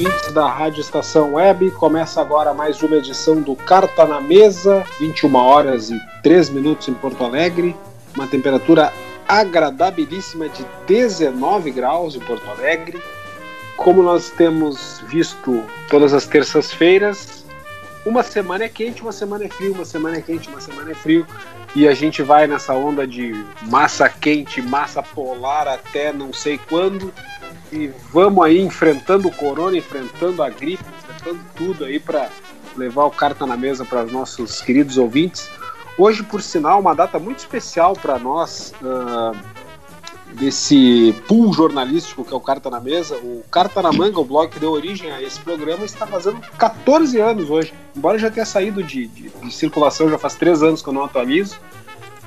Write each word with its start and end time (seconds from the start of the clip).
Ouvintes 0.00 0.32
da 0.32 0.48
Rádio 0.48 0.80
Estação 0.80 1.34
Web. 1.34 1.72
Começa 1.72 2.22
agora 2.22 2.54
mais 2.54 2.82
uma 2.82 2.96
edição 2.96 3.42
do 3.42 3.54
Carta 3.54 4.06
na 4.06 4.18
Mesa, 4.18 4.82
21 4.98 5.34
horas 5.34 5.90
e 5.90 6.00
3 6.22 6.48
minutos 6.48 6.88
em 6.88 6.94
Porto 6.94 7.22
Alegre. 7.22 7.76
Uma 8.14 8.26
temperatura 8.26 8.90
agradabilíssima 9.28 10.48
de 10.48 10.64
19 10.86 11.70
graus 11.70 12.16
em 12.16 12.20
Porto 12.20 12.48
Alegre. 12.48 12.98
Como 13.76 14.02
nós 14.02 14.30
temos 14.30 15.02
visto 15.06 15.62
todas 15.90 16.14
as 16.14 16.24
terças-feiras, 16.24 17.44
uma 18.06 18.22
semana 18.22 18.64
é 18.64 18.68
quente, 18.70 19.02
uma 19.02 19.12
semana 19.12 19.44
é 19.44 19.48
frio, 19.48 19.74
uma 19.74 19.84
semana 19.84 20.16
é 20.16 20.22
quente, 20.22 20.48
uma 20.48 20.62
semana 20.62 20.92
é 20.92 20.94
frio. 20.94 21.26
E 21.74 21.86
a 21.86 21.94
gente 21.94 22.22
vai 22.22 22.46
nessa 22.46 22.74
onda 22.74 23.06
de 23.06 23.32
massa 23.62 24.08
quente, 24.08 24.60
massa 24.60 25.02
polar 25.02 25.68
até 25.68 26.12
não 26.12 26.32
sei 26.32 26.58
quando 26.68 27.12
e 27.72 27.88
vamos 28.12 28.44
aí 28.44 28.60
enfrentando 28.60 29.28
o 29.28 29.32
corona, 29.32 29.76
enfrentando 29.76 30.42
a 30.42 30.50
gripe, 30.50 30.84
enfrentando 30.98 31.40
tudo 31.54 31.84
aí 31.84 32.00
para 32.00 32.28
levar 32.76 33.04
o 33.04 33.10
carta 33.10 33.46
na 33.46 33.56
mesa 33.56 33.84
para 33.84 34.04
os 34.04 34.12
nossos 34.12 34.60
queridos 34.60 34.98
ouvintes. 34.98 35.48
Hoje, 35.96 36.22
por 36.22 36.42
sinal, 36.42 36.80
uma 36.80 36.94
data 36.94 37.18
muito 37.18 37.38
especial 37.38 37.92
para 37.92 38.18
nós 38.18 38.72
uh, 38.82 39.36
desse 40.34 41.14
pool 41.26 41.52
jornalístico 41.52 42.24
que 42.24 42.32
é 42.32 42.36
o 42.36 42.40
Carta 42.40 42.70
na 42.70 42.80
Mesa. 42.80 43.16
O 43.16 43.42
Carta 43.50 43.82
na 43.82 43.92
Manga, 43.92 44.20
o 44.20 44.24
blog 44.24 44.50
que 44.50 44.58
deu 44.58 44.70
origem 44.70 45.10
a 45.10 45.22
esse 45.22 45.40
programa, 45.40 45.84
está 45.84 46.06
fazendo 46.06 46.40
14 46.58 47.18
anos 47.20 47.50
hoje. 47.50 47.72
Embora 47.96 48.18
já 48.18 48.30
tenha 48.30 48.46
saído 48.46 48.82
de, 48.82 49.06
de, 49.08 49.28
de 49.28 49.52
circulação, 49.52 50.08
já 50.08 50.18
faz 50.18 50.34
3 50.34 50.62
anos 50.62 50.82
que 50.82 50.88
eu 50.88 50.92
não 50.92 51.04
atualizo 51.04 51.58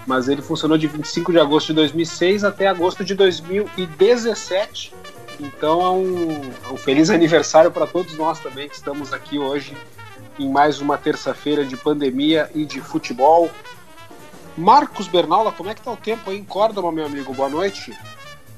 mas 0.05 0.27
ele 0.27 0.41
funcionou 0.41 0.77
de 0.77 0.85
25 0.85 1.31
de 1.31 1.39
agosto 1.39 1.67
de 1.67 1.75
2006 1.75 2.43
até 2.43 2.67
agosto 2.67 3.05
de 3.05 3.15
2017 3.15 4.93
então 5.39 5.81
é 5.81 5.89
um, 5.91 6.41
é 6.69 6.73
um 6.73 6.77
feliz 6.77 7.09
aniversário 7.09 7.71
para 7.71 7.87
todos 7.87 8.13
nós 8.17 8.37
também 8.39 8.67
que 8.67 8.75
estamos 8.75 9.13
aqui 9.13 9.39
hoje 9.39 9.73
em 10.39 10.49
mais 10.49 10.81
uma 10.81 10.97
terça-feira 10.97 11.63
de 11.63 11.77
pandemia 11.77 12.49
e 12.55 12.65
de 12.65 12.81
futebol. 12.81 13.51
Marcos 14.57 15.07
Bernaula, 15.07 15.51
como 15.51 15.69
é 15.69 15.73
que 15.73 15.81
tá 15.81 15.91
o 15.91 15.97
tempo 15.97 16.29
aí 16.29 16.37
em 16.37 16.43
Córdoba, 16.43 16.91
meu 16.91 17.05
amigo? 17.05 17.33
Boa 17.33 17.49
noite. 17.49 17.93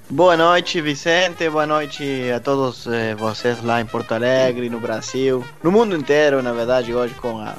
Boa 0.09 0.37
noite, 0.37 0.81
Vicente. 0.81 1.49
Boa 1.49 1.65
noite 1.65 2.29
a 2.31 2.39
todos 2.39 2.85
eh, 2.85 3.15
vocês 3.15 3.63
lá 3.63 3.81
em 3.81 3.85
Porto 3.85 4.13
Alegre, 4.13 4.69
no 4.69 4.79
Brasil, 4.79 5.43
no 5.63 5.71
mundo 5.71 5.95
inteiro, 5.95 6.43
na 6.43 6.53
verdade, 6.53 6.93
hoje 6.93 7.13
com 7.15 7.39
a 7.39 7.55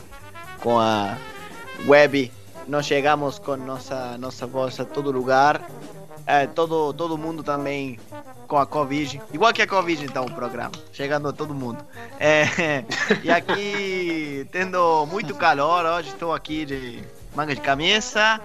com 0.61 0.79
a 0.79 1.17
web 1.87 2.31
nós 2.69 2.87
chegamos 2.87 3.39
com 3.39 3.57
nossa 3.57 4.17
nossa 4.19 4.47
voz 4.47 4.79
a 4.81 4.85
todo 4.85 5.11
lugar. 5.11 5.69
É, 6.27 6.47
todo 6.47 6.93
todo 6.93 7.17
mundo 7.17 7.43
também 7.43 7.99
com 8.47 8.59
a 8.59 8.67
Covid. 8.67 9.21
Igual 9.33 9.53
que 9.53 9.63
a 9.63 9.67
Covid, 9.67 10.05
então, 10.05 10.25
o 10.25 10.33
programa. 10.33 10.73
Chegando 10.93 11.29
a 11.29 11.33
todo 11.33 11.55
mundo. 11.55 11.85
É, 12.19 12.85
e 13.23 13.31
aqui, 13.31 14.47
tendo 14.51 15.07
muito 15.07 15.35
calor, 15.35 15.85
hoje 15.85 16.09
estou 16.11 16.35
aqui 16.35 16.65
de 16.65 17.03
manga 17.37 17.55
de 17.55 17.61
camisa. 17.61 18.41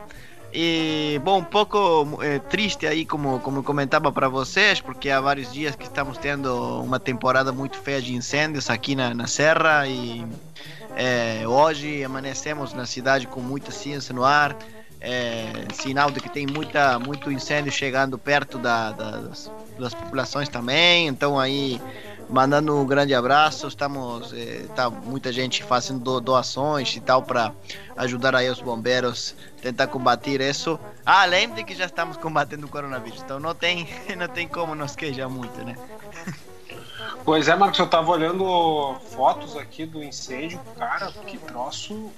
E, 0.54 1.20
bom, 1.24 1.40
um 1.40 1.44
pouco 1.44 2.20
é, 2.22 2.38
triste 2.40 2.86
aí, 2.86 3.06
como, 3.06 3.40
como 3.40 3.64
comentava 3.64 4.12
para 4.12 4.28
vocês, 4.28 4.82
porque 4.82 5.10
há 5.10 5.22
vários 5.22 5.52
dias 5.54 5.76
que 5.78 5.86
estamos 5.86 6.18
tendo 6.18 6.82
uma 6.82 7.00
temporada 7.00 7.54
muito 7.54 7.78
feia 7.78 8.02
de 8.02 8.14
incêndios 8.14 8.70
aqui 8.70 8.94
na, 8.94 9.14
na 9.14 9.28
Serra. 9.28 9.88
E 9.88 10.26
é, 10.98 11.48
hoje 11.48 12.04
amanecemos 12.04 12.74
na 12.74 12.86
cidade 12.86 13.28
com 13.28 13.40
muita 13.40 13.72
ciência 13.72 14.14
no 14.14 14.26
ar 14.26 14.58
é, 15.02 15.66
sinal 15.74 16.12
de 16.12 16.20
que 16.20 16.30
tem 16.30 16.46
muita, 16.46 17.00
muito 17.00 17.32
incêndio 17.32 17.72
chegando 17.72 18.20
perto 18.20 18.60
da, 18.60 18.92
das, 18.92 19.52
das, 19.80 19.94
populações 19.96 20.48
também. 20.48 21.08
Então 21.08 21.40
aí 21.40 21.82
mandando 22.32 22.76
um 22.78 22.86
grande 22.86 23.14
abraço. 23.14 23.68
Estamos 23.68 24.34
é, 24.34 24.66
tá 24.76 24.90
muita 24.90 25.32
gente 25.32 25.64
fazendo 25.64 26.20
doações 26.22 26.96
e 26.96 27.02
tal 27.02 27.22
para 27.22 27.52
ajudar 27.98 28.36
aí 28.36 28.50
os 28.50 28.62
bombeiros 28.62 29.36
tentar 29.62 29.88
combater 29.88 30.42
isso. 30.42 30.80
Ah, 31.06 31.22
além 31.22 31.50
de 31.50 31.64
que 31.64 31.76
já 31.76 31.86
estamos 31.86 32.18
combatendo 32.18 32.66
o 32.66 32.70
coronavírus, 32.70 33.22
então 33.22 33.40
não 33.40 33.54
tem 33.54 33.88
não 34.18 34.28
tem 34.28 34.48
como 34.48 34.74
nos 34.74 34.96
queijar 34.96 35.30
muito, 35.30 35.64
né? 35.64 35.76
Pois 37.24 37.48
é, 37.48 37.56
Marcos, 37.56 37.78
eu 37.78 37.88
tava 37.88 38.10
olhando 38.10 38.96
fotos 39.12 39.56
aqui 39.56 39.86
do 39.86 40.04
incêndio, 40.04 40.60
cara, 40.78 41.12
que 41.28 41.38
troço 41.38 42.12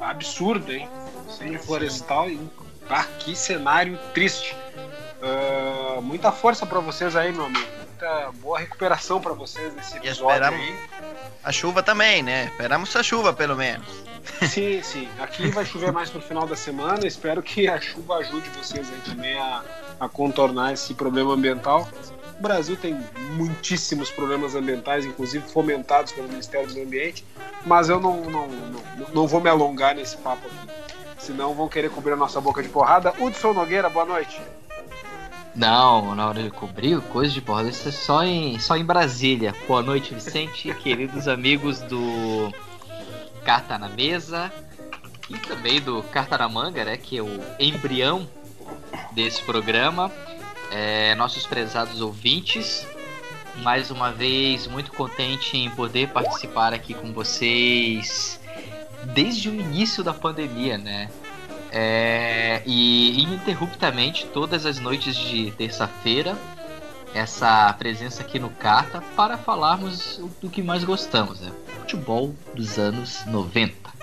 absurdo, 0.00 0.72
hein? 0.72 0.88
Incêndio 1.28 1.60
florestal, 1.60 2.28
e 2.28 2.40
ah, 2.88 3.04
que 3.20 3.36
cenário 3.36 3.98
triste. 4.14 4.56
Uh, 5.20 6.00
muita 6.02 6.32
força 6.32 6.64
para 6.64 6.80
vocês 6.80 7.14
aí, 7.14 7.32
meu 7.32 7.44
amigo. 7.44 7.77
Muita 7.98 8.30
boa 8.40 8.60
recuperação 8.60 9.20
para 9.20 9.32
vocês 9.32 9.74
nesse 9.74 9.96
episódio 9.96 10.46
aí. 10.46 10.78
A 11.42 11.50
chuva 11.50 11.82
também, 11.82 12.22
né? 12.22 12.44
Esperamos 12.44 12.94
a 12.94 13.02
chuva, 13.02 13.32
pelo 13.32 13.56
menos. 13.56 13.88
Sim, 14.48 14.80
sim. 14.86 15.08
Aqui 15.18 15.48
vai 15.48 15.66
chover 15.66 15.90
mais 15.90 16.12
no 16.12 16.22
final 16.22 16.46
da 16.46 16.54
semana. 16.54 17.04
Espero 17.08 17.42
que 17.42 17.66
a 17.66 17.80
chuva 17.80 18.18
ajude 18.18 18.48
vocês 18.50 18.88
aí 18.88 19.00
também 19.00 19.36
a, 19.36 19.64
a 19.98 20.08
contornar 20.08 20.74
esse 20.74 20.94
problema 20.94 21.34
ambiental. 21.34 21.88
O 22.38 22.40
Brasil 22.40 22.76
tem 22.76 22.96
muitíssimos 23.32 24.12
problemas 24.12 24.54
ambientais, 24.54 25.04
inclusive 25.04 25.48
fomentados 25.48 26.12
pelo 26.12 26.28
Ministério 26.28 26.72
do 26.72 26.80
Ambiente, 26.80 27.24
mas 27.66 27.88
eu 27.88 27.98
não, 27.98 28.20
não, 28.30 28.46
não, 28.46 28.82
não 29.12 29.26
vou 29.26 29.40
me 29.40 29.50
alongar 29.50 29.96
nesse 29.96 30.16
papo 30.18 30.46
aqui. 30.46 30.72
Senão 31.18 31.52
vão 31.52 31.66
querer 31.68 31.90
cobrir 31.90 32.12
a 32.12 32.16
nossa 32.16 32.40
boca 32.40 32.62
de 32.62 32.68
porrada. 32.68 33.12
Hudson 33.18 33.52
Nogueira, 33.52 33.90
boa 33.90 34.04
noite. 34.04 34.40
Não, 35.58 36.14
na 36.14 36.28
hora 36.28 36.40
de 36.40 36.50
cobrir 36.50 37.00
coisa 37.00 37.32
de 37.32 37.40
porrada, 37.40 37.68
isso 37.68 37.88
é 37.88 37.90
só 37.90 38.22
em, 38.22 38.60
só 38.60 38.76
em 38.76 38.84
Brasília. 38.84 39.52
Boa 39.66 39.82
noite, 39.82 40.14
Vicente, 40.14 40.72
queridos 40.80 41.26
amigos 41.26 41.80
do 41.80 42.54
Carta 43.44 43.76
na 43.76 43.88
Mesa 43.88 44.52
e 45.28 45.36
também 45.36 45.80
do 45.80 46.00
Carta 46.04 46.38
na 46.38 46.48
Manga, 46.48 46.84
né, 46.84 46.96
que 46.96 47.18
é 47.18 47.22
o 47.22 47.40
embrião 47.58 48.24
desse 49.10 49.42
programa 49.42 50.12
é, 50.70 51.16
nossos 51.16 51.44
prezados 51.44 52.00
ouvintes. 52.00 52.86
Mais 53.56 53.90
uma 53.90 54.12
vez, 54.12 54.68
muito 54.68 54.92
contente 54.92 55.56
em 55.56 55.68
poder 55.70 56.10
participar 56.10 56.72
aqui 56.72 56.94
com 56.94 57.12
vocês 57.12 58.38
desde 59.06 59.48
o 59.48 59.54
início 59.54 60.04
da 60.04 60.14
pandemia, 60.14 60.78
né? 60.78 61.10
É, 61.70 62.62
e 62.64 63.22
ininterruptamente, 63.22 64.26
todas 64.32 64.64
as 64.64 64.78
noites 64.78 65.14
de 65.14 65.50
terça-feira, 65.52 66.36
essa 67.14 67.72
presença 67.74 68.22
aqui 68.22 68.38
no 68.38 68.50
Carta 68.50 69.02
para 69.16 69.36
falarmos 69.36 70.20
do 70.40 70.48
que 70.48 70.62
mais 70.62 70.84
gostamos, 70.84 71.40
né? 71.40 71.52
Futebol 71.80 72.34
dos 72.54 72.78
anos 72.78 73.24
90. 73.26 73.97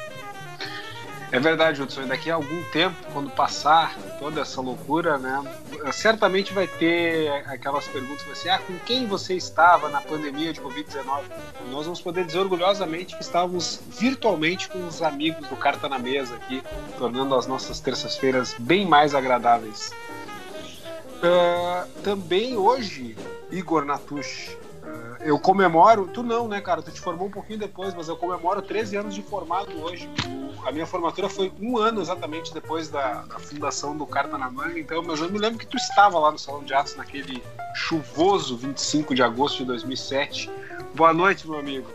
É 1.35 1.39
verdade, 1.39 1.81
Hudson. 1.81 2.07
Daqui 2.07 2.31
a 2.31 2.35
algum 2.35 2.63
tempo, 2.71 2.95
quando 3.11 3.29
passar 3.29 3.93
toda 4.19 4.39
essa 4.39 4.61
loucura, 4.61 5.17
né? 5.17 5.43
Certamente 5.91 6.53
vai 6.53 6.65
ter 6.65 7.29
aquelas 7.47 7.85
perguntas 7.89 8.25
assim, 8.31 8.47
ah, 8.47 8.57
com 8.57 8.79
quem 8.85 9.05
você 9.05 9.33
estava 9.33 9.89
na 9.89 9.99
pandemia 9.99 10.53
de 10.53 10.61
Covid-19? 10.61 11.23
Nós 11.69 11.83
vamos 11.83 11.99
poder 11.99 12.23
dizer 12.23 12.39
orgulhosamente 12.39 13.17
que 13.17 13.21
estávamos 13.21 13.81
virtualmente 13.85 14.69
com 14.69 14.87
os 14.87 15.01
amigos 15.01 15.45
do 15.49 15.57
Carta 15.57 15.89
na 15.89 15.99
Mesa 15.99 16.35
aqui, 16.35 16.63
tornando 16.97 17.35
as 17.35 17.45
nossas 17.45 17.81
terças-feiras 17.81 18.55
bem 18.57 18.85
mais 18.87 19.13
agradáveis. 19.13 19.91
Uh, 21.17 22.01
também 22.01 22.55
hoje, 22.55 23.17
Igor 23.51 23.83
Natush, 23.83 24.55
eu 25.25 25.39
comemoro, 25.39 26.07
tu 26.07 26.21
não, 26.21 26.47
né, 26.47 26.61
cara? 26.61 26.83
Tu 26.83 26.91
te 26.91 27.01
formou 27.01 27.27
um 27.27 27.31
pouquinho 27.31 27.57
depois, 27.57 27.95
mas 27.95 28.07
eu 28.07 28.15
comemoro 28.15 28.61
13 28.61 28.95
anos 28.97 29.15
de 29.15 29.23
formado 29.23 29.71
hoje. 29.81 30.07
a 30.63 30.71
minha 30.71 30.85
formatura 30.85 31.27
foi 31.27 31.51
um 31.59 31.79
ano 31.79 31.99
exatamente 31.99 32.53
depois 32.53 32.89
da, 32.89 33.23
da, 33.23 33.39
fundação 33.39 33.97
do 33.97 34.05
Carta 34.05 34.37
na 34.37 34.51
Manga, 34.51 34.79
então, 34.79 35.01
mas 35.01 35.19
eu 35.19 35.29
me 35.29 35.39
lembro 35.39 35.57
que 35.57 35.65
tu 35.65 35.77
estava 35.77 36.19
lá 36.19 36.31
no 36.31 36.37
Salão 36.37 36.63
de 36.63 36.73
Atos 36.75 36.95
naquele 36.95 37.43
chuvoso 37.73 38.55
25 38.55 39.15
de 39.15 39.23
agosto 39.23 39.57
de 39.57 39.65
2007. 39.65 40.49
Boa 40.93 41.11
noite, 41.11 41.47
meu 41.49 41.57
amigo. 41.57 41.87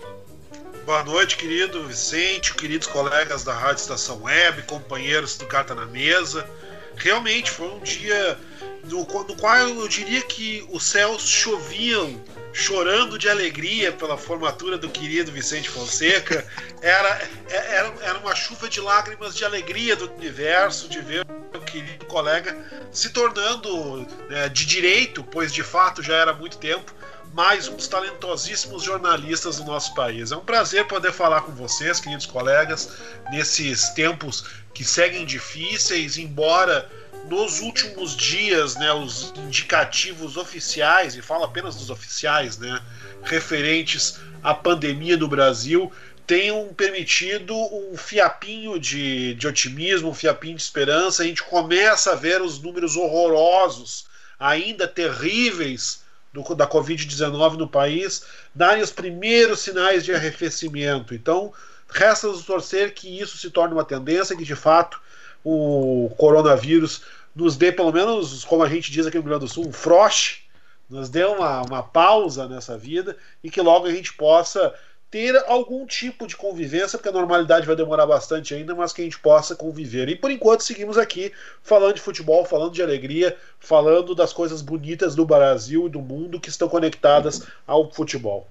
Boa 0.84 1.04
noite, 1.04 1.36
querido 1.36 1.86
Vicente, 1.86 2.52
queridos 2.54 2.88
colegas 2.88 3.44
da 3.44 3.54
Rádio 3.54 3.82
Estação 3.82 4.24
Web, 4.24 4.62
companheiros 4.62 5.38
do 5.38 5.46
Carta 5.46 5.72
na 5.72 5.86
Mesa. 5.86 6.50
realmente 6.96 7.48
foi 7.52 7.68
um 7.68 7.78
dia 7.78 8.36
no, 8.84 9.00
no 9.04 9.36
qual 9.36 9.56
eu 9.56 9.86
diria 9.86 10.20
que 10.22 10.66
os 10.72 10.82
céus 10.82 11.22
choviam 11.22 12.20
chorando 12.52 13.18
de 13.18 13.28
alegria 13.28 13.92
pela 13.92 14.16
formatura 14.16 14.76
do 14.76 14.88
querido 14.88 15.30
Vicente 15.30 15.68
Fonseca. 15.68 16.46
Era, 16.80 17.28
era, 17.48 17.94
era 18.02 18.18
uma 18.18 18.34
chuva 18.34 18.68
de 18.68 18.80
lágrimas 18.80 19.34
de 19.34 19.44
alegria 19.44 19.94
do 19.96 20.10
universo 20.12 20.88
de 20.88 21.00
ver 21.00 21.26
o 21.54 21.60
querido 21.60 22.06
colega 22.06 22.56
se 22.90 23.10
tornando 23.10 24.06
né, 24.28 24.48
de 24.48 24.66
direito, 24.66 25.22
pois 25.22 25.52
de 25.52 25.62
fato 25.62 26.02
já 26.02 26.16
era 26.16 26.32
muito 26.32 26.58
tempo, 26.58 26.92
mais 27.32 27.68
dos 27.68 27.86
talentosíssimos 27.86 28.82
jornalistas 28.82 29.58
do 29.58 29.64
nosso 29.64 29.94
país. 29.94 30.32
É 30.32 30.36
um 30.36 30.44
prazer 30.44 30.86
poder 30.86 31.12
falar 31.12 31.42
com 31.42 31.52
vocês, 31.52 32.00
queridos 32.00 32.26
colegas, 32.26 32.96
nesses 33.30 33.90
tempos 33.90 34.44
que 34.74 34.84
seguem 34.84 35.24
difíceis, 35.24 36.18
embora 36.18 36.90
nos 37.30 37.60
últimos 37.60 38.16
dias, 38.16 38.74
né, 38.74 38.92
os 38.92 39.32
indicativos 39.36 40.36
oficiais, 40.36 41.14
e 41.14 41.22
falo 41.22 41.44
apenas 41.44 41.76
dos 41.76 41.88
oficiais, 41.88 42.58
né, 42.58 42.82
referentes 43.22 44.18
à 44.42 44.52
pandemia 44.52 45.16
no 45.16 45.28
Brasil, 45.28 45.92
tenham 46.26 46.74
permitido 46.74 47.54
um 47.54 47.96
fiapinho 47.96 48.80
de, 48.80 49.34
de 49.34 49.46
otimismo, 49.46 50.10
um 50.10 50.14
fiapinho 50.14 50.56
de 50.56 50.62
esperança. 50.62 51.22
A 51.22 51.26
gente 51.26 51.42
começa 51.44 52.12
a 52.12 52.16
ver 52.16 52.42
os 52.42 52.60
números 52.60 52.96
horrorosos, 52.96 54.06
ainda 54.38 54.88
terríveis, 54.88 56.02
do, 56.32 56.42
da 56.54 56.66
Covid-19 56.66 57.56
no 57.56 57.68
país, 57.68 58.24
darem 58.52 58.82
os 58.82 58.90
primeiros 58.90 59.60
sinais 59.60 60.04
de 60.04 60.12
arrefecimento. 60.12 61.14
Então, 61.14 61.52
resta-nos 61.88 62.44
torcer 62.44 62.92
que 62.92 63.20
isso 63.20 63.38
se 63.38 63.50
torne 63.50 63.74
uma 63.74 63.84
tendência, 63.84 64.36
que 64.36 64.44
de 64.44 64.56
fato 64.56 65.00
o 65.44 66.12
coronavírus 66.16 67.02
nos 67.34 67.56
dê, 67.56 67.70
pelo 67.72 67.92
menos, 67.92 68.44
como 68.44 68.62
a 68.62 68.68
gente 68.68 68.90
diz 68.90 69.06
aqui 69.06 69.16
no 69.16 69.22
Rio 69.22 69.30
Grande 69.30 69.46
do 69.46 69.52
Sul, 69.52 69.68
um 69.68 69.72
froche, 69.72 70.42
nos 70.88 71.08
dê 71.08 71.24
uma, 71.24 71.62
uma 71.62 71.82
pausa 71.82 72.48
nessa 72.48 72.76
vida 72.76 73.16
e 73.42 73.50
que 73.50 73.60
logo 73.60 73.86
a 73.86 73.92
gente 73.92 74.12
possa 74.14 74.74
ter 75.10 75.36
algum 75.48 75.84
tipo 75.86 76.26
de 76.26 76.36
convivência, 76.36 76.96
porque 76.96 77.08
a 77.08 77.12
normalidade 77.12 77.66
vai 77.66 77.74
demorar 77.74 78.06
bastante 78.06 78.54
ainda, 78.54 78.76
mas 78.76 78.92
que 78.92 79.00
a 79.00 79.04
gente 79.04 79.18
possa 79.18 79.56
conviver. 79.56 80.08
E 80.08 80.14
por 80.14 80.30
enquanto 80.30 80.62
seguimos 80.62 80.96
aqui 80.96 81.32
falando 81.62 81.94
de 81.94 82.00
futebol, 82.00 82.44
falando 82.44 82.72
de 82.72 82.82
alegria, 82.82 83.36
falando 83.58 84.14
das 84.14 84.32
coisas 84.32 84.62
bonitas 84.62 85.16
do 85.16 85.26
Brasil 85.26 85.86
e 85.86 85.90
do 85.90 86.00
mundo 86.00 86.38
que 86.38 86.48
estão 86.48 86.68
conectadas 86.68 87.46
ao 87.66 87.90
futebol. 87.90 88.46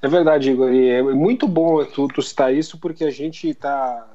É 0.00 0.08
verdade, 0.08 0.50
Igor. 0.50 0.72
E 0.72 0.88
é 0.88 1.02
muito 1.02 1.46
bom 1.46 1.84
tu, 1.84 2.08
tu 2.08 2.22
citar 2.22 2.54
isso, 2.54 2.78
porque 2.78 3.04
a 3.04 3.10
gente 3.10 3.48
está 3.48 4.06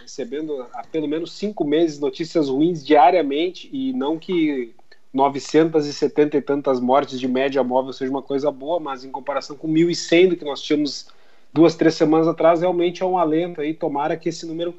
recebendo 0.00 0.66
há 0.72 0.82
pelo 0.82 1.08
menos 1.08 1.32
cinco 1.32 1.64
meses 1.64 1.98
notícias 1.98 2.48
ruins 2.48 2.84
diariamente 2.84 3.68
e 3.72 3.92
não 3.92 4.18
que 4.18 4.74
970 5.12 6.36
e 6.36 6.42
tantas 6.42 6.78
mortes 6.78 7.18
de 7.18 7.26
média 7.26 7.62
móvel 7.64 7.92
seja 7.92 8.10
uma 8.10 8.22
coisa 8.22 8.50
boa, 8.50 8.78
mas 8.78 9.04
em 9.04 9.10
comparação 9.10 9.56
com 9.56 9.68
1.100 9.68 10.28
do 10.30 10.36
que 10.36 10.44
nós 10.44 10.60
tínhamos 10.60 11.08
duas, 11.52 11.74
três 11.74 11.94
semanas 11.94 12.28
atrás, 12.28 12.60
realmente 12.60 13.02
é 13.02 13.06
um 13.06 13.16
alento 13.16 13.60
aí. 13.60 13.72
Tomara 13.72 14.16
que 14.16 14.28
esse 14.28 14.44
número 14.44 14.74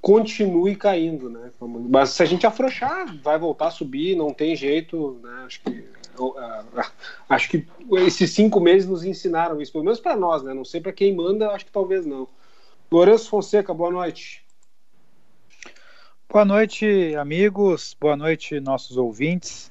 continue 0.00 0.74
caindo, 0.74 1.30
né? 1.30 1.50
Mas 1.88 2.10
se 2.10 2.22
a 2.22 2.26
gente 2.26 2.46
afrouxar, 2.46 3.16
vai 3.22 3.38
voltar 3.38 3.68
a 3.68 3.70
subir, 3.70 4.16
não 4.16 4.32
tem 4.32 4.56
jeito, 4.56 5.18
né? 5.22 5.44
Acho 5.46 5.60
que 5.60 5.84
acho 7.28 7.48
que 7.48 7.66
esses 8.06 8.32
cinco 8.32 8.58
meses 8.58 8.88
nos 8.88 9.04
ensinaram 9.04 9.60
isso, 9.60 9.70
pelo 9.70 9.84
menos 9.84 10.00
para 10.00 10.16
nós, 10.16 10.42
né? 10.42 10.52
Não 10.52 10.64
sei 10.64 10.80
para 10.80 10.92
quem 10.92 11.14
manda, 11.14 11.50
acho 11.50 11.66
que 11.66 11.72
talvez 11.72 12.04
não. 12.04 12.26
Lourenço 12.90 13.28
Fonseca, 13.28 13.74
boa 13.74 13.90
noite. 13.90 14.42
Boa 16.26 16.42
noite, 16.42 17.14
amigos. 17.16 17.94
Boa 18.00 18.16
noite, 18.16 18.58
nossos 18.60 18.96
ouvintes. 18.96 19.70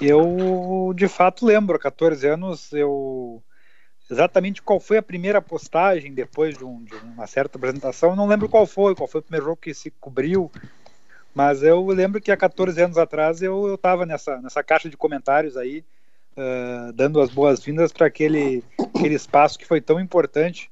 Eu, 0.00 0.92
de 0.92 1.06
fato, 1.06 1.46
lembro, 1.46 1.76
há 1.76 1.78
14 1.78 2.26
anos, 2.26 2.72
eu 2.72 3.40
exatamente 4.10 4.60
qual 4.60 4.80
foi 4.80 4.98
a 4.98 5.02
primeira 5.02 5.40
postagem 5.40 6.12
depois 6.12 6.58
de, 6.58 6.64
um, 6.64 6.82
de, 6.82 6.96
uma 6.96 7.28
certa 7.28 7.58
apresentação. 7.58 8.10
Eu 8.10 8.16
não 8.16 8.26
lembro 8.26 8.48
qual 8.48 8.66
foi, 8.66 8.96
qual 8.96 9.06
foi 9.06 9.20
o 9.20 9.22
primeiro 9.22 9.46
jogo 9.46 9.60
que 9.62 9.72
se 9.72 9.92
cobriu, 10.00 10.50
mas 11.32 11.62
eu 11.62 11.86
lembro 11.86 12.20
que 12.20 12.32
há 12.32 12.36
14 12.36 12.82
anos 12.82 12.98
atrás 12.98 13.40
eu 13.40 13.76
estava 13.76 14.04
nessa, 14.04 14.40
nessa 14.40 14.64
caixa 14.64 14.90
de 14.90 14.96
comentários 14.96 15.56
aí, 15.56 15.84
uh, 16.36 16.92
dando 16.92 17.20
as 17.20 17.30
boas-vindas 17.30 17.92
para 17.92 18.08
aquele, 18.08 18.64
aquele 18.96 19.14
espaço 19.14 19.56
que 19.56 19.64
foi 19.64 19.80
tão 19.80 20.00
importante 20.00 20.71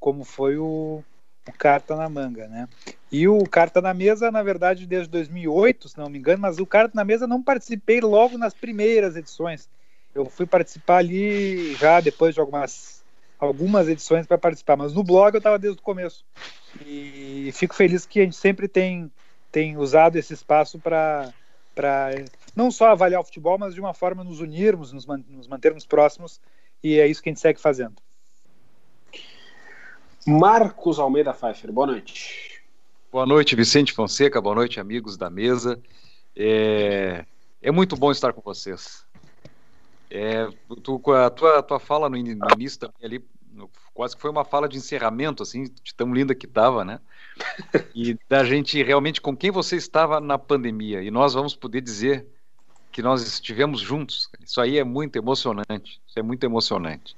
como 0.00 0.24
foi 0.24 0.56
o, 0.56 1.04
o 1.46 1.52
Carta 1.52 1.94
na 1.94 2.08
Manga, 2.08 2.48
né? 2.48 2.66
E 3.12 3.28
o 3.28 3.44
Carta 3.44 3.80
na 3.82 3.92
Mesa, 3.92 4.30
na 4.30 4.42
verdade, 4.42 4.86
desde 4.86 5.10
2008, 5.10 5.90
se 5.90 5.98
não 5.98 6.08
me 6.08 6.18
engano, 6.18 6.40
mas 6.40 6.58
o 6.58 6.66
Carta 6.66 6.92
na 6.94 7.04
Mesa 7.04 7.26
não 7.26 7.42
participei 7.42 8.00
logo 8.00 8.38
nas 8.38 8.54
primeiras 8.54 9.14
edições. 9.14 9.68
Eu 10.14 10.24
fui 10.24 10.46
participar 10.46 10.98
ali 10.98 11.74
já 11.74 12.00
depois 12.00 12.34
de 12.34 12.40
algumas, 12.40 13.04
algumas 13.38 13.88
edições 13.88 14.26
para 14.26 14.38
participar, 14.38 14.76
mas 14.76 14.92
no 14.94 15.04
blog 15.04 15.34
eu 15.34 15.38
estava 15.38 15.58
desde 15.58 15.78
o 15.78 15.82
começo. 15.82 16.24
E 16.86 17.50
fico 17.52 17.74
feliz 17.74 18.06
que 18.06 18.20
a 18.20 18.24
gente 18.24 18.36
sempre 18.36 18.66
tem, 18.66 19.10
tem 19.52 19.76
usado 19.76 20.16
esse 20.16 20.32
espaço 20.32 20.78
para 20.78 21.32
não 22.56 22.70
só 22.70 22.88
avaliar 22.88 23.20
o 23.20 23.24
futebol, 23.24 23.58
mas 23.58 23.74
de 23.74 23.80
uma 23.80 23.94
forma 23.94 24.24
nos 24.24 24.40
unirmos, 24.40 24.92
nos, 24.92 25.06
nos 25.06 25.46
mantermos 25.46 25.84
próximos, 25.84 26.40
e 26.82 26.98
é 26.98 27.06
isso 27.06 27.22
que 27.22 27.28
a 27.28 27.32
gente 27.32 27.40
segue 27.40 27.60
fazendo. 27.60 27.96
Marcos 30.26 30.98
Almeida 30.98 31.32
Pfeiffer, 31.32 31.72
boa 31.72 31.86
noite. 31.86 32.62
Boa 33.10 33.26
noite, 33.26 33.56
Vicente 33.56 33.92
Fonseca, 33.92 34.40
boa 34.40 34.54
noite, 34.54 34.78
amigos 34.78 35.16
da 35.16 35.30
mesa. 35.30 35.80
É, 36.36 37.24
é 37.62 37.70
muito 37.70 37.96
bom 37.96 38.10
estar 38.10 38.32
com 38.32 38.40
vocês. 38.42 39.04
É, 40.10 40.46
tu, 40.82 41.00
a 41.12 41.30
tua, 41.30 41.62
tua 41.62 41.80
fala 41.80 42.08
no, 42.08 42.16
início 42.16 42.78
também 42.78 42.96
ali, 43.02 43.24
quase 43.94 44.14
que 44.14 44.22
foi 44.22 44.30
uma 44.30 44.44
fala 44.44 44.68
de 44.68 44.76
encerramento, 44.76 45.42
assim, 45.42 45.64
de 45.64 45.94
tão 45.94 46.12
linda 46.12 46.34
que 46.34 46.46
estava, 46.46 46.84
né? 46.84 47.00
E 47.94 48.18
da 48.28 48.44
gente 48.44 48.82
realmente 48.82 49.20
com 49.20 49.36
quem 49.36 49.50
você 49.50 49.76
estava 49.76 50.20
na 50.20 50.38
pandemia. 50.38 51.02
E 51.02 51.10
nós 51.10 51.32
vamos 51.32 51.54
poder 51.56 51.80
dizer 51.80 52.26
que 52.92 53.02
nós 53.02 53.22
estivemos 53.22 53.80
juntos. 53.80 54.28
Isso 54.44 54.60
aí 54.60 54.78
é 54.78 54.84
muito 54.84 55.16
emocionante. 55.16 56.00
Isso 56.06 56.18
é 56.18 56.22
muito 56.22 56.44
emocionante. 56.44 57.16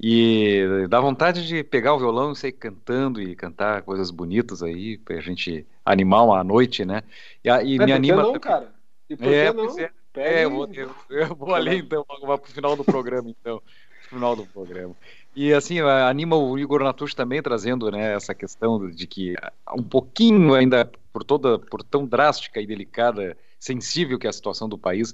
E 0.00 0.86
dá 0.90 1.00
vontade 1.00 1.46
de 1.46 1.64
pegar 1.64 1.94
o 1.94 1.98
violão 1.98 2.32
e 2.32 2.36
sair 2.36 2.52
cantando 2.52 3.20
e 3.20 3.34
cantar 3.34 3.82
coisas 3.82 4.10
bonitas 4.10 4.62
aí, 4.62 4.98
pra 4.98 5.20
gente 5.20 5.66
animar 5.84 6.24
uma 6.24 6.44
noite, 6.44 6.84
né? 6.84 7.02
E, 7.42 7.48
e 7.48 7.76
é, 7.80 7.86
me 7.86 7.92
anima. 7.92 8.22
Não, 8.22 8.38
cara? 8.38 8.74
E 9.08 9.16
por 9.16 9.32
é, 9.32 9.52
não? 9.52 9.78
É, 9.78 9.90
é 10.16 10.44
eu, 10.44 10.50
vou, 10.50 10.68
eu, 10.72 10.90
eu 11.10 11.34
vou 11.34 11.54
ali 11.54 11.78
então, 11.78 12.04
pro 12.04 12.38
final 12.44 12.76
do 12.76 12.84
programa, 12.84 13.30
então. 13.30 13.62
Final 14.08 14.36
do 14.36 14.46
programa. 14.46 14.94
E 15.34 15.52
assim, 15.52 15.80
anima 15.80 16.36
o 16.36 16.58
Igor 16.58 16.82
Natucci 16.82 17.14
também 17.14 17.42
trazendo 17.42 17.90
né, 17.90 18.14
essa 18.14 18.34
questão 18.34 18.88
de 18.88 19.06
que 19.06 19.34
um 19.76 19.82
pouquinho 19.82 20.54
ainda, 20.54 20.90
por 21.12 21.24
toda, 21.24 21.58
por 21.58 21.82
tão 21.82 22.06
drástica 22.06 22.60
e 22.60 22.66
delicada, 22.66 23.36
sensível 23.58 24.18
que 24.18 24.26
é 24.26 24.30
a 24.30 24.32
situação 24.32 24.68
do 24.68 24.78
país, 24.78 25.12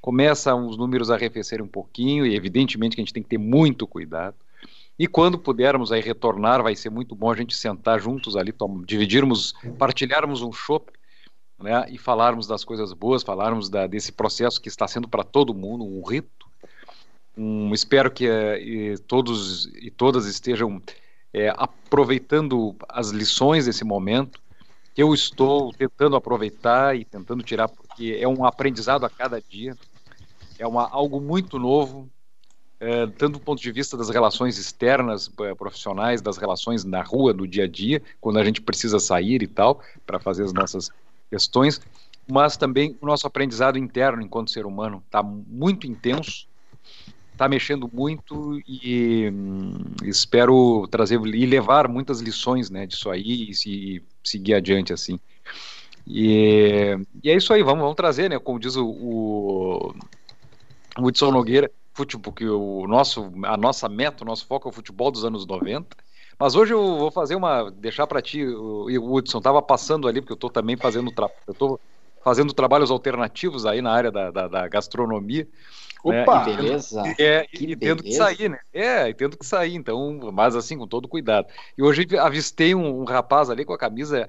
começam 0.00 0.66
os 0.66 0.76
números 0.76 1.10
a 1.10 1.14
arrefecer 1.14 1.62
um 1.62 1.66
pouquinho, 1.68 2.26
e 2.26 2.34
evidentemente 2.34 2.94
que 2.94 3.00
a 3.00 3.04
gente 3.04 3.12
tem 3.12 3.22
que 3.22 3.28
ter 3.28 3.38
muito 3.38 3.86
cuidado. 3.86 4.36
E 4.98 5.06
quando 5.06 5.38
pudermos 5.38 5.92
aí 5.92 6.00
retornar, 6.00 6.62
vai 6.62 6.74
ser 6.74 6.90
muito 6.90 7.14
bom 7.14 7.30
a 7.30 7.36
gente 7.36 7.54
sentar 7.54 8.00
juntos 8.00 8.36
ali, 8.36 8.54
dividirmos, 8.86 9.54
partilharmos 9.78 10.40
um 10.42 10.52
chopp, 10.52 10.90
né, 11.58 11.86
e 11.90 11.98
falarmos 11.98 12.46
das 12.46 12.64
coisas 12.64 12.92
boas, 12.92 13.22
falarmos 13.22 13.68
da, 13.68 13.86
desse 13.86 14.12
processo 14.12 14.60
que 14.60 14.68
está 14.68 14.86
sendo 14.86 15.08
para 15.08 15.24
todo 15.24 15.54
mundo 15.54 15.84
um 15.84 16.02
rito. 16.02 16.46
Um, 17.36 17.72
espero 17.74 18.10
que 18.10 18.26
eh, 18.26 18.94
todos 19.06 19.66
e 19.76 19.90
todas 19.90 20.26
estejam 20.26 20.80
é, 21.32 21.52
aproveitando 21.54 22.74
as 22.88 23.10
lições 23.10 23.66
desse 23.66 23.84
momento, 23.84 24.40
que 24.96 25.02
eu 25.02 25.12
estou 25.12 25.74
tentando 25.74 26.16
aproveitar 26.16 26.96
e 26.96 27.04
tentando 27.04 27.42
tirar, 27.42 27.68
porque 27.68 28.16
é 28.18 28.26
um 28.26 28.46
aprendizado 28.46 29.04
a 29.04 29.10
cada 29.10 29.38
dia. 29.42 29.76
É 30.58 30.66
uma, 30.66 30.88
algo 30.88 31.20
muito 31.20 31.58
novo, 31.58 32.08
é, 32.80 33.06
tanto 33.06 33.34
do 33.34 33.40
ponto 33.40 33.60
de 33.60 33.70
vista 33.70 33.94
das 33.94 34.08
relações 34.08 34.56
externas, 34.56 35.30
é, 35.40 35.54
profissionais, 35.54 36.22
das 36.22 36.38
relações 36.38 36.82
na 36.82 37.02
rua, 37.02 37.34
do 37.34 37.46
dia 37.46 37.64
a 37.64 37.68
dia, 37.68 38.02
quando 38.22 38.38
a 38.38 38.44
gente 38.44 38.62
precisa 38.62 38.98
sair 38.98 39.42
e 39.42 39.46
tal, 39.46 39.82
para 40.06 40.18
fazer 40.18 40.44
as 40.44 40.54
nossas 40.54 40.90
questões, 41.28 41.78
mas 42.26 42.56
também 42.56 42.96
o 42.98 43.04
nosso 43.04 43.26
aprendizado 43.26 43.78
interno 43.78 44.22
enquanto 44.22 44.50
ser 44.50 44.64
humano 44.64 45.02
está 45.04 45.22
muito 45.22 45.86
intenso, 45.86 46.48
está 47.32 47.46
mexendo 47.46 47.90
muito 47.92 48.58
e 48.66 49.30
hum, 49.30 49.74
espero 50.04 50.88
trazer 50.90 51.20
e 51.20 51.44
levar 51.44 51.86
muitas 51.86 52.20
lições 52.22 52.70
né, 52.70 52.86
disso 52.86 53.10
aí 53.10 53.50
e 53.50 53.54
se, 53.54 54.02
seguir 54.28 54.54
adiante 54.54 54.92
assim. 54.92 55.18
E, 56.06 56.96
e, 57.22 57.30
é 57.30 57.34
isso 57.34 57.52
aí, 57.52 57.62
vamos, 57.62 57.80
vamos 57.80 57.96
trazer, 57.96 58.30
né? 58.30 58.38
Como 58.38 58.60
diz 58.60 58.76
o, 58.76 58.86
o 58.88 59.94
Nogueira, 61.32 61.70
futebol, 61.92 62.32
que 62.32 62.46
o 62.46 62.86
nosso, 62.86 63.32
a 63.44 63.56
nossa 63.56 63.88
meta, 63.88 64.22
o 64.22 64.26
nosso 64.26 64.46
foco 64.46 64.68
é 64.68 64.70
o 64.70 64.74
futebol 64.74 65.10
dos 65.10 65.24
anos 65.24 65.46
90, 65.46 65.96
Mas 66.38 66.54
hoje 66.54 66.74
eu 66.74 66.98
vou 66.98 67.10
fazer 67.10 67.34
uma. 67.34 67.70
deixar 67.70 68.06
para 68.06 68.22
ti, 68.22 68.44
o, 68.44 69.14
Hudson, 69.14 69.40
tava 69.40 69.60
passando 69.60 70.06
ali, 70.06 70.20
porque 70.20 70.32
eu 70.32 70.36
estou 70.36 70.50
também 70.50 70.76
fazendo. 70.76 71.10
Tra... 71.10 71.28
Eu 71.46 71.54
tô 71.54 71.80
fazendo 72.22 72.52
trabalhos 72.52 72.90
alternativos 72.90 73.66
aí 73.66 73.80
na 73.80 73.92
área 73.92 74.10
da, 74.10 74.30
da, 74.30 74.48
da 74.48 74.68
gastronomia. 74.68 75.48
Né? 76.04 76.22
Opa! 76.22 76.38
Né? 76.38 76.44
Que 76.44 76.56
beleza! 76.56 77.02
É, 77.18 77.46
que 77.46 77.64
e 77.64 77.76
tendo 77.76 78.02
que 78.02 78.12
sair, 78.12 78.48
né? 78.48 78.58
É, 78.72 79.08
e 79.08 79.14
tendo 79.14 79.36
que 79.36 79.46
sair, 79.46 79.74
então, 79.74 80.18
mas 80.32 80.54
assim, 80.54 80.78
com 80.78 80.86
todo 80.86 81.08
cuidado. 81.08 81.48
E 81.76 81.82
hoje 81.82 82.06
avistei 82.18 82.74
um, 82.74 83.00
um 83.00 83.04
rapaz 83.04 83.50
ali 83.50 83.64
com 83.64 83.72
a 83.72 83.78
camisa 83.78 84.28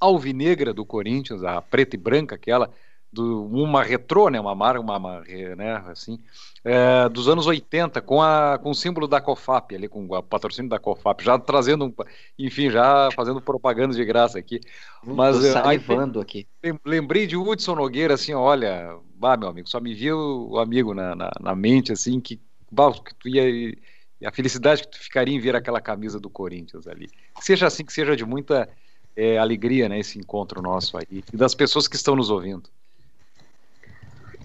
alvinegra 0.00 0.72
do 0.72 0.86
Corinthians, 0.86 1.42
a 1.42 1.60
preta 1.60 1.96
e 1.96 1.98
branca, 1.98 2.34
aquela 2.36 2.70
do, 3.12 3.46
uma 3.46 3.82
retrô, 3.82 4.28
né, 4.28 4.40
uma 4.40 4.54
marca, 4.54 4.80
uma, 4.80 4.96
uma, 4.96 5.20
né, 5.56 5.82
assim, 5.86 6.18
é, 6.64 7.08
dos 7.08 7.28
anos 7.28 7.46
80, 7.46 8.00
com, 8.02 8.20
a, 8.20 8.58
com 8.58 8.70
o 8.70 8.74
símbolo 8.74 9.08
da 9.08 9.20
COFAP, 9.20 9.74
ali, 9.74 9.88
com 9.88 10.06
o 10.06 10.22
patrocínio 10.22 10.68
da 10.68 10.78
COFAP, 10.78 11.24
já 11.24 11.38
trazendo, 11.38 11.86
um, 11.86 11.94
enfim, 12.38 12.70
já 12.70 13.08
fazendo 13.14 13.40
propaganda 13.40 13.94
de 13.94 14.04
graça 14.04 14.38
aqui. 14.38 14.60
Mas 15.02 15.36
Tô 15.36 15.42
salivando 15.52 16.20
aqui. 16.20 16.46
Lembrei 16.84 17.26
de 17.26 17.36
Hudson 17.36 17.74
Nogueira, 17.74 18.14
assim, 18.14 18.34
olha, 18.34 18.96
bah, 19.14 19.36
meu 19.36 19.48
amigo, 19.48 19.68
só 19.68 19.80
me 19.80 19.94
viu 19.94 20.48
o 20.50 20.58
amigo 20.58 20.94
na, 20.94 21.14
na, 21.14 21.30
na 21.40 21.54
mente, 21.54 21.92
assim, 21.92 22.20
que, 22.20 22.40
bah, 22.70 22.92
que 22.92 23.14
tu 23.14 23.28
ia 23.28 23.74
a 24.26 24.32
felicidade 24.32 24.82
que 24.82 24.88
tu 24.88 24.98
ficaria 24.98 25.34
em 25.34 25.38
ver 25.38 25.54
aquela 25.54 25.80
camisa 25.80 26.18
do 26.18 26.28
Corinthians 26.28 26.88
ali. 26.88 27.08
Que 27.36 27.44
seja 27.44 27.66
assim, 27.66 27.84
que 27.84 27.92
seja 27.92 28.16
de 28.16 28.24
muita 28.24 28.68
é, 29.14 29.38
alegria, 29.38 29.88
né, 29.88 29.98
esse 29.98 30.18
encontro 30.18 30.62
nosso 30.62 30.96
aí, 30.96 31.22
e 31.32 31.36
das 31.36 31.54
pessoas 31.54 31.86
que 31.88 31.96
estão 31.96 32.16
nos 32.16 32.30
ouvindo. 32.30 32.68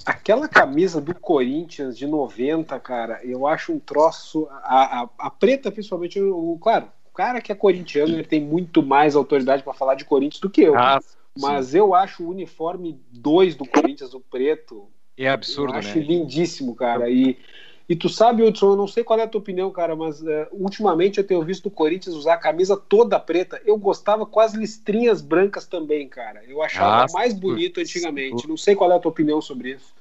Aquela 0.05 0.47
camisa 0.47 0.99
do 0.99 1.15
Corinthians 1.15 1.97
de 1.97 2.05
90, 2.05 2.77
cara, 2.79 3.19
eu 3.23 3.47
acho 3.47 3.71
um 3.71 3.79
troço. 3.79 4.47
A, 4.63 5.01
a, 5.01 5.09
a 5.17 5.29
preta, 5.29 5.71
principalmente, 5.71 6.19
o, 6.21 6.57
claro, 6.61 6.87
o 7.05 7.13
cara 7.13 7.41
que 7.41 7.51
é 7.51 7.55
corintiano 7.55 8.13
ele 8.13 8.23
tem 8.23 8.41
muito 8.41 8.83
mais 8.83 9.15
autoridade 9.15 9.63
para 9.63 9.73
falar 9.73 9.95
de 9.95 10.05
Corinthians 10.05 10.41
do 10.41 10.49
que 10.49 10.61
eu. 10.61 10.77
Ah, 10.77 10.99
mas 11.39 11.73
eu 11.73 11.95
acho 11.95 12.23
o 12.23 12.29
uniforme 12.29 12.99
2 13.11 13.55
do 13.55 13.65
Corinthians, 13.65 14.13
o 14.13 14.19
preto. 14.19 14.87
É 15.17 15.29
absurdo, 15.29 15.73
eu 15.73 15.79
acho 15.79 15.97
né? 15.97 16.03
lindíssimo, 16.03 16.75
cara. 16.75 17.09
E 17.09 17.37
e 17.87 17.95
tu 17.95 18.07
sabe, 18.07 18.43
Hudson, 18.43 18.71
eu 18.71 18.75
não 18.77 18.87
sei 18.87 19.03
qual 19.03 19.19
é 19.19 19.23
a 19.23 19.27
tua 19.27 19.41
opinião, 19.41 19.69
cara, 19.69 19.95
mas 19.95 20.21
uh, 20.21 20.47
ultimamente 20.51 21.17
eu 21.17 21.23
tenho 21.23 21.43
visto 21.43 21.65
o 21.65 21.71
Corinthians 21.71 22.15
usar 22.15 22.35
a 22.35 22.37
camisa 22.37 22.77
toda 22.77 23.19
preta. 23.19 23.61
Eu 23.65 23.77
gostava 23.77 24.25
com 24.25 24.39
as 24.39 24.53
listrinhas 24.53 25.21
brancas 25.21 25.65
também, 25.65 26.07
cara. 26.07 26.41
Eu 26.47 26.61
achava 26.61 27.03
ah, 27.03 27.13
mais 27.13 27.33
bonito 27.33 27.81
antigamente. 27.81 28.47
Não 28.47 28.55
sei 28.55 28.75
qual 28.75 28.91
é 28.91 28.95
a 28.95 28.99
tua 28.99 29.11
opinião 29.11 29.41
sobre 29.41 29.71
isso. 29.71 29.93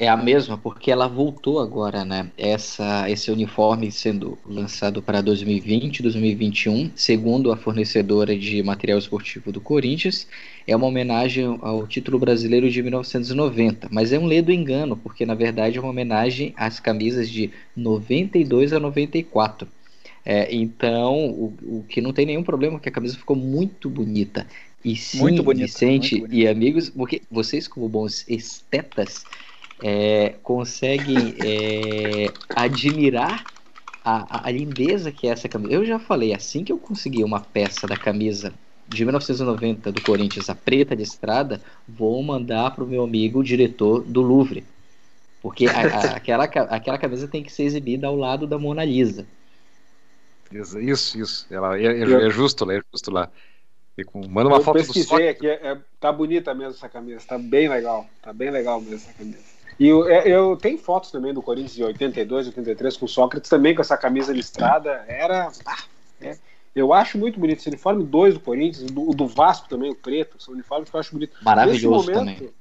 É 0.00 0.06
a 0.06 0.16
mesma, 0.16 0.56
porque 0.56 0.92
ela 0.92 1.08
voltou 1.08 1.58
agora, 1.58 2.04
né? 2.04 2.30
Essa, 2.38 3.10
esse 3.10 3.32
uniforme 3.32 3.90
sendo 3.90 4.38
lançado 4.46 5.02
para 5.02 5.20
2020, 5.20 6.04
2021, 6.04 6.92
segundo 6.94 7.50
a 7.50 7.56
fornecedora 7.56 8.38
de 8.38 8.62
material 8.62 8.96
esportivo 9.00 9.50
do 9.50 9.60
Corinthians, 9.60 10.28
é 10.68 10.76
uma 10.76 10.86
homenagem 10.86 11.58
ao 11.62 11.84
título 11.84 12.16
brasileiro 12.16 12.70
de 12.70 12.80
1990. 12.80 13.88
Mas 13.90 14.12
é 14.12 14.18
um 14.20 14.26
ledo 14.26 14.52
engano, 14.52 14.96
porque 14.96 15.26
na 15.26 15.34
verdade 15.34 15.78
é 15.78 15.80
uma 15.80 15.90
homenagem 15.90 16.54
às 16.56 16.78
camisas 16.78 17.28
de 17.28 17.50
92 17.74 18.72
a 18.72 18.78
94. 18.78 19.66
É, 20.24 20.54
então, 20.54 21.26
o, 21.26 21.54
o, 21.62 21.84
que 21.88 22.00
não 22.00 22.12
tem 22.12 22.24
nenhum 22.24 22.44
problema, 22.44 22.76
é 22.76 22.80
que 22.80 22.88
a 22.88 22.92
camisa 22.92 23.16
ficou 23.16 23.34
muito 23.34 23.90
bonita. 23.90 24.46
E 24.84 24.94
sim, 24.94 25.18
muito 25.18 25.42
bonita, 25.42 25.66
Vicente 25.66 26.20
muito 26.20 26.34
e 26.34 26.46
amigos, 26.46 26.88
porque 26.88 27.22
vocês, 27.28 27.66
como 27.66 27.88
bons 27.88 28.24
estetas, 28.28 29.24
é, 29.82 30.34
conseguem 30.42 31.34
é, 31.44 32.26
admirar 32.54 33.44
a, 34.04 34.48
a, 34.48 34.50
lindeza 34.50 35.12
que 35.12 35.26
é 35.26 35.30
essa 35.30 35.48
camisa. 35.48 35.72
Eu 35.72 35.84
já 35.84 35.98
falei, 35.98 36.34
assim 36.34 36.64
que 36.64 36.72
eu 36.72 36.78
consegui 36.78 37.22
uma 37.22 37.40
peça 37.40 37.86
da 37.86 37.96
camisa 37.96 38.52
de 38.88 39.04
1990 39.04 39.92
do 39.92 40.02
Corinthians, 40.02 40.48
a 40.48 40.54
preta 40.54 40.96
de 40.96 41.02
estrada, 41.02 41.60
vou 41.86 42.22
mandar 42.22 42.70
para 42.70 42.82
o 42.82 42.86
meu 42.86 43.04
amigo 43.04 43.40
o 43.40 43.44
diretor 43.44 44.02
do 44.02 44.22
Louvre. 44.22 44.64
Porque 45.42 45.66
a, 45.66 45.72
a, 45.72 46.00
aquela, 46.16 46.44
aquela 46.44 46.98
camisa 46.98 47.28
tem 47.28 47.42
que 47.42 47.52
ser 47.52 47.64
exibida 47.64 48.06
ao 48.06 48.16
lado 48.16 48.46
da 48.46 48.58
Mona 48.58 48.84
Lisa. 48.84 49.26
Isso, 50.50 51.18
isso. 51.18 51.46
Ela, 51.50 51.78
é, 51.78 51.84
é, 51.84 52.02
é 52.02 52.30
justo, 52.30 52.70
é 52.70 52.80
justo 52.92 53.10
lá. 53.10 53.30
Manda 54.28 54.48
uma 54.48 54.58
eu 54.58 54.62
foto 54.62 54.78
pesquisei 54.78 55.24
do 55.24 55.28
aqui, 55.28 55.46
é, 55.46 55.72
é, 55.72 55.78
tá 55.98 56.12
bonita 56.12 56.54
mesmo 56.54 56.74
essa 56.74 56.88
camisa, 56.88 57.20
tá 57.26 57.36
bem 57.36 57.68
legal, 57.68 58.06
tá 58.22 58.32
bem 58.32 58.48
legal 58.48 58.80
mesmo 58.80 58.94
essa 58.94 59.12
camisa. 59.12 59.47
E 59.78 59.86
eu, 59.86 60.08
é, 60.08 60.28
eu 60.28 60.56
tenho 60.56 60.76
fotos 60.76 61.10
também 61.10 61.32
do 61.32 61.40
Corinthians 61.40 61.74
de 61.74 61.84
82, 61.84 62.48
83 62.48 62.96
com 62.96 63.06
o 63.06 63.08
Sócrates 63.08 63.48
também 63.48 63.74
com 63.74 63.80
essa 63.80 63.96
camisa 63.96 64.32
listrada. 64.32 65.04
Era. 65.06 65.52
Ah, 65.64 65.84
é, 66.20 66.36
eu 66.74 66.92
acho 66.92 67.16
muito 67.16 67.38
bonito 67.38 67.58
esse 67.58 67.68
uniforme 67.68 68.04
2 68.04 68.34
do 68.34 68.40
Corinthians, 68.40 68.90
o 68.90 69.14
do, 69.14 69.26
Vasco 69.26 69.68
também, 69.68 69.90
o 69.90 69.94
preto, 69.94 70.40
são 70.42 70.54
uniformes 70.54 70.90
que 70.90 70.96
eu 70.96 71.00
acho 71.00 71.12
bonito. 71.12 71.36
Maravilhoso 71.42 72.08
nesse 72.08 72.10
momento, 72.10 72.36
também. 72.36 72.54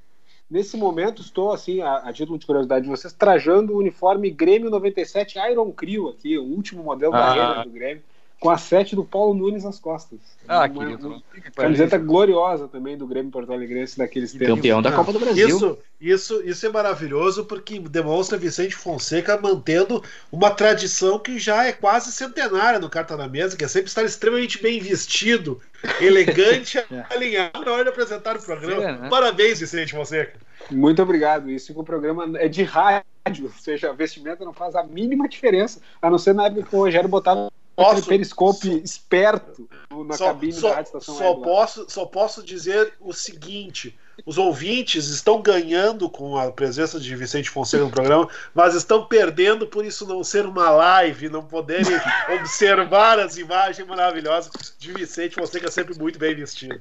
Nesse 0.50 0.78
momento, 0.78 1.22
estou, 1.22 1.52
assim, 1.52 1.82
a, 1.82 1.98
a, 1.98 2.14
título 2.14 2.40
de 2.40 2.46
curiosidade 2.46 2.86
de 2.86 2.90
vocês, 2.90 3.12
trajando 3.14 3.74
o 3.74 3.78
uniforme 3.78 4.32
Grêmio 4.32 4.70
97 4.70 5.38
Iron 5.52 5.72
Crew 5.72 6.10
aqui, 6.10 6.38
o 6.38 6.44
último 6.44 6.84
modelo 6.84 7.14
ah. 7.14 7.36
da 7.36 7.64
do 7.64 7.70
Grêmio 7.70 8.02
com 8.40 8.50
a 8.50 8.58
sete 8.58 8.96
do 8.96 9.04
Paulo 9.04 9.34
Nunes 9.34 9.64
nas 9.64 9.80
costas. 9.80 10.20
Ah, 10.48 10.60
uma, 10.60 10.70
querido. 10.70 11.08
Uma 11.08 11.22
camiseta 11.56 11.98
gloriosa 11.98 12.68
também 12.68 12.96
do 12.96 13.08
Grêmio 13.08 13.32
Porto 13.32 13.52
Alegrense 13.52 13.98
daqueles 13.98 14.32
tempos. 14.32 14.48
Campeão 14.48 14.82
da 14.82 14.92
Copa 14.92 15.12
do 15.12 15.20
Brasil. 15.20 15.48
Isso, 15.48 15.78
isso, 16.00 16.42
isso 16.44 16.66
é 16.66 16.70
maravilhoso 16.70 17.46
porque 17.46 17.80
demonstra 17.80 18.38
Vicente 18.38 18.76
Fonseca 18.76 19.40
mantendo 19.42 20.04
uma 20.32 20.52
tradição 20.52 21.18
que 21.18 21.40
já 21.40 21.66
é 21.66 21.72
quase 21.72 22.12
centenária 22.12 22.80
no 22.80 22.90
Carta 22.90 23.18
na 23.18 23.28
Mesa, 23.28 23.58
que 23.58 23.66
é 23.66 23.68
sempre 23.68 23.90
estar 23.90 24.04
extremamente 24.04 24.62
bem 24.62 24.80
vestido, 24.80 25.60
elegante, 26.00 26.78
é. 26.78 27.06
alinhado 27.10 27.66
na 27.66 27.72
hora 27.72 27.84
de 27.84 27.90
apresentar 27.90 28.38
o 28.38 28.42
programa. 28.42 28.84
É, 28.84 28.98
né? 29.00 29.10
Parabéns, 29.10 29.60
Vicente 29.60 29.94
Fonseca. 29.94 30.40
Muito 30.70 31.02
obrigado. 31.02 31.50
Isso 31.50 31.74
que 31.74 31.80
o 31.80 31.84
programa 31.84 32.38
é 32.38 32.48
de 32.48 32.62
rádio, 32.62 33.04
ou 33.46 33.52
seja, 33.52 33.90
a 33.90 33.94
vestimenta 33.94 34.46
não 34.46 34.54
faz 34.54 34.76
a 34.76 34.84
mínima 34.84 35.28
diferença, 35.28 35.82
a 36.00 36.10
não 36.10 36.20
ser 36.20 36.34
na 36.34 36.46
época 36.46 36.64
que 36.64 36.76
o 36.76 36.80
Rogério 36.80 37.10
botava 37.10 37.52
posso, 37.78 38.08
periscope 38.08 38.82
esperto 38.84 39.70
na 40.06 40.16
só, 40.16 40.28
cabine 40.28 40.54
só, 40.54 40.74
da 40.74 40.82
estação 40.82 41.16
só 41.16 41.36
posso, 41.36 41.90
só 41.90 42.06
posso 42.06 42.44
dizer 42.44 42.94
o 43.00 43.14
seguinte: 43.14 43.98
os 44.26 44.38
ouvintes 44.38 45.08
estão 45.08 45.42
ganhando 45.42 46.10
com 46.10 46.36
a 46.38 46.52
presença 46.52 47.00
de 47.00 47.16
Vicente 47.16 47.52
Fonseca 47.52 47.84
no 47.84 47.92
programa, 47.92 48.28
mas 48.54 48.74
estão 48.74 49.06
perdendo 49.06 49.68
por 49.68 49.86
isso 49.86 50.08
não 50.08 50.24
ser 50.24 50.46
uma 50.48 50.72
live, 50.72 51.30
não 51.30 51.46
poderem 51.46 51.86
observar 52.40 53.20
as 53.20 53.38
imagens 53.38 53.88
maravilhosas 53.88 54.76
de 54.80 54.92
Vicente 54.94 55.36
Fonseca 55.36 55.70
sempre 55.70 55.98
muito 56.00 56.18
bem 56.18 56.36
vestido. 56.36 56.80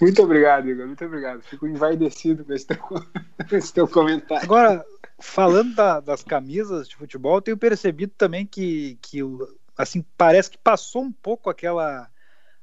Muito 0.00 0.22
obrigado, 0.22 0.68
Igor. 0.68 0.86
Muito 0.86 1.04
obrigado. 1.04 1.42
Fico 1.42 1.66
envaidecido 1.66 2.42
com 2.44 2.54
esse 2.54 2.66
teu, 2.66 2.78
com 2.80 3.56
esse 3.56 3.72
teu 3.72 3.86
comentário. 3.86 4.44
Agora, 4.44 4.84
falando 5.18 5.74
da, 5.74 6.00
das 6.00 6.22
camisas 6.22 6.88
de 6.88 6.96
futebol, 6.96 7.36
eu 7.36 7.42
tenho 7.42 7.56
percebido 7.58 8.12
também 8.16 8.46
que, 8.46 8.98
que 9.02 9.22
o 9.22 9.46
assim, 9.82 10.04
parece 10.16 10.50
que 10.50 10.58
passou 10.58 11.02
um 11.02 11.12
pouco 11.12 11.50
aquela 11.50 12.08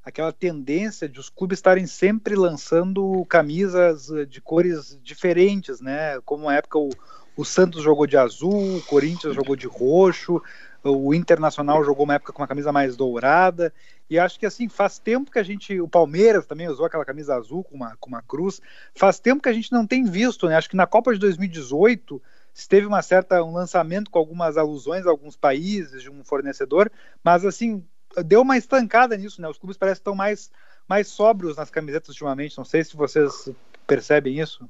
aquela 0.03 0.31
tendência 0.31 1.07
de 1.07 1.19
os 1.19 1.29
clubes 1.29 1.59
estarem 1.59 1.85
sempre 1.85 2.35
lançando 2.35 3.23
camisas 3.25 4.09
eh, 4.09 4.25
de 4.25 4.41
cores 4.41 4.97
diferentes, 5.03 5.81
né? 5.81 6.19
Como 6.21 6.45
na 6.45 6.55
época 6.55 6.79
o, 6.79 6.89
o 7.35 7.45
Santos 7.45 7.83
jogou 7.83 8.07
de 8.07 8.17
azul, 8.17 8.77
o 8.77 8.81
Corinthians 8.83 9.35
jogou 9.35 9.55
de 9.55 9.67
roxo, 9.67 10.41
o 10.83 11.13
Internacional 11.13 11.83
jogou 11.83 12.05
uma 12.05 12.15
época 12.15 12.31
com 12.31 12.41
uma 12.41 12.47
camisa 12.47 12.71
mais 12.71 12.95
dourada, 12.95 13.73
e 14.09 14.17
acho 14.17 14.39
que 14.39 14.45
assim, 14.45 14.67
faz 14.69 14.97
tempo 14.97 15.29
que 15.29 15.37
a 15.37 15.43
gente, 15.43 15.79
o 15.79 15.87
Palmeiras 15.87 16.45
também 16.45 16.67
usou 16.67 16.85
aquela 16.85 17.05
camisa 17.05 17.35
azul 17.35 17.63
com 17.63 17.75
uma, 17.75 17.95
com 17.97 18.09
uma 18.09 18.21
cruz, 18.21 18.61
faz 18.95 19.19
tempo 19.19 19.43
que 19.43 19.49
a 19.49 19.53
gente 19.53 19.71
não 19.71 19.85
tem 19.85 20.05
visto, 20.05 20.47
né? 20.47 20.55
Acho 20.55 20.69
que 20.69 20.77
na 20.77 20.87
Copa 20.87 21.13
de 21.13 21.19
2018 21.19 22.21
teve 22.67 22.85
uma 22.85 23.01
certa 23.01 23.43
um 23.43 23.53
lançamento 23.53 24.09
com 24.09 24.19
algumas 24.19 24.57
alusões 24.57 25.05
a 25.05 25.09
alguns 25.09 25.35
países 25.35 26.01
de 26.01 26.09
um 26.09 26.23
fornecedor, 26.23 26.91
mas 27.23 27.45
assim 27.45 27.83
deu 28.25 28.41
uma 28.41 28.57
estancada 28.57 29.15
nisso, 29.15 29.41
né? 29.41 29.47
Os 29.47 29.57
clubes 29.57 29.77
parecem 29.77 29.99
estão 29.99 30.15
mais 30.15 30.51
mais 30.87 31.07
sóbrios 31.07 31.55
nas 31.55 31.69
camisetas 31.69 32.09
ultimamente. 32.09 32.57
Não 32.57 32.65
sei 32.65 32.83
se 32.83 32.97
vocês 32.97 33.49
percebem 33.85 34.39
isso. 34.39 34.67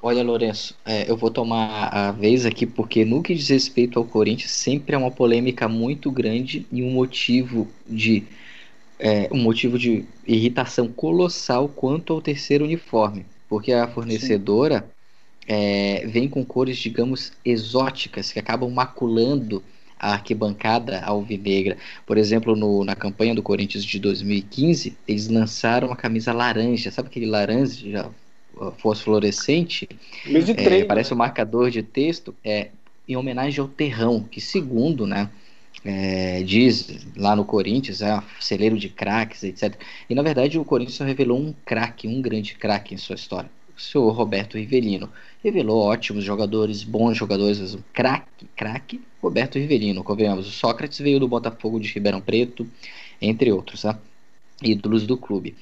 Olha, 0.00 0.22
Lourenço, 0.22 0.78
é, 0.84 1.10
eu 1.10 1.16
vou 1.16 1.30
tomar 1.30 1.88
a 1.88 2.12
vez 2.12 2.46
aqui 2.46 2.66
porque 2.66 3.04
no 3.04 3.22
que 3.22 3.34
diz 3.34 3.48
respeito 3.48 3.98
ao 3.98 4.04
Corinthians 4.04 4.52
sempre 4.52 4.94
é 4.94 4.98
uma 4.98 5.10
polêmica 5.10 5.66
muito 5.66 6.10
grande 6.10 6.66
e 6.70 6.82
um 6.82 6.90
motivo 6.90 7.66
de 7.86 8.24
é, 8.98 9.28
um 9.32 9.38
motivo 9.38 9.78
de 9.78 10.06
irritação 10.26 10.88
colossal 10.88 11.68
quanto 11.68 12.12
ao 12.12 12.22
terceiro 12.22 12.64
uniforme, 12.64 13.26
porque 13.48 13.72
a 13.72 13.88
fornecedora 13.88 14.80
Sim 14.80 14.95
é, 15.46 16.06
vem 16.06 16.28
com 16.28 16.44
cores, 16.44 16.76
digamos, 16.78 17.32
exóticas, 17.44 18.32
que 18.32 18.38
acabam 18.38 18.70
maculando 18.70 19.62
a 19.98 20.12
arquibancada 20.12 21.00
alvinegra. 21.00 21.76
Por 22.06 22.18
exemplo, 22.18 22.54
no, 22.54 22.84
na 22.84 22.94
campanha 22.94 23.34
do 23.34 23.42
Corinthians 23.42 23.84
de 23.84 23.98
2015, 23.98 24.96
eles 25.06 25.28
lançaram 25.28 25.90
a 25.90 25.96
camisa 25.96 26.32
laranja, 26.32 26.90
sabe 26.90 27.08
aquele 27.08 27.26
laranja 27.26 28.10
fosforescente? 28.78 29.88
É, 30.82 30.84
parece 30.84 31.10
né? 31.10 31.14
um 31.14 31.18
marcador 31.18 31.70
de 31.70 31.82
texto, 31.82 32.34
é, 32.44 32.68
em 33.08 33.16
homenagem 33.16 33.60
ao 33.60 33.68
terrão, 33.68 34.22
que 34.22 34.40
segundo 34.40 35.06
né, 35.06 35.30
é, 35.84 36.42
diz 36.42 37.06
lá 37.16 37.36
no 37.36 37.44
Corinthians, 37.44 38.02
é 38.02 38.16
um 38.16 38.22
celeiro 38.40 38.78
de 38.78 38.88
craques, 38.88 39.42
etc. 39.44 39.74
E 40.08 40.14
na 40.14 40.22
verdade 40.22 40.58
o 40.58 40.64
Corinthians 40.64 40.96
só 40.96 41.04
revelou 41.04 41.38
um 41.38 41.54
craque, 41.64 42.08
um 42.08 42.20
grande 42.20 42.54
craque 42.54 42.94
em 42.94 42.98
sua 42.98 43.14
história, 43.14 43.50
o 43.76 43.80
senhor 43.80 44.10
Roberto 44.10 44.56
Rivelino. 44.56 45.10
Revelou 45.44 45.82
ótimos 45.82 46.24
jogadores, 46.24 46.82
bons 46.82 47.16
jogadores, 47.16 47.74
um 47.74 47.80
craque, 47.92 48.46
craque, 48.56 49.00
Roberto 49.22 49.58
Rivelino. 49.58 50.02
Convenhamos, 50.02 50.46
o 50.48 50.50
Sócrates 50.50 50.98
veio 50.98 51.20
do 51.20 51.28
Botafogo 51.28 51.78
de 51.78 51.92
Ribeirão 51.92 52.20
Preto, 52.20 52.66
entre 53.20 53.52
outros, 53.52 53.82
tá? 53.82 53.98
ídolos 54.62 55.06
do 55.06 55.16
clube. 55.16 55.54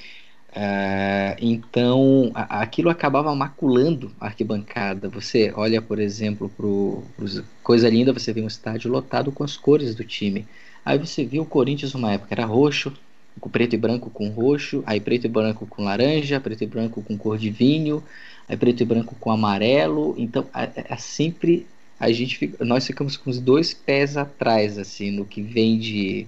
Uh, 0.50 1.34
então, 1.40 2.30
a, 2.32 2.62
aquilo 2.62 2.88
acabava 2.88 3.34
maculando 3.34 4.12
a 4.20 4.26
arquibancada. 4.26 5.08
Você 5.08 5.52
olha, 5.56 5.82
por 5.82 5.98
exemplo, 5.98 6.48
para 6.48 7.42
coisa 7.62 7.88
linda, 7.88 8.12
você 8.12 8.32
vê 8.32 8.40
um 8.40 8.46
estádio 8.46 8.90
lotado 8.90 9.32
com 9.32 9.42
as 9.42 9.56
cores 9.56 9.94
do 9.94 10.04
time. 10.04 10.46
Aí 10.84 10.96
você 10.98 11.24
viu 11.24 11.42
o 11.42 11.46
Corinthians 11.46 11.94
uma 11.94 12.12
época 12.12 12.32
era 12.32 12.44
roxo, 12.44 12.92
com 13.40 13.50
preto 13.50 13.74
e 13.74 13.78
branco 13.78 14.10
com 14.10 14.28
roxo, 14.28 14.82
aí 14.86 15.00
preto 15.00 15.26
e 15.26 15.28
branco 15.28 15.66
com 15.66 15.82
laranja, 15.82 16.40
preto 16.40 16.62
e 16.62 16.66
branco 16.66 17.02
com 17.02 17.16
cor 17.16 17.36
de 17.36 17.50
vinho, 17.50 18.02
aí 18.48 18.56
preto 18.56 18.82
e 18.82 18.86
branco 18.86 19.16
com 19.18 19.30
amarelo. 19.30 20.14
Então, 20.16 20.46
é, 20.54 20.96
sempre 20.96 21.66
a 21.98 22.10
gente 22.10 22.36
fica, 22.36 22.64
nós 22.64 22.86
ficamos 22.86 23.16
com 23.16 23.30
os 23.30 23.40
dois 23.40 23.72
pés 23.72 24.16
atrás 24.16 24.78
assim 24.78 25.10
no 25.10 25.24
que 25.24 25.42
vem 25.42 25.78
de 25.78 26.26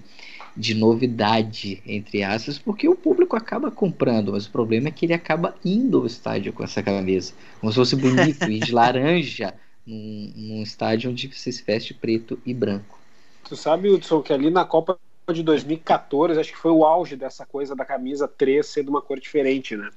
de 0.57 0.73
novidade, 0.73 1.83
entre 1.85 2.23
aspas, 2.23 2.57
porque 2.57 2.89
o 2.89 2.95
público 2.95 3.35
acaba 3.35 3.69
comprando, 3.69 4.31
mas 4.31 4.47
o 4.47 4.51
problema 4.51 4.87
é 4.87 4.91
que 4.91 5.05
ele 5.05 5.13
acaba 5.13 5.53
indo 5.63 5.99
ao 5.99 6.07
estádio 6.07 6.51
com 6.51 6.63
essa 6.63 6.81
camisa, 6.81 7.31
como 7.59 7.71
se 7.71 7.75
fosse 7.75 7.95
bonito, 7.95 8.43
e 8.49 8.59
de 8.59 8.71
laranja 8.73 9.53
num, 9.85 10.33
num 10.35 10.63
estádio 10.63 11.11
onde 11.11 11.27
você 11.27 11.51
se 11.51 11.63
veste 11.63 11.93
preto 11.93 12.39
e 12.43 12.55
branco. 12.55 12.99
Tu 13.47 13.55
sabe, 13.55 13.89
Hudson, 13.89 14.21
que 14.23 14.33
ali 14.33 14.49
na 14.49 14.65
Copa 14.65 14.99
de 15.33 15.43
2014, 15.43 16.39
acho 16.39 16.51
que 16.51 16.57
foi 16.57 16.71
o 16.71 16.85
auge 16.85 17.15
dessa 17.15 17.45
coisa 17.45 17.75
da 17.75 17.83
camisa 17.83 18.27
3 18.27 18.65
ser 18.65 18.83
de 18.83 18.89
uma 18.89 19.01
cor 19.01 19.19
diferente, 19.19 19.75
né? 19.75 19.89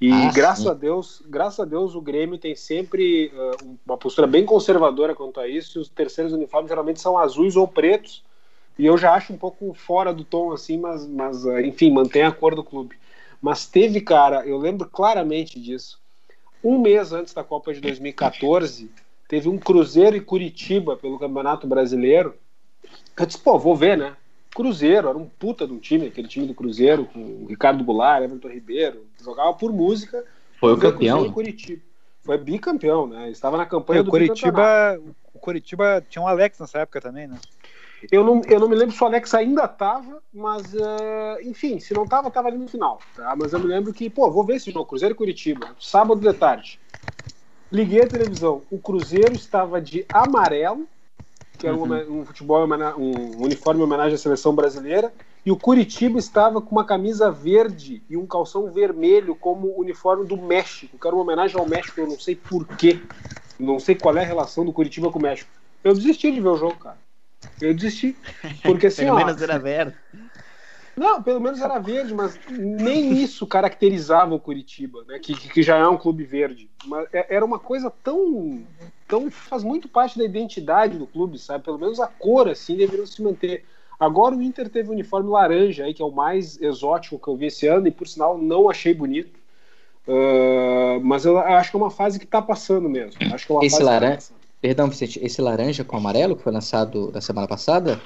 E 0.00 0.10
ah, 0.10 0.32
graças 0.32 0.64
sim. 0.64 0.70
a 0.70 0.74
Deus, 0.74 1.22
graças 1.26 1.60
a 1.60 1.64
Deus, 1.64 1.94
o 1.94 2.00
Grêmio 2.00 2.36
tem 2.36 2.56
sempre 2.56 3.32
uh, 3.32 3.76
uma 3.86 3.96
postura 3.96 4.26
bem 4.26 4.44
conservadora 4.44 5.14
quanto 5.14 5.38
a 5.38 5.48
isso. 5.48 5.78
E 5.78 5.80
os 5.80 5.88
terceiros 5.88 6.32
uniformes 6.32 6.68
geralmente 6.68 7.00
são 7.00 7.16
azuis 7.16 7.54
ou 7.54 7.68
pretos, 7.68 8.22
e 8.76 8.84
eu 8.84 8.98
já 8.98 9.14
acho 9.14 9.32
um 9.32 9.38
pouco 9.38 9.72
fora 9.74 10.12
do 10.12 10.24
tom, 10.24 10.52
assim, 10.52 10.76
mas, 10.76 11.06
mas 11.06 11.46
eh, 11.46 11.66
enfim, 11.66 11.92
mantém 11.92 12.24
a 12.24 12.32
cor 12.32 12.56
do 12.56 12.64
clube. 12.64 12.96
Mas 13.40 13.66
teve, 13.66 14.00
cara, 14.00 14.44
eu 14.44 14.58
lembro 14.58 14.88
claramente 14.90 15.60
disso. 15.60 16.00
Um 16.62 16.80
mês 16.80 17.12
antes 17.12 17.32
da 17.32 17.44
Copa 17.44 17.72
de 17.72 17.80
2014, 17.80 18.90
teve 19.28 19.48
um 19.48 19.58
Cruzeiro 19.58 20.16
e 20.16 20.20
Curitiba 20.20 20.96
pelo 20.96 21.20
Campeonato 21.20 21.68
Brasileiro. 21.68 22.34
Eu 23.16 23.26
disse, 23.26 23.38
pô, 23.38 23.56
vou 23.58 23.76
ver, 23.76 23.96
né? 23.96 24.16
Cruzeiro, 24.54 25.08
era 25.08 25.18
um 25.18 25.26
puta 25.26 25.66
de 25.66 25.72
um 25.72 25.78
time, 25.78 26.06
aquele 26.06 26.28
time 26.28 26.46
do 26.46 26.54
Cruzeiro, 26.54 27.04
com 27.06 27.18
o 27.18 27.46
Ricardo 27.46 27.82
Goulart, 27.82 28.22
Everton 28.22 28.48
Ribeiro, 28.48 29.04
jogava 29.22 29.52
por 29.54 29.72
música. 29.72 30.24
Foi 30.60 30.72
o 30.72 30.78
campeão. 30.78 31.30
Curitiba. 31.32 31.82
Foi 32.22 32.38
bicampeão, 32.38 33.06
né? 33.06 33.28
Estava 33.28 33.58
na 33.58 33.66
campanha 33.66 34.02
do 34.02 34.10
Curitiba. 34.10 34.98
O 35.34 35.38
Curitiba 35.38 36.02
tinha 36.08 36.22
um 36.22 36.28
Alex 36.28 36.58
nessa 36.58 36.78
época 36.78 37.00
também, 37.00 37.26
né? 37.26 37.36
Eu 38.10 38.22
não, 38.22 38.42
eu 38.48 38.60
não 38.60 38.68
me 38.68 38.74
lembro 38.74 38.94
se 38.94 39.02
o 39.02 39.06
Alex 39.06 39.34
ainda 39.34 39.64
estava, 39.64 40.22
mas 40.32 40.72
uh, 40.74 41.40
enfim, 41.42 41.80
se 41.80 41.92
não 41.92 42.04
estava, 42.04 42.28
estava 42.28 42.48
ali 42.48 42.58
no 42.58 42.68
final. 42.68 43.00
Tá? 43.16 43.34
Mas 43.36 43.52
eu 43.52 43.58
me 43.58 43.66
lembro 43.66 43.92
que, 43.92 44.08
pô, 44.08 44.30
vou 44.30 44.44
ver 44.44 44.56
esse 44.56 44.70
jogo, 44.70 44.86
Cruzeiro 44.86 45.14
e 45.14 45.16
Curitiba, 45.16 45.74
sábado 45.80 46.20
de 46.20 46.32
tarde. 46.32 46.78
Liguei 47.72 48.02
a 48.02 48.06
televisão, 48.06 48.62
o 48.70 48.78
Cruzeiro 48.78 49.34
estava 49.34 49.80
de 49.80 50.06
amarelo, 50.12 50.86
que 51.58 51.66
era 51.66 51.76
uhum. 51.76 52.20
um, 52.20 52.24
futebol, 52.24 52.66
um 52.98 53.42
uniforme 53.42 53.80
em 53.80 53.84
homenagem 53.84 54.14
à 54.14 54.18
seleção 54.18 54.54
brasileira, 54.54 55.12
e 55.44 55.50
o 55.50 55.56
Curitiba 55.56 56.18
estava 56.18 56.60
com 56.60 56.70
uma 56.70 56.84
camisa 56.84 57.30
verde 57.30 58.02
e 58.08 58.16
um 58.16 58.26
calção 58.26 58.70
vermelho 58.70 59.34
como 59.34 59.78
uniforme 59.78 60.26
do 60.26 60.36
México, 60.36 60.98
que 60.98 61.06
era 61.06 61.14
uma 61.14 61.22
homenagem 61.22 61.58
ao 61.58 61.66
México, 61.66 62.00
eu 62.00 62.06
não 62.06 62.18
sei 62.18 62.34
porquê, 62.34 63.00
não 63.58 63.78
sei 63.78 63.94
qual 63.94 64.16
é 64.16 64.22
a 64.22 64.26
relação 64.26 64.64
do 64.64 64.72
Curitiba 64.72 65.10
com 65.10 65.18
o 65.18 65.22
México. 65.22 65.50
Eu 65.82 65.92
desisti 65.92 66.30
de 66.32 66.40
ver 66.40 66.48
o 66.48 66.56
jogo, 66.56 66.76
cara. 66.76 66.96
Eu 67.60 67.74
desisti. 67.74 68.16
Porque 68.62 68.86
assim, 68.86 69.04
pelo 69.04 69.16
ó, 69.16 69.24
menos 69.24 69.40
era 69.42 69.58
verde. 69.58 69.94
Não, 70.96 71.22
pelo 71.22 71.40
menos 71.40 71.60
era 71.60 71.78
verde, 71.78 72.14
mas 72.14 72.38
nem 72.48 73.22
isso 73.22 73.46
caracterizava 73.46 74.34
o 74.34 74.40
Curitiba, 74.40 75.04
né? 75.06 75.18
Que, 75.18 75.34
que 75.34 75.62
já 75.62 75.76
é 75.76 75.86
um 75.86 75.98
clube 75.98 76.24
verde. 76.24 76.70
Mas 76.86 77.06
é, 77.12 77.34
era 77.34 77.44
uma 77.44 77.58
coisa 77.58 77.90
tão, 77.90 78.64
tão. 79.08 79.30
faz 79.30 79.62
muito 79.62 79.88
parte 79.88 80.18
da 80.18 80.24
identidade 80.24 80.98
do 80.98 81.06
clube, 81.06 81.38
sabe? 81.38 81.64
Pelo 81.64 81.78
menos 81.78 82.00
a 82.00 82.06
cor, 82.06 82.48
assim, 82.48 82.76
deveria 82.76 83.06
se 83.06 83.22
manter. 83.22 83.64
Agora 83.98 84.34
o 84.34 84.42
Inter 84.42 84.68
teve 84.68 84.88
o 84.88 84.92
uniforme 84.92 85.30
laranja 85.30 85.84
aí, 85.84 85.94
que 85.94 86.02
é 86.02 86.04
o 86.04 86.10
mais 86.10 86.60
exótico 86.60 87.18
que 87.18 87.28
eu 87.28 87.36
vi 87.36 87.46
esse 87.46 87.66
ano, 87.66 87.86
e 87.86 87.90
por 87.90 88.08
sinal 88.08 88.36
não 88.36 88.68
achei 88.68 88.92
bonito. 88.92 89.38
Uh, 90.06 91.00
mas 91.02 91.24
eu 91.24 91.38
acho 91.38 91.70
que 91.70 91.76
é 91.76 91.80
uma 91.80 91.90
fase 91.90 92.18
que 92.18 92.24
está 92.24 92.42
passando 92.42 92.88
mesmo. 92.88 93.14
Acho 93.32 93.46
que 93.46 93.52
é 93.52 93.54
uma 93.54 93.64
esse 93.64 93.76
fase 93.76 93.84
laranja, 93.84 94.22
Perdão, 94.60 94.88
Vicente, 94.88 95.20
esse 95.22 95.42
laranja 95.42 95.84
com 95.84 95.96
amarelo 95.96 96.36
que 96.36 96.42
foi 96.42 96.52
lançado 96.52 97.10
na 97.12 97.20
semana 97.20 97.46
passada? 97.46 98.00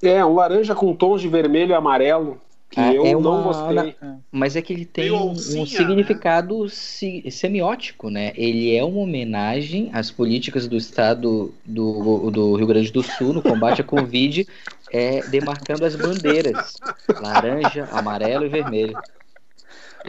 É, 0.00 0.24
um 0.24 0.34
laranja 0.34 0.74
com 0.74 0.94
tons 0.94 1.20
de 1.20 1.28
vermelho 1.28 1.72
e 1.72 1.74
amarelo, 1.74 2.40
que 2.70 2.80
ah, 2.80 2.92
eu 2.92 3.06
é 3.06 3.16
uma, 3.16 3.30
não 3.30 3.42
gostei. 3.44 3.94
Mas 4.32 4.56
é 4.56 4.62
que 4.62 4.72
ele 4.72 4.84
tem 4.84 5.10
um, 5.10 5.30
um 5.30 5.32
né? 5.32 5.66
significado 5.66 6.64
né? 6.64 7.30
semiótico, 7.30 8.10
né? 8.10 8.32
Ele 8.34 8.74
é 8.74 8.82
uma 8.82 9.00
homenagem 9.00 9.90
às 9.92 10.10
políticas 10.10 10.66
do 10.66 10.76
Estado 10.76 11.54
do, 11.64 12.30
do 12.30 12.56
Rio 12.56 12.66
Grande 12.66 12.90
do 12.90 13.02
Sul 13.02 13.32
no 13.32 13.42
combate 13.42 13.80
à 13.80 13.84
Covid, 13.84 14.46
é, 14.92 15.20
demarcando 15.28 15.84
as 15.84 15.94
bandeiras, 15.94 16.74
laranja, 17.20 17.88
amarelo 17.92 18.44
e 18.44 18.48
vermelho. 18.48 18.98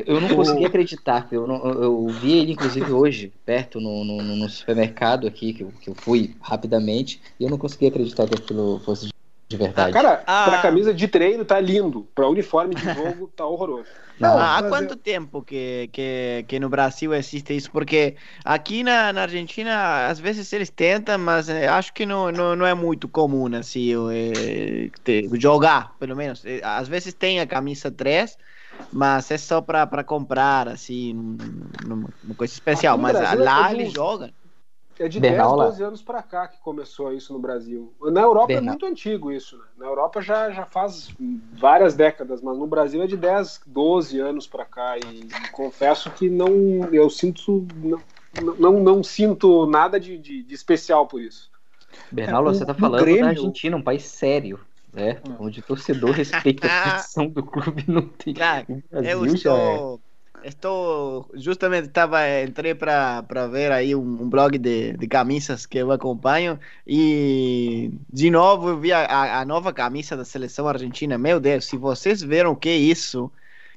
Eu 0.05 0.19
não 0.19 0.27
consegui 0.27 0.65
acreditar, 0.65 1.25
eu, 1.31 1.47
não, 1.47 1.65
eu 1.65 2.07
vi 2.07 2.33
ele 2.33 2.51
inclusive 2.51 2.91
hoje, 2.91 3.31
perto 3.45 3.79
no, 3.79 4.03
no, 4.03 4.21
no 4.21 4.49
supermercado 4.49 5.25
aqui, 5.25 5.53
que 5.53 5.63
eu, 5.63 5.71
que 5.79 5.89
eu, 5.89 5.95
fui 5.95 6.35
rapidamente, 6.41 7.21
e 7.39 7.45
eu 7.45 7.49
não 7.49 7.57
consegui 7.57 7.87
acreditar 7.87 8.27
que 8.27 8.35
aquilo 8.35 8.81
fosse 8.81 9.14
de 9.47 9.57
verdade. 9.57 9.91
Ah, 9.91 9.93
cara, 9.93 10.23
ah. 10.25 10.45
pra 10.49 10.61
camisa 10.61 10.93
de 10.93 11.07
treino 11.07 11.45
tá 11.45 11.59
lindo, 11.59 12.07
pra 12.15 12.27
uniforme 12.27 12.73
de 12.73 12.81
jogo 12.93 13.31
tá 13.35 13.45
horroroso. 13.45 13.89
Não, 14.19 14.39
há 14.39 14.63
quanto 14.63 14.93
eu... 14.93 14.97
tempo 14.97 15.41
que, 15.41 15.89
que, 15.91 16.45
que 16.47 16.59
no 16.59 16.69
Brasil 16.69 17.13
existe 17.13 17.55
isso? 17.55 17.69
Porque 17.69 18.15
aqui 18.43 18.81
na, 18.81 19.11
na 19.11 19.23
Argentina, 19.23 20.07
às 20.07 20.19
vezes 20.19 20.51
eles 20.53 20.69
tentam, 20.69 21.17
mas 21.19 21.49
eh, 21.49 21.67
acho 21.67 21.93
que 21.93 22.05
não, 22.05 22.31
não, 22.31 22.55
não 22.55 22.65
é 22.65 22.73
muito 22.73 23.09
comum, 23.09 23.53
assim, 23.55 23.91
eh, 24.11 24.89
jogar, 25.33 25.95
pelo 25.99 26.15
menos. 26.15 26.43
Eh, 26.45 26.61
às 26.63 26.87
vezes 26.87 27.13
tem 27.13 27.41
a 27.41 27.45
camisa 27.45 27.91
3, 27.91 28.37
mas 28.91 29.29
é 29.31 29.37
só 29.37 29.59
para 29.61 30.03
comprar, 30.03 30.69
assim, 30.69 31.13
numa, 31.85 32.09
numa 32.23 32.35
coisa 32.35 32.53
especial. 32.53 32.97
Mas 32.97 33.13
lá 33.37 33.69
é 33.69 33.73
eles 33.73 33.93
jogam. 33.93 34.29
É 34.97 35.07
de 35.07 35.19
Bernal, 35.19 35.57
10, 35.57 35.69
12 35.69 35.83
anos 35.83 36.01
para 36.01 36.21
cá 36.23 36.47
que 36.47 36.57
começou 36.59 37.11
isso 37.11 37.33
no 37.33 37.39
Brasil. 37.39 37.93
Na 38.01 38.21
Europa 38.21 38.47
Bernal. 38.47 38.63
é 38.63 38.69
muito 38.69 38.85
antigo 38.85 39.31
isso, 39.31 39.57
né? 39.57 39.63
Na 39.77 39.85
Europa 39.85 40.21
já, 40.21 40.49
já 40.51 40.65
faz 40.65 41.09
várias 41.53 41.95
décadas, 41.95 42.41
mas 42.41 42.57
no 42.57 42.65
Brasil 42.65 43.03
é 43.03 43.07
de 43.07 43.17
10, 43.17 43.61
12 43.65 44.19
anos 44.19 44.47
para 44.47 44.63
cá. 44.63 44.97
E, 44.97 45.01
e, 45.01 45.49
confesso 45.51 46.09
que 46.11 46.29
não. 46.29 46.49
Eu 46.91 47.09
sinto. 47.09 47.67
Não, 47.75 48.01
não, 48.57 48.79
não 48.79 49.03
sinto 49.03 49.65
nada 49.65 49.99
de, 49.99 50.17
de, 50.17 50.43
de 50.43 50.53
especial 50.53 51.07
por 51.07 51.21
isso. 51.21 51.49
Bernal, 52.11 52.47
é, 52.47 52.53
você 52.53 52.63
está 52.63 52.73
falando 52.73 53.01
Grêmio... 53.01 53.23
da 53.23 53.29
Argentina, 53.29 53.75
um 53.75 53.81
país 53.81 54.03
sério 54.03 54.59
né? 54.95 55.19
Hum. 55.27 55.35
Onde 55.39 55.59
o 55.59 55.63
torcedor 55.63 56.11
respeita 56.11 56.67
a 56.67 56.93
posição 56.95 57.27
do 57.27 57.43
clube 57.43 57.83
não 57.87 58.07
tem. 58.07 58.33
Cara, 58.33 58.65
eu 58.91 59.25
estou, 59.25 60.01
é. 60.01 60.04
Estou 60.47 61.29
justamente 61.33 61.87
estava 61.87 62.19
entrei 62.41 62.75
para 62.75 63.47
ver 63.51 63.71
aí 63.71 63.95
um, 63.95 64.01
um, 64.01 64.29
blog 64.29 64.57
de, 64.57 64.93
de 64.93 65.07
camisas 65.07 65.65
que 65.65 65.77
eu 65.77 65.91
acompanho 65.91 66.59
e 66.85 67.91
de 68.11 68.29
novo 68.29 68.69
eu 68.69 68.79
vi 68.79 68.91
a, 68.93 69.39
a 69.39 69.45
nova 69.45 69.73
camisa 69.73 70.15
da 70.15 70.25
seleção 70.25 70.67
argentina. 70.67 71.17
Meu 71.17 71.39
Deus, 71.39 71.65
se 71.65 71.77
vocês 71.77 72.21
viram 72.21 72.51
o 72.51 72.55
que 72.55 72.69
é 72.69 72.77
isso, 72.77 73.31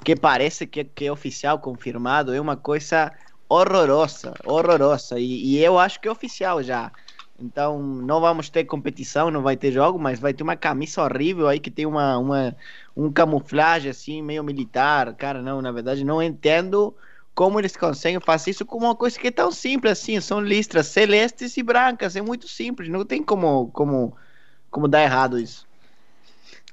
que 0.04 0.14
parece 0.14 0.66
que, 0.66 0.84
que 0.84 1.06
é 1.06 1.12
oficial 1.12 1.58
confirmado, 1.58 2.34
é 2.34 2.40
uma 2.40 2.56
coisa 2.56 3.12
horrorosa, 3.48 4.34
horrorosa 4.44 5.18
e, 5.18 5.56
e 5.56 5.64
eu 5.64 5.78
acho 5.78 6.00
que 6.00 6.08
é 6.08 6.10
oficial 6.10 6.62
já. 6.62 6.92
Então 7.40 7.80
não 7.80 8.20
vamos 8.20 8.50
ter 8.50 8.64
competição, 8.64 9.30
não 9.30 9.42
vai 9.42 9.56
ter 9.56 9.70
jogo, 9.70 9.98
mas 9.98 10.18
vai 10.18 10.34
ter 10.34 10.42
uma 10.42 10.56
camisa 10.56 11.02
horrível 11.02 11.46
aí 11.46 11.60
que 11.60 11.70
tem 11.70 11.86
uma, 11.86 12.18
uma 12.18 12.56
um 12.98 13.12
camuflagem 13.12 13.92
assim 13.92 14.20
meio 14.20 14.42
militar. 14.42 15.14
Cara, 15.14 15.40
não, 15.40 15.62
na 15.62 15.70
verdade 15.70 16.04
não 16.04 16.20
entendo 16.20 16.94
como 17.32 17.60
eles 17.60 17.76
conseguem 17.76 18.18
fazer 18.18 18.50
isso 18.50 18.66
com 18.66 18.78
uma 18.78 18.96
coisa 18.96 19.16
que 19.16 19.28
é 19.28 19.30
tão 19.30 19.52
simples 19.52 19.92
assim, 19.92 20.20
são 20.20 20.40
listras 20.40 20.88
celestes 20.88 21.56
e 21.56 21.62
brancas, 21.62 22.16
é 22.16 22.20
muito 22.20 22.48
simples, 22.48 22.88
não 22.88 23.04
tem 23.04 23.22
como 23.22 23.70
como 23.70 24.16
como 24.68 24.88
dar 24.88 25.04
errado 25.04 25.38
isso. 25.38 25.64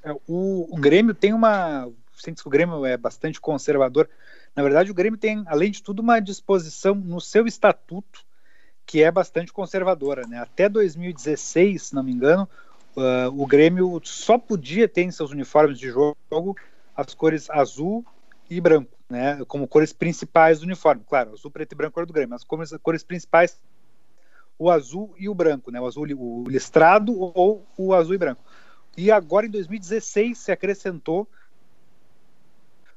É, 0.04 0.12
o, 0.28 0.68
o 0.72 0.78
Grêmio 0.78 1.14
tem 1.14 1.34
uma, 1.34 1.88
sente 2.16 2.42
que 2.42 2.48
o 2.48 2.52
Grêmio 2.52 2.84
é 2.86 2.98
bastante 2.98 3.40
conservador. 3.40 4.10
Na 4.56 4.64
verdade, 4.64 4.90
o 4.90 4.94
Grêmio 4.94 5.20
tem, 5.20 5.44
além 5.46 5.70
de 5.70 5.84
tudo, 5.84 6.02
uma 6.02 6.20
disposição 6.20 6.96
no 6.96 7.22
seu 7.22 7.46
estatuto 7.46 8.26
que 8.86 9.04
é 9.04 9.12
bastante 9.12 9.54
conservadora. 9.54 10.28
Né? 10.28 10.40
Até 10.40 10.70
2016, 10.70 11.84
se 11.84 11.96
não 11.96 12.04
me 12.04 12.12
engano, 12.12 12.48
uh, 12.96 13.42
o 13.42 13.46
Grêmio 13.46 14.00
só 14.04 14.38
podia 14.38 14.88
ter 14.88 15.04
em 15.04 15.12
seus 15.12 15.32
uniformes 15.32 15.80
de 15.80 15.90
jogo 15.90 16.56
as 16.96 17.14
cores 17.14 17.50
azul 17.50 18.06
e 18.50 18.62
branco, 18.62 18.92
né? 19.10 19.44
Como 19.48 19.68
cores 19.68 19.92
principais 19.92 20.60
do 20.60 20.64
uniforme. 20.64 21.04
Claro, 21.08 21.34
azul, 21.34 21.52
preto 21.52 21.74
e 21.74 21.76
branco 21.76 21.94
cor 21.94 22.06
do 22.06 22.14
Grêmio, 22.14 22.32
mas 22.32 22.44
como 22.44 22.64
as 22.64 22.72
cores 22.82 23.04
principais 23.04 23.60
o 24.58 24.72
azul 24.72 25.14
e 25.18 25.28
o 25.28 25.36
branco, 25.36 25.72
né? 25.72 25.80
O 25.82 25.86
azul, 25.86 26.06
o 26.18 26.46
listrado 26.48 27.14
ou 27.14 27.66
o 27.78 27.94
azul 27.94 28.16
e 28.16 28.18
branco. 28.18 28.44
E 28.98 29.12
agora 29.12 29.46
em 29.46 29.50
2016 29.50 30.38
se 30.38 30.52
acrescentou 30.52 31.28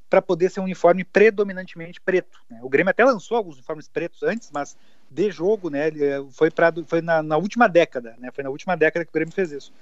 para 0.08 0.22
poder 0.22 0.50
ser 0.50 0.60
um 0.60 0.64
uniforme 0.64 1.04
predominantemente 1.04 2.00
preto. 2.00 2.38
Né? 2.48 2.60
O 2.62 2.68
Grêmio 2.68 2.90
até 2.90 3.04
lançou 3.04 3.36
alguns 3.36 3.56
uniformes 3.56 3.88
pretos 3.88 4.22
antes, 4.22 4.50
mas 4.52 4.76
de 5.10 5.30
jogo, 5.30 5.68
né, 5.68 5.88
eh, 5.88 6.24
foi, 6.30 6.50
pra, 6.50 6.72
foi 6.86 7.02
na, 7.02 7.22
na, 7.22 7.36
última 7.36 7.68
década, 7.68 8.14
né, 8.18 8.30
foi 8.32 8.44
na 8.44 8.50
última 8.50 8.76
década 8.76 9.04
que 9.04 9.10
o 9.10 9.12
Grêmio 9.12 9.34
fez 9.34 9.52
isso. 9.52 9.72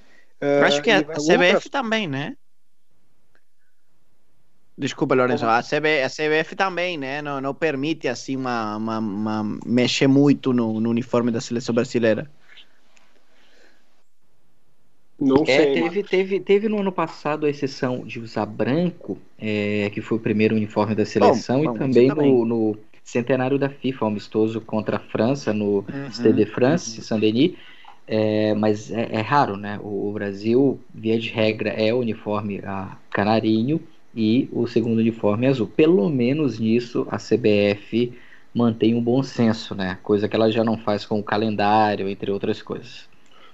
Uh, 0.43 0.65
Acho 0.65 0.83
que 0.83 0.91
a, 0.91 0.99
a 0.99 1.03
CBF 1.03 1.71
também, 1.71 2.07
né? 2.07 2.37
Desculpa, 4.79 5.15
Lourenço. 5.15 5.47
A, 5.47 5.63
CB, 5.63 6.03
a 6.03 6.11
CBF 6.11 6.55
também, 6.55 6.99
né? 6.99 7.23
Não, 7.23 7.41
não 7.41 7.55
permite 7.55 8.07
assim 8.09 8.37
uma, 8.37 8.77
uma, 8.77 8.99
uma 8.99 9.59
mexer 9.65 10.07
muito 10.07 10.53
no, 10.53 10.79
no 10.81 10.91
uniforme 10.91 11.31
da 11.31 11.41
seleção 11.41 11.75
brasileira. 11.75 12.31
Não 15.19 15.45
é, 15.45 15.47
sei. 15.47 15.75
Teve, 15.75 16.03
teve, 16.03 16.41
teve 16.41 16.69
no 16.69 16.79
ano 16.79 16.93
passado 16.93 17.47
a 17.47 17.51
exceção 17.51 18.05
de 18.05 18.21
usar 18.21 18.45
branco, 18.45 19.19
é, 19.39 19.89
que 19.95 20.03
foi 20.03 20.19
o 20.19 20.21
primeiro 20.21 20.55
uniforme 20.55 20.95
da 20.95 21.07
seleção, 21.07 21.63
bom, 21.63 21.73
bom, 21.73 21.77
e 21.77 21.79
também, 21.79 22.09
também. 22.09 22.31
No, 22.31 22.45
no, 22.45 22.79
centenário 23.03 23.57
da 23.57 23.71
FIFA, 23.71 24.09
amistoso 24.09 24.61
contra 24.61 24.97
a 24.97 25.01
França, 25.01 25.55
no 25.55 25.87
uhum, 25.89 26.11
Stade 26.11 26.45
de 26.45 26.47
France, 26.47 26.99
uhum. 26.99 27.05
Saint-Denis. 27.05 27.57
É, 28.07 28.55
mas 28.55 28.91
é, 28.91 29.09
é, 29.13 29.21
raro, 29.21 29.57
né? 29.57 29.81
O, 29.83 30.09
o, 30.09 30.13
Brasil, 30.13 30.79
via 30.95 31.19
de 31.19 31.29
regra, 31.29 31.71
é 31.71 31.93
o 31.93 31.99
uniforme 31.99 32.61
a 32.65 32.97
canarinho 33.11 33.81
e 34.15 34.49
o 34.53 34.67
segundo 34.67 34.99
uniforme 34.99 35.47
é 35.47 35.51
azul. 35.51 35.67
Pelo 35.67 36.09
menos 36.09 36.59
nisso 36.59 37.07
a 37.11 37.17
CBF 37.17 38.17
mantém 38.55 38.95
um 38.95 39.03
bom 39.03 39.23
senso, 39.23 39.75
né? 39.75 39.99
Coisa 40.03 40.29
que 40.29 40.37
ela 40.37 40.51
já 40.51 40.63
não 40.63 40.79
faz 40.79 41.05
com 41.05 41.19
o 41.19 41.23
calendário, 41.23 42.09
entre 42.09 42.31
outras 42.31 42.63
coisas. 42.63 43.09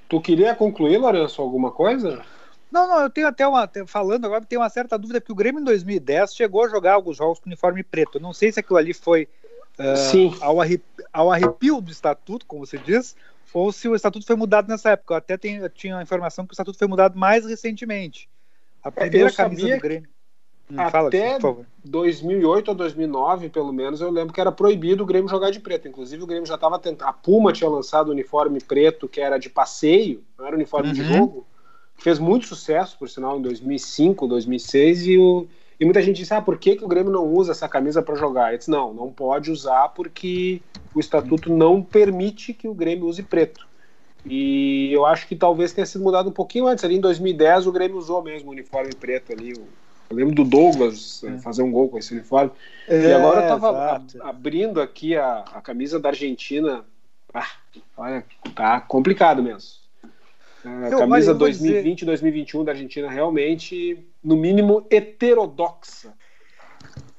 Tu 0.09 0.21
queria 0.21 0.55
concluir, 0.55 0.99
Lourenço, 0.99 1.41
alguma 1.41 1.71
coisa? 1.71 2.23
Não, 2.71 2.87
não, 2.87 3.01
eu 3.01 3.11
tenho 3.11 3.27
até 3.27 3.47
uma. 3.47 3.69
Falando 3.87 4.27
agora, 4.27 4.45
tenho 4.45 4.61
uma 4.61 4.69
certa 4.69 4.99
dúvida, 4.99 5.21
porque 5.21 5.33
o 5.33 5.37
Grêmio 5.37 5.61
em 5.61 5.65
2010 5.65 6.35
chegou 6.35 6.65
a 6.65 6.69
jogar 6.69 6.95
alguns 6.95 7.17
jogos 7.17 7.39
com 7.39 7.49
uniforme 7.49 7.83
preto. 7.83 8.19
Eu 8.19 8.23
não 8.23 8.33
sei 8.33 8.53
se 8.53 8.61
aquilo 8.61 8.79
ali 8.79 8.95
foi 8.95 9.29
uh, 9.79 9.97
Sim. 9.97 10.35
Ao, 10.41 10.61
arrepio, 10.61 11.05
ao 11.13 11.31
arrepio 11.31 11.81
do 11.81 11.91
estatuto, 11.91 12.47
como 12.47 12.65
você 12.65 12.79
diz, 12.79 13.17
ou 13.53 13.73
se 13.73 13.89
o 13.89 13.95
estatuto 13.95 14.27
foi 14.27 14.37
mudado 14.37 14.69
nessa 14.69 14.91
época. 14.91 15.15
Eu 15.15 15.19
até 15.19 15.37
tenho, 15.37 15.63
eu 15.63 15.69
tinha 15.69 15.99
a 15.99 16.03
informação 16.03 16.47
que 16.47 16.53
o 16.53 16.55
estatuto 16.55 16.79
foi 16.79 16.89
mudado 16.89 17.19
mais 17.19 17.45
recentemente. 17.45 18.29
A 18.83 18.91
primeira 18.91 19.31
eu 19.31 19.35
camisa 19.35 19.77
do 19.77 19.81
Grêmio. 19.81 20.09
Hum, 20.71 20.81
Até 20.81 21.39
fala, 21.39 21.67
2008 21.85 22.69
ou 22.69 22.75
2009, 22.75 23.51
pelo 23.51 23.73
menos, 23.73 24.01
eu 24.01 24.11
lembro 24.11 24.33
que 24.33 24.41
era 24.41 24.51
proibido 24.51 25.03
o 25.03 25.07
Grêmio 25.07 25.29
jogar 25.29 25.51
de 25.51 25.61
preto. 25.61 25.87
Inclusive, 25.87 26.23
o 26.23 26.27
Grêmio 26.27 26.47
já 26.47 26.55
estava 26.55 26.79
tentando. 26.79 27.09
A 27.09 27.13
Puma 27.13 27.53
tinha 27.53 27.69
lançado 27.69 28.09
o 28.09 28.13
uniforme 28.13 28.59
preto, 28.61 29.07
que 29.07 29.21
era 29.21 29.39
de 29.39 29.51
passeio, 29.51 30.25
não 30.39 30.47
era 30.47 30.57
uniforme 30.57 30.89
uhum. 30.89 30.95
de 30.95 31.05
jogo, 31.05 31.47
que 31.97 32.03
fez 32.03 32.19
muito 32.19 32.47
sucesso, 32.47 32.97
por 32.99 33.09
sinal, 33.11 33.39
em 33.39 33.43
2005, 33.43 34.27
2006. 34.27 35.07
E, 35.07 35.19
o... 35.19 35.47
e 35.83 35.85
muita 35.85 36.01
gente 36.01 36.19
disse: 36.19 36.33
ah, 36.33 36.41
por 36.41 36.57
que, 36.59 36.77
que 36.77 36.85
o 36.85 36.87
Grêmio 36.87 37.11
não 37.11 37.27
usa 37.27 37.51
essa 37.51 37.69
camisa 37.69 38.01
para 38.01 38.15
jogar? 38.15 38.53
Eu 38.53 38.59
disse: 38.59 38.71
não, 38.71 38.95
não 38.95 39.11
pode 39.11 39.51
usar 39.51 39.89
porque 39.89 40.63
o 40.95 41.01
estatuto 41.01 41.53
não 41.53 41.83
permite 41.83 42.55
que 42.55 42.69
o 42.69 42.75
Grêmio 42.75 43.09
use 43.09 43.21
preto. 43.25 43.67
E 44.25 44.93
eu 44.93 45.05
acho 45.05 45.27
que 45.27 45.35
talvez 45.35 45.73
tenha 45.73 45.85
sido 45.85 46.05
mudado 46.05 46.29
um 46.29 46.33
pouquinho 46.33 46.69
antes. 46.69 46.85
Ali 46.85 46.99
em 46.99 47.01
2010, 47.01 47.67
o 47.67 47.73
Grêmio 47.73 47.99
usou 47.99 48.23
mesmo 48.23 48.51
o 48.51 48.53
uniforme 48.53 48.95
preto 48.95 49.33
ali, 49.33 49.51
eu 49.51 49.67
lembro 50.17 50.37
do 50.37 50.45
Douglas 50.45 51.25
é. 51.25 51.39
fazer 51.39 51.65
um 51.65 51.73
gol 51.73 51.89
com 51.89 51.99
esse 51.99 52.15
uniforme. 52.15 52.53
É, 52.87 53.01
e 53.01 53.13
agora 53.13 53.43
eu 53.43 53.49
tava 53.49 54.05
abrindo 54.21 54.81
aqui 54.81 55.17
a, 55.17 55.39
a, 55.53 55.61
camisa 55.61 55.99
da 55.99 56.11
Argentina. 56.11 56.85
Ah, 57.35 57.51
olha, 57.97 58.25
tá 58.55 58.81
complicado 58.83 59.43
mesmo. 59.43 59.82
A 60.65 60.89
eu, 60.89 60.99
camisa 60.99 61.35
2020 61.35 62.05
2021 62.05 62.65
da 62.65 62.73
Argentina 62.73 63.11
realmente, 63.11 64.07
no 64.23 64.37
mínimo, 64.37 64.87
heterodoxa. 64.91 66.15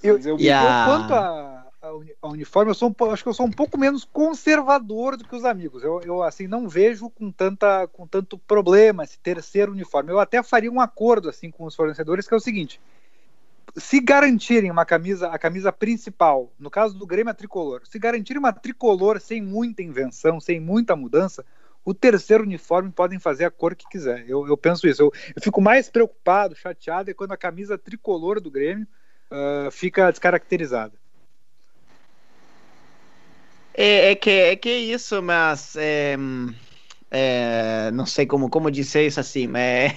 Eu, 0.01 0.19
eu, 0.19 0.37
yeah. 0.37 0.85
Quanto 0.85 1.13
a, 1.13 1.67
a, 2.21 2.27
uniforme, 2.27 2.71
eu 2.71 2.75
sou 2.75 2.89
um, 2.89 3.11
acho 3.11 3.23
que 3.23 3.29
eu 3.29 3.33
sou 3.33 3.45
um 3.45 3.51
pouco 3.51 3.77
menos 3.77 4.05
conservador 4.05 5.17
do 5.17 5.25
que 5.25 5.35
os 5.35 5.43
amigos. 5.43 5.83
Eu, 5.83 6.01
eu 6.01 6.23
assim 6.23 6.47
não 6.47 6.67
vejo 6.67 7.09
com 7.09 7.31
tanta 7.31 7.87
com 7.87 8.07
tanto 8.07 8.37
problema 8.37 9.03
esse 9.03 9.19
terceiro 9.19 9.71
uniforme. 9.71 10.11
Eu 10.11 10.19
até 10.19 10.41
faria 10.41 10.71
um 10.71 10.79
acordo 10.79 11.29
assim 11.29 11.51
com 11.51 11.65
os 11.65 11.75
fornecedores 11.75 12.27
que 12.27 12.33
é 12.33 12.37
o 12.37 12.41
seguinte: 12.41 12.79
se 13.75 13.99
garantirem 13.99 14.71
uma 14.71 14.85
camisa, 14.85 15.29
a 15.29 15.37
camisa 15.37 15.71
principal, 15.71 16.51
no 16.59 16.69
caso 16.69 16.97
do 16.97 17.07
Grêmio 17.07 17.31
a 17.31 17.33
tricolor, 17.33 17.81
se 17.85 17.97
garantirem 17.97 18.39
uma 18.39 18.53
tricolor 18.53 19.19
sem 19.19 19.41
muita 19.41 19.81
invenção, 19.81 20.39
sem 20.39 20.59
muita 20.59 20.95
mudança, 20.95 21.45
o 21.85 21.93
terceiro 21.93 22.43
uniforme 22.43 22.91
podem 22.91 23.19
fazer 23.19 23.45
a 23.45 23.51
cor 23.51 23.75
que 23.75 23.87
quiser. 23.89 24.25
Eu, 24.27 24.47
eu 24.47 24.57
penso 24.57 24.87
isso. 24.87 25.01
Eu, 25.01 25.11
eu, 25.35 25.41
fico 25.41 25.61
mais 25.61 25.89
preocupado, 25.89 26.55
chateado, 26.55 27.11
é 27.11 27.13
quando 27.13 27.33
a 27.33 27.37
camisa 27.37 27.77
tricolor 27.77 28.39
do 28.39 28.49
Grêmio 28.49 28.87
uh, 29.31 29.69
fica 29.71 30.09
descaracterizada. 30.09 30.93
É, 33.73 34.11
é, 34.11 34.15
que, 34.15 34.29
é 34.29 34.55
que 34.55 34.69
é 34.69 34.77
isso, 34.77 35.21
mas 35.21 35.75
é, 35.75 36.15
é, 37.09 37.91
não 37.91 38.05
sei 38.05 38.25
como, 38.25 38.49
como 38.49 38.69
dizer 38.69 39.07
isso 39.07 39.19
assim, 39.19 39.47
mas 39.47 39.91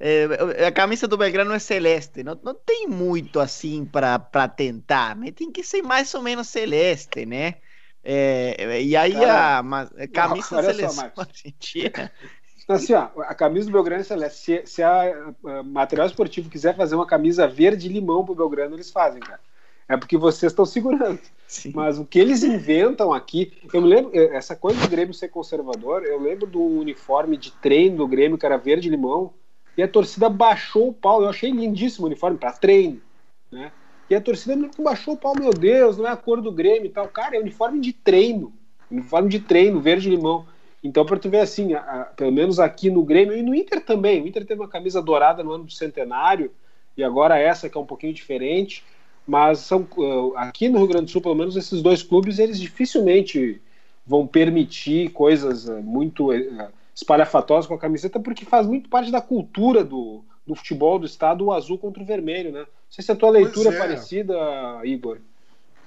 é, 0.00 0.66
a 0.66 0.72
camisa 0.72 1.06
do 1.06 1.16
Belgrano 1.16 1.54
é 1.54 1.58
celeste, 1.60 2.24
não, 2.24 2.38
não 2.42 2.52
tem 2.54 2.88
muito 2.88 3.38
assim 3.38 3.84
para 3.84 4.48
tentar, 4.48 5.14
mas 5.14 5.30
tem 5.30 5.52
que 5.52 5.62
ser 5.62 5.82
mais 5.82 6.12
ou 6.14 6.22
menos 6.22 6.48
celeste, 6.48 7.24
né? 7.24 7.56
É, 8.04 8.82
e 8.82 8.96
aí 8.96 9.12
Cara, 9.12 9.60
a, 9.60 10.08
camisa 10.08 10.56
da 10.56 10.74
seleção 10.74 11.12
argentina 11.16 12.10
Assim, 12.68 12.94
ó, 12.94 13.08
a 13.18 13.34
camisa 13.34 13.66
do 13.66 13.72
Belgrano 13.72 14.02
é. 14.02 14.28
Se, 14.28 14.62
se 14.64 14.82
a, 14.82 15.34
a, 15.44 15.62
material 15.62 16.06
esportivo 16.06 16.48
quiser 16.48 16.76
fazer 16.76 16.94
uma 16.94 17.06
camisa 17.06 17.46
verde 17.46 17.88
limão 17.88 18.24
pro 18.24 18.34
Belgrano, 18.34 18.76
eles 18.76 18.90
fazem, 18.90 19.20
cara. 19.20 19.40
É 19.88 19.96
porque 19.96 20.16
vocês 20.16 20.52
estão 20.52 20.64
segurando. 20.64 21.20
Sim. 21.46 21.72
Mas 21.74 21.98
o 21.98 22.04
que 22.04 22.18
eles 22.18 22.42
inventam 22.42 23.12
aqui. 23.12 23.52
Eu 23.72 23.82
me 23.82 23.88
lembro, 23.88 24.10
eh, 24.14 24.36
essa 24.36 24.56
coisa 24.56 24.80
do 24.80 24.88
Grêmio 24.88 25.12
ser 25.12 25.28
conservador, 25.28 26.04
eu 26.04 26.20
lembro 26.20 26.46
do 26.46 26.62
uniforme 26.62 27.36
de 27.36 27.50
treino 27.52 27.98
do 27.98 28.06
Grêmio, 28.06 28.38
que 28.38 28.46
era 28.46 28.56
verde 28.56 28.88
limão, 28.88 29.34
e 29.76 29.82
a 29.82 29.88
torcida 29.88 30.30
baixou 30.30 30.88
o 30.88 30.94
pau. 30.94 31.22
Eu 31.22 31.28
achei 31.28 31.50
lindíssimo 31.50 32.04
o 32.04 32.06
uniforme 32.06 32.38
para 32.38 32.52
treino. 32.52 33.00
Né? 33.50 33.70
E 34.12 34.14
a 34.14 34.20
torcida 34.20 34.68
baixou 34.78 35.14
o 35.14 35.16
pau, 35.16 35.32
meu 35.34 35.48
Deus, 35.48 35.96
não 35.96 36.06
é 36.06 36.10
a 36.10 36.16
cor 36.18 36.42
do 36.42 36.52
Grêmio 36.52 36.84
e 36.84 36.90
tal. 36.90 37.08
Cara, 37.08 37.34
é 37.34 37.40
uniforme 37.40 37.80
de 37.80 37.94
treino. 37.94 38.52
Uniforme 38.90 39.30
de 39.30 39.40
treino, 39.40 39.80
verde 39.80 40.10
limão. 40.10 40.44
Então, 40.84 41.06
para 41.06 41.18
tu 41.18 41.30
ver 41.30 41.38
assim, 41.38 41.72
a, 41.72 41.80
a, 41.80 42.04
pelo 42.04 42.30
menos 42.30 42.60
aqui 42.60 42.90
no 42.90 43.02
Grêmio 43.02 43.34
e 43.34 43.42
no 43.42 43.54
Inter 43.54 43.82
também. 43.82 44.20
O 44.20 44.28
Inter 44.28 44.44
teve 44.44 44.60
uma 44.60 44.68
camisa 44.68 45.00
dourada 45.00 45.42
no 45.42 45.52
ano 45.52 45.64
do 45.64 45.72
centenário, 45.72 46.50
e 46.94 47.02
agora 47.02 47.38
essa 47.38 47.70
que 47.70 47.78
é 47.78 47.80
um 47.80 47.86
pouquinho 47.86 48.12
diferente. 48.12 48.84
Mas 49.26 49.60
são, 49.60 49.88
ah, 50.36 50.42
aqui 50.42 50.68
no 50.68 50.76
Rio 50.76 50.88
Grande 50.88 51.06
do 51.06 51.10
Sul, 51.10 51.22
pelo 51.22 51.34
menos 51.34 51.56
esses 51.56 51.80
dois 51.80 52.02
clubes, 52.02 52.38
eles 52.38 52.60
dificilmente 52.60 53.62
vão 54.06 54.26
permitir 54.26 55.08
coisas 55.12 55.70
ah, 55.70 55.80
muito 55.80 56.32
ah, 56.32 56.68
espalhafatosas 56.94 57.66
com 57.66 57.72
a 57.72 57.78
camiseta, 57.78 58.20
porque 58.20 58.44
faz 58.44 58.66
muito 58.66 58.90
parte 58.90 59.10
da 59.10 59.22
cultura 59.22 59.82
do, 59.82 60.22
do 60.46 60.54
futebol 60.54 60.98
do 60.98 61.06
estado 61.06 61.44
o 61.44 61.52
azul 61.52 61.78
contra 61.78 62.02
o 62.02 62.06
vermelho, 62.06 62.52
né? 62.52 62.60
Não 62.60 62.66
sei 62.90 63.04
se 63.04 63.12
a 63.12 63.16
tua 63.16 63.30
leitura 63.30 63.70
é. 63.70 63.74
é 63.74 63.78
parecida, 63.78 64.34
Igor. 64.84 65.18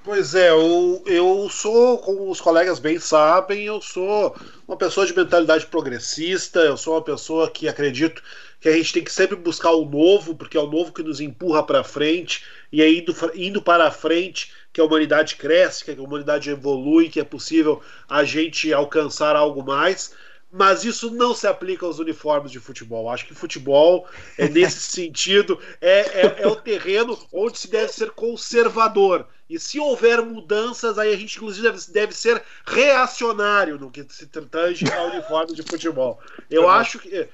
Pois 0.06 0.36
é, 0.36 0.52
eu, 0.52 1.02
eu 1.08 1.50
sou, 1.50 1.98
como 1.98 2.30
os 2.30 2.40
colegas 2.40 2.78
bem 2.78 3.00
sabem, 3.00 3.64
eu 3.64 3.82
sou 3.82 4.36
uma 4.68 4.78
pessoa 4.78 5.04
de 5.04 5.16
mentalidade 5.16 5.66
progressista, 5.66 6.60
eu 6.60 6.78
sou 6.78 6.94
uma 6.94 7.02
pessoa 7.02 7.50
que 7.50 7.68
acredito 7.68 8.22
que 8.62 8.70
a 8.70 8.72
gente 8.72 8.94
tem 8.94 9.04
que 9.04 9.12
sempre 9.12 9.36
buscar 9.36 9.72
o 9.72 9.84
novo, 9.84 10.36
porque 10.36 10.58
é 10.58 10.60
o 10.62 10.70
novo 10.70 10.94
que 10.94 11.02
nos 11.02 11.20
empurra 11.20 11.64
para 11.64 11.84
frente, 11.84 12.44
e 12.72 12.84
aí 12.84 13.00
indo, 13.00 13.16
indo 13.34 13.62
para 13.64 13.90
frente 13.90 14.54
que 14.72 14.80
a 14.80 14.84
humanidade 14.84 15.38
cresce, 15.38 15.84
que 15.84 15.90
a 15.90 16.04
humanidade 16.04 16.52
evolui, 16.52 17.10
que 17.10 17.20
é 17.20 17.24
possível 17.24 17.82
a 18.08 18.24
gente 18.24 18.72
alcançar 18.72 19.36
algo 19.36 19.64
mais 19.64 20.14
mas 20.58 20.86
isso 20.86 21.12
não 21.12 21.36
se 21.36 21.46
aplica 21.46 21.86
aos 21.86 22.00
uniformes 22.00 22.50
de 22.50 22.62
futebol. 22.62 23.10
Acho 23.10 23.26
que 23.26 23.36
futebol, 23.36 24.08
é 24.38 24.48
nesse 24.48 24.80
sentido, 24.90 25.60
é, 25.82 26.00
é, 26.22 26.36
é, 26.44 26.48
o 26.48 26.56
terreno 26.56 27.20
onde 27.34 27.60
se 27.60 27.70
deve 27.70 27.92
ser 27.92 28.12
conservador. 28.12 29.28
E 29.50 29.60
se 29.60 29.82
houver 29.82 30.22
mudanças, 30.22 30.98
aí 30.98 31.14
a 31.14 31.18
gente, 31.18 31.36
inclusive, 31.36 31.70
deve, 31.70 31.92
deve 31.92 32.14
ser 32.14 32.42
reacionário 32.66 33.78
no 33.78 33.92
que 33.92 34.06
se 34.10 34.26
tange 34.28 34.90
ao 34.94 35.08
uniforme 35.08 35.54
de 35.54 35.62
futebol. 35.62 36.20
Eu 36.50 36.70
acho 36.70 37.00
que. 37.00 37.28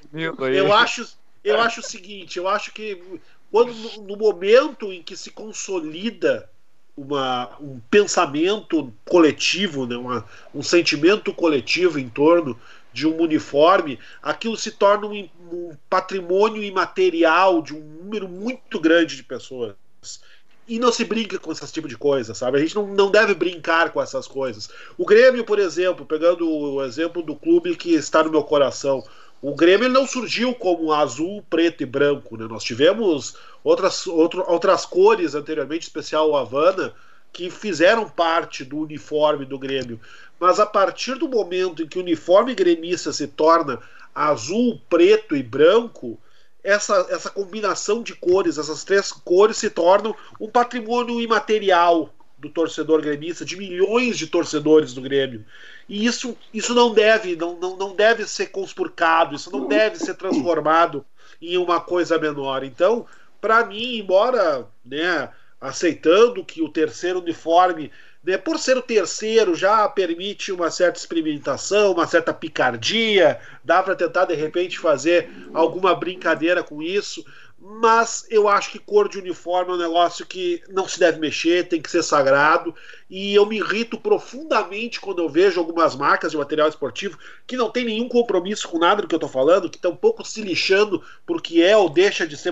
Eu 0.57 0.73
acho, 0.73 1.07
eu 1.43 1.61
acho 1.61 1.81
o 1.81 1.83
seguinte: 1.83 2.39
eu 2.39 2.47
acho 2.47 2.73
que 2.73 3.01
quando 3.51 3.71
no, 3.71 4.07
no 4.07 4.17
momento 4.17 4.91
em 4.91 5.03
que 5.03 5.15
se 5.15 5.29
consolida 5.29 6.49
uma, 6.97 7.55
um 7.61 7.79
pensamento 7.89 8.91
coletivo, 9.05 9.85
né, 9.85 9.95
uma, 9.95 10.25
um 10.53 10.63
sentimento 10.63 11.31
coletivo 11.33 11.99
em 11.99 12.09
torno 12.09 12.59
de 12.93 13.07
um 13.07 13.21
uniforme, 13.21 13.99
aquilo 14.21 14.57
se 14.57 14.71
torna 14.71 15.07
um, 15.07 15.29
um 15.51 15.77
patrimônio 15.89 16.63
imaterial 16.63 17.61
de 17.61 17.73
um 17.73 17.79
número 17.79 18.27
muito 18.27 18.79
grande 18.79 19.15
de 19.15 19.23
pessoas 19.23 19.75
e 20.67 20.79
não 20.79 20.91
se 20.91 21.03
brinca 21.03 21.37
com 21.37 21.51
esse 21.51 21.69
tipo 21.71 21.87
de 21.87 21.97
coisa, 21.97 22.33
sabe? 22.33 22.57
A 22.57 22.61
gente 22.61 22.75
não, 22.75 22.87
não 22.87 23.11
deve 23.11 23.33
brincar 23.33 23.91
com 23.91 24.01
essas 24.01 24.25
coisas. 24.25 24.69
O 24.97 25.05
Grêmio, 25.05 25.43
por 25.43 25.59
exemplo, 25.59 26.05
pegando 26.05 26.49
o 26.49 26.81
exemplo 26.83 27.21
do 27.21 27.35
clube 27.35 27.75
que 27.75 27.93
está 27.93 28.23
no 28.23 28.31
meu 28.31 28.43
coração, 28.43 29.03
o 29.41 29.55
Grêmio 29.55 29.89
não 29.89 30.07
surgiu 30.07 30.53
como 30.53 30.93
azul, 30.93 31.43
preto 31.49 31.83
e 31.83 31.85
branco, 31.85 32.37
né? 32.37 32.47
Nós 32.47 32.63
tivemos 32.63 33.35
outras, 33.63 34.07
outro, 34.07 34.45
outras 34.47 34.85
cores 34.85 35.35
anteriormente, 35.35 35.83
especial 35.83 36.29
o 36.29 36.37
Havana, 36.37 36.93
que 37.33 37.49
fizeram 37.49 38.07
parte 38.07 38.63
do 38.63 38.77
uniforme 38.77 39.45
do 39.45 39.57
Grêmio. 39.57 39.99
Mas 40.41 40.59
a 40.59 40.65
partir 40.65 41.19
do 41.19 41.29
momento 41.29 41.83
em 41.83 41.87
que 41.87 41.99
o 41.99 42.01
uniforme 42.01 42.55
gremista 42.55 43.13
se 43.13 43.27
torna 43.27 43.79
azul, 44.13 44.81
preto 44.89 45.35
e 45.35 45.43
branco, 45.43 46.19
essa, 46.63 47.05
essa 47.11 47.29
combinação 47.29 48.01
de 48.01 48.15
cores, 48.15 48.57
essas 48.57 48.83
três 48.83 49.11
cores 49.11 49.57
se 49.57 49.69
tornam 49.69 50.15
um 50.39 50.49
patrimônio 50.49 51.21
imaterial 51.21 52.11
do 52.39 52.49
torcedor 52.49 53.03
gremista, 53.03 53.45
de 53.45 53.55
milhões 53.55 54.17
de 54.17 54.25
torcedores 54.25 54.95
do 54.95 55.01
Grêmio. 55.01 55.45
E 55.87 56.03
isso, 56.07 56.35
isso 56.51 56.73
não 56.73 56.91
deve, 56.91 57.35
não, 57.35 57.55
não, 57.59 57.77
não 57.77 57.95
deve 57.95 58.25
ser 58.25 58.47
conspurcado, 58.47 59.35
isso 59.35 59.51
não 59.51 59.67
deve 59.67 59.97
ser 59.97 60.15
transformado 60.15 61.05
em 61.39 61.55
uma 61.55 61.79
coisa 61.79 62.17
menor. 62.17 62.63
Então, 62.63 63.05
para 63.39 63.63
mim, 63.63 63.99
embora 63.99 64.67
né, 64.83 65.29
aceitando 65.61 66.43
que 66.43 66.63
o 66.63 66.69
terceiro 66.69 67.19
uniforme 67.19 67.91
né, 68.23 68.37
por 68.37 68.59
ser 68.59 68.77
o 68.77 68.81
terceiro, 68.81 69.55
já 69.55 69.87
permite 69.89 70.51
uma 70.51 70.69
certa 70.69 70.99
experimentação, 70.99 71.91
uma 71.91 72.05
certa 72.05 72.33
picardia, 72.33 73.39
dá 73.63 73.81
para 73.81 73.95
tentar 73.95 74.25
de 74.25 74.35
repente 74.35 74.77
fazer 74.77 75.29
alguma 75.53 75.95
brincadeira 75.95 76.63
com 76.63 76.81
isso 76.81 77.25
mas 77.63 78.25
eu 78.31 78.49
acho 78.49 78.71
que 78.71 78.79
cor 78.79 79.07
de 79.07 79.19
uniforme 79.19 79.71
é 79.71 79.75
um 79.75 79.77
negócio 79.77 80.25
que 80.25 80.63
não 80.67 80.87
se 80.87 80.99
deve 80.99 81.19
mexer, 81.19 81.67
tem 81.67 81.79
que 81.79 81.91
ser 81.91 82.01
sagrado, 82.01 82.73
e 83.07 83.35
eu 83.35 83.45
me 83.45 83.57
irrito 83.57 83.99
profundamente 83.99 84.99
quando 84.99 85.21
eu 85.21 85.29
vejo 85.29 85.59
algumas 85.59 85.95
marcas 85.95 86.31
de 86.31 86.37
material 86.37 86.67
esportivo 86.67 87.19
que 87.45 87.55
não 87.55 87.69
tem 87.69 87.85
nenhum 87.85 88.09
compromisso 88.09 88.67
com 88.67 88.79
nada 88.79 89.03
do 89.03 89.07
que 89.07 89.13
eu 89.13 89.17
estou 89.17 89.29
falando, 89.29 89.69
que 89.69 89.77
estão 89.77 89.91
um 89.91 89.95
pouco 89.95 90.25
se 90.25 90.41
lixando 90.41 91.03
porque 91.23 91.61
é 91.61 91.77
ou 91.77 91.87
deixa 91.87 92.25
de 92.25 92.35
ser 92.35 92.51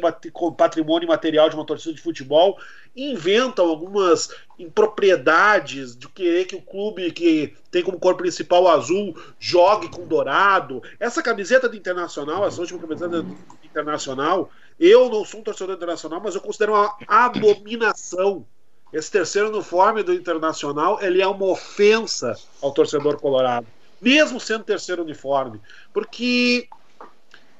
patrimônio 0.55 1.07
material 1.07 1.49
de 1.49 1.55
uma 1.55 1.65
torcida 1.65 1.95
de 1.95 2.01
futebol, 2.01 2.59
inventam 2.95 3.67
algumas 3.67 4.29
impropriedades 4.59 5.95
de 5.95 6.07
querer 6.09 6.45
que 6.45 6.55
o 6.55 6.61
clube 6.61 7.11
que 7.11 7.55
tem 7.71 7.81
como 7.81 7.99
cor 7.99 8.15
principal 8.15 8.67
azul 8.67 9.15
jogue 9.39 9.89
com 9.89 10.05
dourado. 10.05 10.83
Essa 10.99 11.23
camiseta 11.23 11.67
do 11.67 11.75
Internacional, 11.75 12.45
essa 12.45 12.61
última 12.61 12.79
camiseta 12.79 13.23
do 13.23 13.37
Internacional, 13.63 14.51
eu 14.79 15.09
não 15.09 15.25
sou 15.25 15.41
um 15.41 15.43
torcedor 15.43 15.75
internacional, 15.75 16.21
mas 16.23 16.35
eu 16.35 16.41
considero 16.41 16.73
uma 16.73 16.95
abominação. 17.07 18.45
Esse 18.93 19.11
terceiro 19.11 19.49
uniforme 19.49 20.01
do 20.01 20.13
Internacional 20.13 20.99
ele 21.01 21.21
é 21.21 21.27
uma 21.27 21.45
ofensa 21.45 22.35
ao 22.61 22.71
torcedor 22.71 23.19
colorado, 23.19 23.67
mesmo 24.01 24.39
sendo 24.39 24.63
terceiro 24.63 25.03
uniforme, 25.03 25.59
porque 25.93 26.67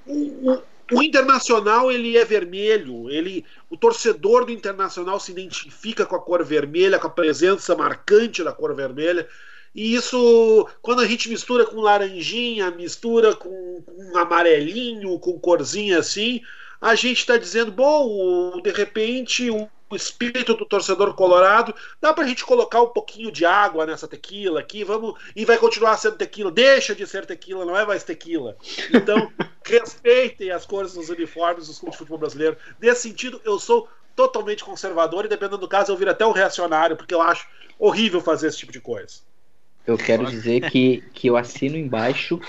o, 0.08 0.52
o, 0.52 0.62
o 0.92 1.04
Internacional 1.04 1.92
ele 1.92 2.18
é 2.18 2.26
vermelho, 2.26 3.10
ele, 3.12 3.46
o 3.70 3.78
torcedor 3.78 4.46
do 4.46 4.52
Internacional 4.52 5.20
se 5.20 5.32
identifica 5.32 6.06
com 6.06 6.16
a 6.16 6.22
cor 6.22 6.44
vermelha, 6.44 6.98
com 6.98 7.08
a 7.08 7.12
presença 7.12 7.76
marcante 7.76 8.44
da 8.44 8.52
cor 8.52 8.74
vermelha. 8.74 9.28
E 9.76 9.94
isso, 9.94 10.68
quando 10.82 11.02
a 11.02 11.08
gente 11.08 11.30
mistura 11.30 11.64
com 11.64 11.80
laranjinha, 11.80 12.72
mistura 12.72 13.36
com, 13.36 13.84
com 13.84 14.18
amarelinho, 14.18 15.20
com 15.20 15.40
corzinha 15.40 16.00
assim, 16.00 16.42
a 16.82 16.96
gente 16.96 17.20
está 17.20 17.38
dizendo, 17.38 17.72
bom, 17.72 18.62
de 18.62 18.72
repente 18.72 19.50
o 19.90 19.96
espírito 19.96 20.54
do 20.54 20.66
torcedor 20.66 21.14
colorado, 21.16 21.74
dá 22.00 22.14
para 22.14 22.24
a 22.24 22.28
gente 22.28 22.46
colocar 22.46 22.82
um 22.82 22.90
pouquinho 22.90 23.32
de 23.32 23.44
água 23.44 23.86
nessa 23.86 24.08
tequila 24.08 24.60
aqui, 24.60 24.84
vamos 24.84 25.20
e 25.36 25.44
vai 25.46 25.58
continuar 25.58 25.98
sendo 25.98 26.16
tequila, 26.16 26.52
deixa 26.52 26.94
de 26.94 27.08
ser 27.08 27.26
tequila, 27.26 27.66
não 27.66 27.76
é 27.76 27.86
mais 27.86 28.04
tequila. 28.04 28.56
Então, 28.94 29.32
respeitem 29.66 30.52
as 30.52 30.66
cores 30.66 30.94
dos 30.94 31.10
uniformes 31.10 31.68
dos 31.68 31.80
clubes 31.80 31.94
de 31.94 31.98
futebol 31.98 32.20
brasileiro. 32.20 32.56
Nesse 32.80 33.10
sentido, 33.10 33.42
eu 33.44 33.58
sou 33.58 33.90
totalmente 34.16 34.64
conservador 34.64 35.26
e 35.26 35.30
dependendo 35.30 35.58
do 35.58 35.68
caso 35.68 35.92
eu 35.92 35.98
viro 35.98 36.12
até 36.12 36.26
um 36.26 36.32
reacionário, 36.32 36.96
porque 36.96 37.14
eu 37.14 37.22
acho 37.22 37.48
horrível 37.80 38.22
fazer 38.22 38.48
esse 38.48 38.58
tipo 38.58 38.72
de 38.72 38.82
coisa. 38.82 39.22
Eu 39.88 39.98
quero 39.98 40.26
dizer 40.26 40.70
que, 40.70 41.04
que 41.14 41.28
eu 41.28 41.36
assino 41.36 41.76
embaixo 41.76 42.40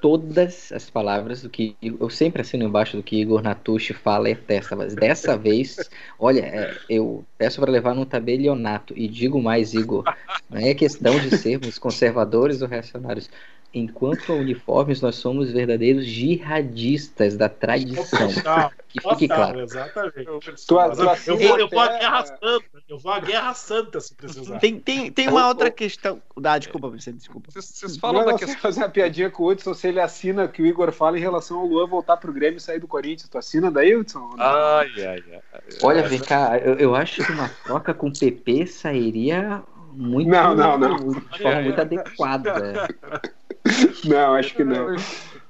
todas 0.00 0.72
as 0.72 0.88
palavras 0.88 1.42
do 1.42 1.50
que 1.50 1.76
eu 1.82 2.08
sempre 2.08 2.42
assino 2.42 2.64
embaixo 2.64 2.96
do 2.96 3.02
que 3.02 3.20
Igor 3.20 3.42
Natucci 3.42 3.92
fala 3.92 4.30
e 4.30 4.34
testa, 4.34 4.74
mas 4.74 4.94
dessa 4.94 5.36
vez, 5.36 5.90
olha, 6.18 6.40
é, 6.40 6.76
eu 6.88 7.24
peço 7.36 7.60
para 7.60 7.70
levar 7.70 7.94
num 7.94 8.04
tabelionato 8.04 8.94
e 8.96 9.06
digo 9.08 9.40
mais, 9.40 9.74
Igor, 9.74 10.04
não 10.48 10.58
é 10.58 10.74
questão 10.74 11.18
de 11.18 11.36
sermos 11.36 11.78
conservadores 11.78 12.62
ou 12.62 12.68
reacionários. 12.68 13.28
Enquanto 13.74 14.32
a 14.32 14.34
uniformes, 14.34 15.00
nós 15.00 15.14
somos 15.14 15.50
verdadeiros 15.50 16.04
jihadistas 16.04 17.36
da 17.36 17.48
tradição. 17.48 18.28
que 18.86 19.00
fique 19.00 19.28
claro. 19.28 19.60
Exatamente. 19.60 20.26
Eu, 21.26 21.38
vou, 21.38 21.58
eu 21.58 21.68
vou 21.68 21.80
à 21.80 21.98
Guerra 21.98 22.26
Santa. 22.26 22.64
Eu 22.86 22.98
vou 22.98 23.12
à 23.12 23.20
Guerra 23.20 23.54
Santa 23.54 24.00
se 24.00 24.14
precisar. 24.14 24.58
Tem, 24.58 24.78
tem, 24.78 25.10
tem 25.10 25.28
uma 25.28 25.48
outra 25.48 25.70
questão. 25.70 26.20
Ah, 26.44 26.58
desculpa, 26.58 26.90
Vicente, 26.90 27.16
desculpa. 27.16 27.48
Vocês 27.50 27.96
falam 27.96 28.26
não, 28.26 28.32
da 28.32 28.38
questão. 28.38 28.60
fazer 28.60 28.80
uma 28.80 28.90
piadinha 28.90 29.30
com 29.30 29.44
o 29.44 29.48
Hudson 29.48 29.72
se 29.72 29.88
ele 29.88 30.00
assina 30.00 30.46
que 30.46 30.60
o 30.60 30.66
Igor 30.66 30.92
fala 30.92 31.16
em 31.16 31.22
relação 31.22 31.58
ao 31.60 31.66
Luan 31.66 31.86
voltar 31.86 32.18
pro 32.18 32.32
Grêmio 32.32 32.58
e 32.58 32.60
sair 32.60 32.78
do 32.78 32.86
Corinthians. 32.86 33.30
Tu 33.30 33.38
assina 33.38 33.70
daí, 33.70 33.96
Hudson? 33.96 34.34
Ai, 34.38 34.90
ai, 34.98 35.24
ai. 35.32 35.60
Olha, 35.82 36.06
vem 36.06 36.20
cá, 36.20 36.58
eu, 36.58 36.74
eu 36.74 36.94
acho 36.94 37.24
que 37.24 37.32
uma 37.32 37.48
troca 37.64 37.94
com 37.94 38.08
o 38.08 38.12
PP 38.12 38.66
sairia 38.66 39.62
muito. 39.92 40.28
Não, 40.28 40.54
não, 40.54 40.78
não. 40.78 40.96
De 41.12 41.38
forma 41.38 41.62
muito 41.62 41.80
adequada. 41.80 42.88
Não, 44.04 44.34
acho 44.34 44.54
que 44.54 44.64
não. 44.64 44.94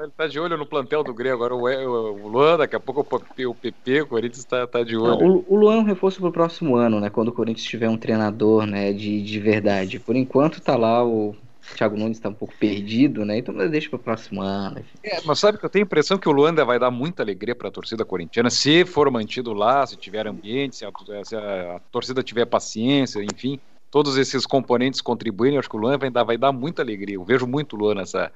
Ele 0.02 0.10
tá 0.16 0.26
de 0.26 0.38
olho 0.38 0.56
no 0.56 0.66
plantel 0.66 1.02
do 1.04 1.14
Grêmio 1.14 1.36
agora. 1.36 1.54
O, 1.54 2.28
Luan, 2.28 2.58
daqui 2.58 2.74
a 2.74 2.80
pouco 2.80 3.00
o 3.00 3.54
PP, 3.54 4.02
o 4.02 4.06
Corinthians 4.06 4.44
tá, 4.44 4.66
tá 4.66 4.82
de 4.82 4.96
olho. 4.96 5.18
Não, 5.18 5.44
o, 5.48 5.56
Luan 5.56 5.76
é 5.76 5.78
um 5.78 5.84
reforço 5.84 6.20
pro 6.20 6.32
próximo 6.32 6.76
ano, 6.76 7.00
né? 7.00 7.08
Quando 7.08 7.28
o 7.28 7.32
Corinthians 7.32 7.66
tiver 7.66 7.88
um 7.88 7.96
treinador, 7.96 8.66
né? 8.66 8.92
De, 8.92 9.22
de 9.22 9.40
verdade. 9.40 9.98
Por 9.98 10.16
enquanto 10.16 10.60
tá 10.60 10.76
lá 10.76 11.04
o. 11.04 11.34
Thiago 11.76 11.96
Nunes 11.96 12.16
está 12.16 12.28
um 12.28 12.34
pouco 12.34 12.52
perdido, 12.58 13.24
né? 13.24 13.38
Então 13.38 13.54
deixa 13.68 13.88
para 13.88 13.96
o 13.96 14.00
próximo 14.00 14.42
ano. 14.42 14.84
É, 15.02 15.20
mas 15.24 15.38
sabe 15.38 15.58
que 15.58 15.64
eu 15.64 15.70
tenho 15.70 15.84
a 15.84 15.86
impressão 15.86 16.18
que 16.18 16.28
o 16.28 16.32
Luanda 16.32 16.64
vai 16.64 16.76
dar 16.76 16.90
muita 16.90 17.22
alegria 17.22 17.54
para 17.54 17.68
a 17.68 17.70
torcida 17.70 18.04
corintiana, 18.04 18.50
se 18.50 18.84
for 18.84 19.08
mantido 19.12 19.52
lá, 19.52 19.86
se 19.86 19.96
tiver 19.96 20.26
ambiente, 20.26 20.74
se 20.74 20.84
a, 20.84 20.90
se 21.22 21.36
a, 21.36 21.76
a 21.76 21.80
torcida 21.92 22.20
tiver 22.20 22.46
paciência, 22.46 23.22
enfim 23.22 23.60
todos 23.92 24.16
esses 24.16 24.46
componentes 24.46 25.02
contribuem, 25.02 25.58
acho 25.58 25.68
que 25.68 25.76
o 25.76 25.78
Luan 25.78 25.98
vai 25.98 26.10
dar, 26.10 26.24
vai 26.24 26.38
dar 26.38 26.50
muita 26.50 26.80
alegria. 26.80 27.16
Eu 27.16 27.24
vejo 27.24 27.46
muito 27.46 27.76
o 27.76 27.78
Luan 27.78 27.96
nessa, 27.96 28.32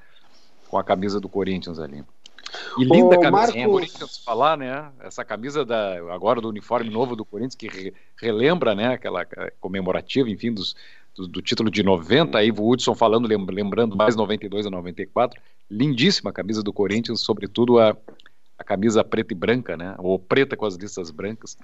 com 0.69 0.77
a 0.77 0.83
camisa 0.83 1.19
do 1.19 1.27
Corinthians 1.27 1.79
ali. 1.79 2.05
E 2.77 2.83
linda 2.83 3.17
Ô, 3.17 3.19
camisa 3.19 3.51
do 3.51 3.71
Corinthians 3.71 4.19
falar, 4.19 4.55
né? 4.55 4.91
Essa 4.99 5.25
camisa 5.25 5.65
da, 5.65 5.95
agora 6.13 6.39
do 6.39 6.47
uniforme 6.47 6.91
novo 6.91 7.15
do 7.15 7.25
Corinthians, 7.25 7.55
que 7.55 7.67
re, 7.67 7.93
relembra, 8.21 8.75
né? 8.75 8.93
Aquela 8.93 9.25
comemorativa, 9.59 10.29
enfim, 10.29 10.53
dos, 10.53 10.75
do, 11.15 11.27
do, 11.27 11.41
título 11.41 11.71
de 11.71 11.81
90, 11.81 12.37
aí 12.37 12.51
o 12.51 12.69
Hudson 12.69 12.93
falando, 12.93 13.27
lembrando 13.27 13.97
mais 13.97 14.15
92 14.15 14.67
a 14.67 14.69
94. 14.69 15.41
Lindíssima 15.71 16.31
camisa 16.31 16.61
do 16.61 16.71
Corinthians, 16.71 17.21
sobretudo 17.21 17.79
a, 17.79 17.97
a 18.59 18.63
camisa 18.63 19.03
preta 19.03 19.33
e 19.33 19.35
branca, 19.35 19.75
né? 19.75 19.95
Ou 19.97 20.19
preta 20.19 20.55
com 20.55 20.67
as 20.67 20.75
listas 20.75 21.09
brancas. 21.09 21.57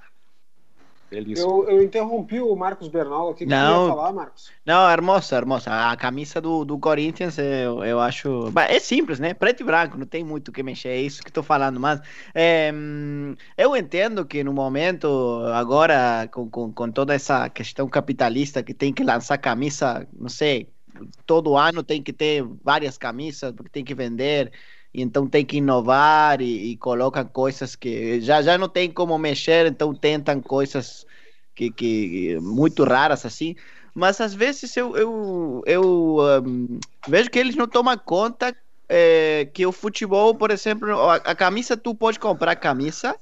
Eu, 1.13 1.69
eu, 1.69 1.83
interrompi 1.83 2.39
o 2.39 2.55
Marcos 2.55 2.87
Bernal 2.87 3.29
aqui. 3.29 3.45
Não, 3.45 3.89
falar, 3.89 4.13
Marcos? 4.13 4.51
Não, 4.65 4.89
hermosa, 4.89 5.35
hermosa. 5.35 5.91
A 5.91 5.95
camisa 5.95 6.41
do, 6.41 6.65
do 6.65 6.77
Corinthians 6.79 7.37
eu, 7.37 7.83
eu 7.83 7.99
acho. 7.99 8.51
É 8.67 8.79
simples, 8.79 9.19
né? 9.19 9.33
Preto 9.33 9.61
e 9.61 9.63
branco, 9.63 9.97
não 9.97 10.05
tem 10.05 10.23
muito 10.23 10.49
o 10.49 10.51
que 10.51 10.63
mexer, 10.63 10.89
é 10.89 11.01
isso 11.01 11.21
que 11.21 11.29
estou 11.29 11.43
falando. 11.43 11.79
Mas 11.79 12.01
é, 12.33 12.71
eu 13.57 13.75
entendo 13.75 14.25
que 14.25 14.43
no 14.43 14.53
momento, 14.53 15.41
agora, 15.53 16.27
com, 16.31 16.49
com, 16.49 16.71
com 16.71 16.91
toda 16.91 17.13
essa 17.13 17.49
questão 17.49 17.87
capitalista 17.87 18.63
que 18.63 18.73
tem 18.73 18.93
que 18.93 19.03
lançar 19.03 19.37
camisa, 19.37 20.07
não 20.17 20.29
sei, 20.29 20.67
todo 21.25 21.57
ano 21.57 21.83
tem 21.83 22.01
que 22.01 22.13
ter 22.13 22.43
várias 22.63 22.97
camisas, 22.97 23.51
porque 23.51 23.69
tem 23.69 23.83
que 23.83 23.95
vender 23.95 24.51
e 24.93 25.01
então 25.01 25.27
tem 25.27 25.43
que 25.45 25.57
inovar 25.57 26.41
e, 26.41 26.71
e, 26.71 26.77
colocam 26.77 27.25
coisas 27.25 27.75
que 27.75 28.21
já, 28.21 28.41
já 28.41 28.57
não 28.57 28.69
tem 28.69 28.91
como 28.91 29.17
mexer, 29.17 29.65
então 29.65 29.93
tentam 29.93 30.39
coisas 30.41 31.05
que, 31.55 31.71
que 31.71 32.37
muito 32.41 32.83
raras 32.83 33.25
assim. 33.25 33.55
Mas 33.95 34.21
às 34.21 34.33
vezes 34.33 34.75
eu, 34.77 34.95
eu, 34.95 35.63
eu 35.65 36.17
um, 36.45 36.79
vejo 37.07 37.29
que 37.29 37.39
eles 37.39 37.55
não 37.55 37.67
tomam 37.67 37.97
conta 37.97 38.55
é, 38.89 39.49
que 39.53 39.65
o 39.65 39.71
futebol, 39.71 40.35
por 40.35 40.51
exemplo, 40.51 40.91
a, 41.09 41.15
a 41.15 41.35
camisa, 41.35 41.77
tu 41.77 41.95
pode 41.95 42.19
comprar 42.19 42.55
camisa 42.55 43.15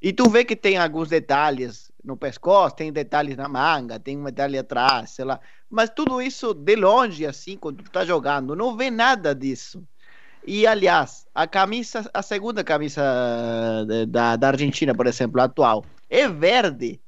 e 0.00 0.12
tu 0.12 0.28
vê 0.28 0.44
que 0.44 0.56
tem 0.56 0.78
alguns 0.78 1.08
detalhes 1.08 1.90
no 2.02 2.16
pescoço, 2.16 2.76
tem 2.76 2.92
detalhes 2.92 3.36
na 3.36 3.48
manga, 3.48 3.98
tem 3.98 4.16
um 4.16 4.24
detalhe 4.24 4.58
atrás, 4.58 5.10
sei 5.10 5.24
lá. 5.24 5.40
Mas 5.68 5.90
tudo 5.90 6.22
isso 6.22 6.54
de 6.54 6.76
longe, 6.76 7.26
assim, 7.26 7.56
quando 7.56 7.82
tu 7.82 7.90
tá 7.90 8.04
jogando, 8.04 8.56
não 8.56 8.76
vê 8.76 8.90
nada 8.90 9.34
disso. 9.34 9.82
E 10.46 10.66
aliás, 10.66 11.26
a 11.34 11.46
camisa, 11.46 12.08
a 12.14 12.22
segunda 12.22 12.64
camisa 12.64 13.02
da, 14.08 14.36
da 14.36 14.48
Argentina, 14.48 14.94
por 14.94 15.06
exemplo, 15.06 15.40
atual, 15.40 15.86
é 16.08 16.28
verde. 16.28 17.00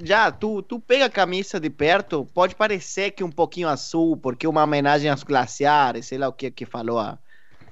Já, 0.00 0.32
tu, 0.32 0.62
tu 0.62 0.80
pega 0.80 1.06
a 1.06 1.10
camisa 1.10 1.60
de 1.60 1.70
perto, 1.70 2.26
pode 2.34 2.56
parecer 2.56 3.12
que 3.12 3.22
um 3.22 3.30
pouquinho 3.30 3.68
azul, 3.68 4.16
porque 4.16 4.46
uma 4.46 4.64
homenagem 4.64 5.08
aos 5.10 5.22
glaciares, 5.22 6.06
sei 6.06 6.18
lá 6.18 6.28
o 6.28 6.32
que 6.32 6.50
que 6.50 6.66
falou 6.66 6.98
a, 6.98 7.18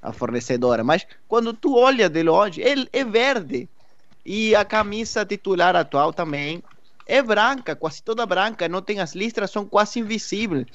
a 0.01 0.13
fornecedora, 0.13 0.85
mas 0.85 1.07
quando 1.27 1.53
tu 1.53 1.75
olha 1.77 2.09
de 2.09 2.23
longe, 2.23 2.61
ele 2.61 2.89
é 2.93 3.05
verde. 3.05 3.69
E 4.25 4.55
a 4.55 4.65
camisa 4.65 5.25
titular 5.27 5.75
atual 5.77 6.13
também 6.13 6.63
é 7.09 7.23
branca, 7.23 7.75
quase 7.75 8.03
toda 8.03 8.27
branca, 8.27 8.69
não 8.69 8.83
tem 8.83 9.01
as 9.01 9.15
listras, 9.15 9.51
são 9.51 9.65
quase 9.65 9.99
invisíveis. 9.99 10.67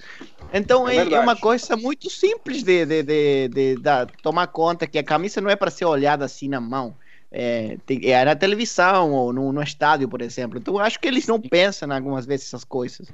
Então 0.51 0.89
é, 0.89 0.97
é, 0.97 1.13
é 1.13 1.19
uma 1.19 1.35
coisa 1.35 1.77
muito 1.77 2.09
simples 2.09 2.63
de, 2.63 2.85
de, 2.85 3.03
de, 3.03 3.47
de, 3.47 3.75
de 3.75 4.05
tomar 4.23 4.47
conta 4.47 4.87
que 4.87 4.97
a 4.97 5.03
camisa 5.03 5.39
não 5.39 5.49
é 5.49 5.55
para 5.55 5.69
ser 5.69 5.85
olhada 5.85 6.25
assim 6.25 6.49
na 6.49 6.59
mão. 6.59 6.95
É, 7.31 7.77
tem, 7.85 8.11
é 8.11 8.25
na 8.25 8.35
televisão 8.35 9.11
ou 9.11 9.31
no, 9.31 9.53
no, 9.53 9.61
estádio, 9.61 10.09
por 10.09 10.21
exemplo. 10.21 10.57
Então 10.57 10.77
acho 10.79 10.99
que 10.99 11.07
eles 11.07 11.27
não 11.27 11.39
pensam 11.39 11.91
algumas 11.91 12.25
vezes 12.25 12.47
essas 12.47 12.63
coisas. 12.63 13.07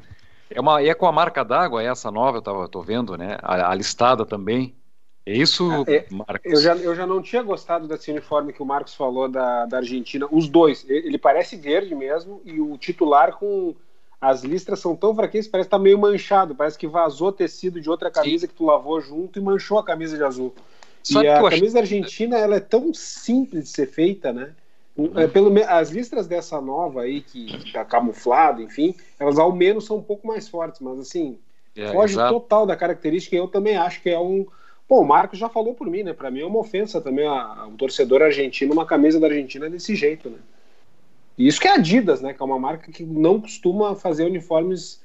É, 0.50 0.60
uma, 0.60 0.82
é 0.82 0.94
com 0.94 1.06
a 1.06 1.12
marca 1.12 1.44
d'água, 1.44 1.84
essa 1.84 2.10
nova, 2.10 2.38
eu 2.38 2.42
tava, 2.42 2.68
tô 2.68 2.82
vendo, 2.82 3.18
né? 3.18 3.38
A, 3.42 3.72
a 3.72 3.76
listada 3.76 4.26
também. 4.26 4.74
É 5.30 5.34
isso, 5.38 5.70
é, 5.88 6.08
Marcos? 6.10 6.52
Eu 6.52 6.60
já, 6.60 6.76
eu 6.76 6.96
já 6.96 7.06
não 7.06 7.22
tinha 7.22 7.44
gostado 7.44 7.88
desse 7.88 8.10
uniforme 8.10 8.52
que 8.52 8.64
o 8.64 8.66
Marcos 8.66 8.96
falou 8.96 9.30
da, 9.30 9.68
da 9.68 9.78
Argentina. 9.78 10.28
Os 10.32 10.48
dois, 10.48 10.84
ele 10.90 11.20
parece 11.20 11.56
verde 11.56 11.94
mesmo, 11.94 12.42
e 12.44 12.60
o 12.60 12.76
titular 12.80 13.38
com 13.38 13.76
as 14.20 14.44
listras 14.44 14.80
são 14.80 14.96
tão 14.96 15.14
fraquinhas 15.14 15.48
parece 15.48 15.68
estar 15.68 15.78
tá 15.78 15.84
meio 15.84 16.00
manchado, 16.00 16.56
parece 16.56 16.80
que 16.80 16.88
vazou 16.88 17.32
tecido 17.32 17.80
de 17.80 17.88
outra 17.92 18.10
camisa 18.10 18.42
Sim. 18.42 18.48
que 18.48 18.56
tu 18.56 18.66
lavou 18.66 19.00
junto 19.00 19.38
e 19.38 19.42
manchou 19.42 19.78
a 19.78 19.86
camisa 19.86 20.18
de 20.18 20.24
azul. 20.24 20.52
Sabe 21.04 21.28
e 21.28 21.30
a 21.30 21.48
camisa 21.48 21.76
da 21.76 21.82
argentina 21.82 22.36
ela 22.36 22.56
é 22.56 22.60
tão 22.60 22.92
simples 22.92 23.66
de 23.66 23.70
ser 23.70 23.86
feita, 23.86 24.34
né? 24.34 24.54
É, 25.16 25.28
pelo, 25.28 25.54
as 25.68 25.92
listras 25.92 26.28
dessa 26.28 26.60
nova 26.60 27.04
aí, 27.04 27.22
que 27.22 27.72
tá 27.72 27.86
camuflado, 27.86 28.64
enfim, 28.64 28.96
elas 29.20 29.38
ao 29.38 29.52
menos 29.52 29.86
são 29.86 29.98
um 29.98 30.04
pouco 30.04 30.28
mais 30.28 30.50
fortes, 30.50 30.82
mas 30.82 31.00
assim, 31.00 31.38
é, 31.76 31.92
foge 31.94 32.16
exato. 32.16 32.34
total 32.34 32.66
da 32.66 32.76
característica 32.76 33.36
e 33.36 33.40
eu 33.40 33.48
também 33.48 33.78
acho 33.78 34.02
que 34.02 34.10
é 34.10 34.20
um, 34.20 34.46
Bom, 34.90 35.04
o 35.04 35.08
Marcos 35.08 35.38
já 35.38 35.48
falou 35.48 35.76
por 35.76 35.88
mim, 35.88 36.02
né? 36.02 36.14
Para 36.14 36.32
mim 36.32 36.42
é 36.42 36.46
uma 36.46 36.58
ofensa 36.58 37.00
também 37.00 37.28
a, 37.28 37.68
um 37.68 37.78
torcedor 37.78 38.24
argentino, 38.24 38.74
uma 38.74 38.88
camisa 38.88 39.20
da 39.20 39.28
Argentina 39.28 39.70
desse 39.70 39.96
jeito, 39.96 40.32
né? 40.32 40.40
E 41.38 41.48
isso 41.48 41.62
que 41.62 41.68
é 41.68 41.76
Adidas, 41.76 42.22
né? 42.22 42.34
Que 42.34 42.42
é 42.42 42.46
uma 42.46 42.58
marca 42.58 42.92
que 42.92 43.04
não 43.04 43.40
costuma 43.40 43.96
fazer 43.96 44.26
uniformes 44.26 45.00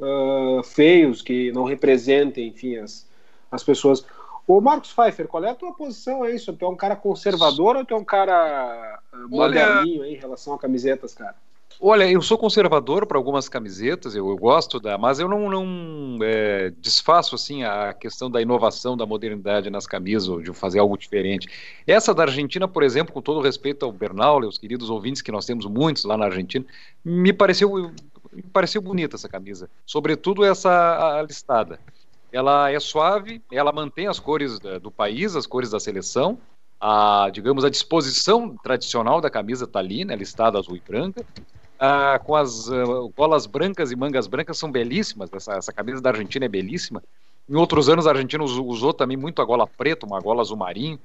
uh, 0.00 0.60
feios, 0.64 1.22
que 1.22 1.52
não 1.52 1.62
representem, 1.62 2.48
enfim, 2.48 2.78
as, 2.78 3.06
as 3.48 3.62
pessoas. 3.62 4.04
Ô 4.44 4.60
Marcos 4.60 4.92
Pfeiffer, 4.92 5.28
qual 5.28 5.44
é 5.44 5.50
a 5.50 5.54
tua 5.54 5.72
posição 5.72 6.24
aí? 6.24 6.36
Tu 6.40 6.64
é 6.64 6.68
um 6.68 6.76
cara 6.76 6.96
conservador 6.96 7.76
ou 7.76 7.84
tu 7.84 7.94
é 7.94 7.96
um 7.96 8.04
cara 8.04 9.00
moderninho 9.28 10.02
aí, 10.02 10.14
em 10.14 10.18
relação 10.18 10.52
a 10.52 10.58
camisetas, 10.58 11.14
cara? 11.14 11.36
Olha, 11.80 12.10
eu 12.10 12.20
sou 12.20 12.36
conservador 12.36 13.06
para 13.06 13.16
algumas 13.16 13.48
camisetas, 13.48 14.16
eu, 14.16 14.28
eu, 14.28 14.36
gosto 14.36 14.80
da, 14.80 14.98
mas 14.98 15.20
eu 15.20 15.28
não, 15.28 15.48
não 15.48 16.18
é, 16.24 16.70
desfaço 16.78 17.36
assim 17.36 17.62
a 17.62 17.94
questão 17.94 18.28
da 18.28 18.42
inovação, 18.42 18.96
da 18.96 19.06
modernidade 19.06 19.70
nas 19.70 19.86
camisas, 19.86 20.42
de 20.42 20.52
fazer 20.52 20.80
algo 20.80 20.98
diferente. 20.98 21.46
Essa 21.86 22.12
da 22.12 22.24
Argentina, 22.24 22.66
por 22.66 22.82
exemplo, 22.82 23.14
com 23.14 23.22
todo 23.22 23.40
respeito 23.40 23.84
ao 23.84 23.92
Bernal, 23.92 24.40
os 24.40 24.58
queridos 24.58 24.90
ouvintes 24.90 25.22
que 25.22 25.30
nós 25.30 25.46
temos 25.46 25.66
muitos 25.66 26.04
lá 26.04 26.16
na 26.16 26.24
Argentina, 26.24 26.66
me 27.04 27.32
pareceu, 27.32 27.92
me 28.32 28.42
pareceu 28.42 28.82
bonita 28.82 29.14
essa 29.14 29.28
camisa, 29.28 29.70
sobretudo 29.86 30.44
essa 30.44 31.22
listada. 31.28 31.78
Ela 32.32 32.72
é 32.72 32.80
suave, 32.80 33.40
ela 33.52 33.70
mantém 33.70 34.08
as 34.08 34.18
cores 34.18 34.58
do 34.58 34.90
país, 34.90 35.36
as 35.36 35.46
cores 35.46 35.70
da 35.70 35.78
seleção, 35.78 36.38
a, 36.80 37.30
digamos, 37.32 37.64
a 37.64 37.70
disposição 37.70 38.56
tradicional 38.56 39.20
da 39.20 39.30
camisa 39.30 39.64
está 39.64 39.78
ali, 39.78 40.04
né, 40.04 40.16
listada 40.16 40.58
azul 40.58 40.76
e 40.76 40.80
branca, 40.80 41.24
ah, 41.78 42.18
com 42.18 42.34
as 42.34 42.68
uh, 42.68 43.12
golas 43.16 43.46
brancas 43.46 43.92
e 43.92 43.96
mangas 43.96 44.26
brancas 44.26 44.58
são 44.58 44.70
belíssimas. 44.70 45.30
Essa, 45.32 45.54
essa 45.54 45.72
camisa 45.72 46.00
da 46.00 46.10
Argentina 46.10 46.44
é 46.44 46.48
belíssima. 46.48 47.02
Em 47.48 47.54
outros 47.54 47.88
anos 47.88 48.06
a 48.06 48.10
Argentina 48.10 48.42
usou 48.42 48.92
também 48.92 49.16
muito 49.16 49.40
a 49.40 49.44
gola 49.44 49.66
preta, 49.66 50.04
uma 50.04 50.20
gola 50.20 50.42
azul 50.42 50.56
marinho, 50.56 50.98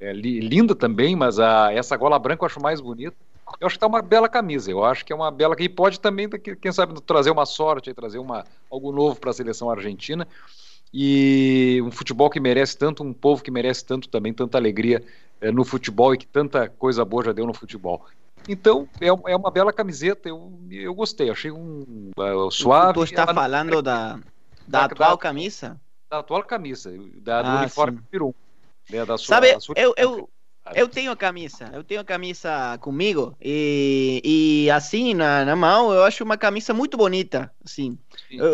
é, 0.00 0.12
li, 0.12 0.38
linda 0.40 0.74
também, 0.74 1.16
mas 1.16 1.40
a, 1.40 1.72
essa 1.72 1.96
gola 1.96 2.18
branca 2.18 2.44
eu 2.44 2.46
acho 2.46 2.60
mais 2.60 2.80
bonita. 2.80 3.16
Eu 3.58 3.66
acho 3.66 3.76
que 3.76 3.80
tá 3.80 3.86
uma 3.86 4.02
bela 4.02 4.28
camisa. 4.28 4.70
Eu 4.70 4.84
acho 4.84 5.04
que 5.04 5.12
é 5.12 5.16
uma 5.16 5.30
bela 5.30 5.56
que 5.56 5.68
pode 5.68 5.98
também, 5.98 6.28
quem 6.28 6.70
sabe, 6.70 7.00
trazer 7.00 7.30
uma 7.30 7.46
sorte, 7.46 7.94
trazer 7.94 8.18
uma, 8.18 8.44
algo 8.70 8.92
novo 8.92 9.18
para 9.18 9.30
a 9.30 9.32
seleção 9.32 9.70
argentina. 9.70 10.28
E 10.92 11.82
um 11.84 11.90
futebol 11.90 12.30
que 12.30 12.38
merece 12.38 12.76
tanto, 12.76 13.02
um 13.02 13.12
povo 13.12 13.42
que 13.42 13.50
merece 13.50 13.84
tanto 13.84 14.08
também, 14.08 14.32
tanta 14.32 14.56
alegria 14.58 15.02
é, 15.40 15.50
no 15.50 15.64
futebol 15.64 16.14
e 16.14 16.18
que 16.18 16.26
tanta 16.26 16.68
coisa 16.68 17.04
boa 17.04 17.24
já 17.24 17.32
deu 17.32 17.46
no 17.46 17.54
futebol. 17.54 18.04
Então, 18.48 18.88
é, 18.98 19.08
é 19.08 19.36
uma 19.36 19.50
bela 19.50 19.72
camiseta, 19.72 20.28
eu, 20.28 20.58
eu 20.70 20.94
gostei, 20.94 21.28
achei 21.28 21.50
um 21.50 22.10
uh, 22.16 22.50
suave. 22.50 22.94
Tu 22.94 23.04
está 23.04 23.26
falando 23.26 23.82
da, 23.82 24.14
da, 24.14 24.20
da 24.66 24.84
atual 24.86 25.10
da, 25.10 25.18
camisa? 25.18 25.80
Da 26.10 26.18
atual 26.20 26.42
camisa, 26.44 26.90
da, 27.16 27.42
do 27.42 27.48
ah, 27.48 27.60
uniforme 27.60 28.00
Pirum. 28.10 28.32
Né, 28.90 29.04
da 29.04 29.18
sua, 29.18 29.26
Sabe, 29.26 29.60
sua... 29.60 29.74
eu, 29.76 29.92
eu, 29.98 30.30
eu 30.74 30.88
tenho 30.88 31.10
a 31.10 31.16
camisa, 31.16 31.70
eu 31.74 31.84
tenho 31.84 32.00
a 32.00 32.04
camisa 32.04 32.78
comigo 32.78 33.36
e, 33.38 34.22
e 34.24 34.70
assim 34.70 35.12
na, 35.12 35.44
na 35.44 35.54
mão 35.54 35.92
eu 35.92 36.04
acho 36.04 36.24
uma 36.24 36.38
camisa 36.38 36.72
muito 36.72 36.96
bonita, 36.96 37.52
assim. 37.62 37.98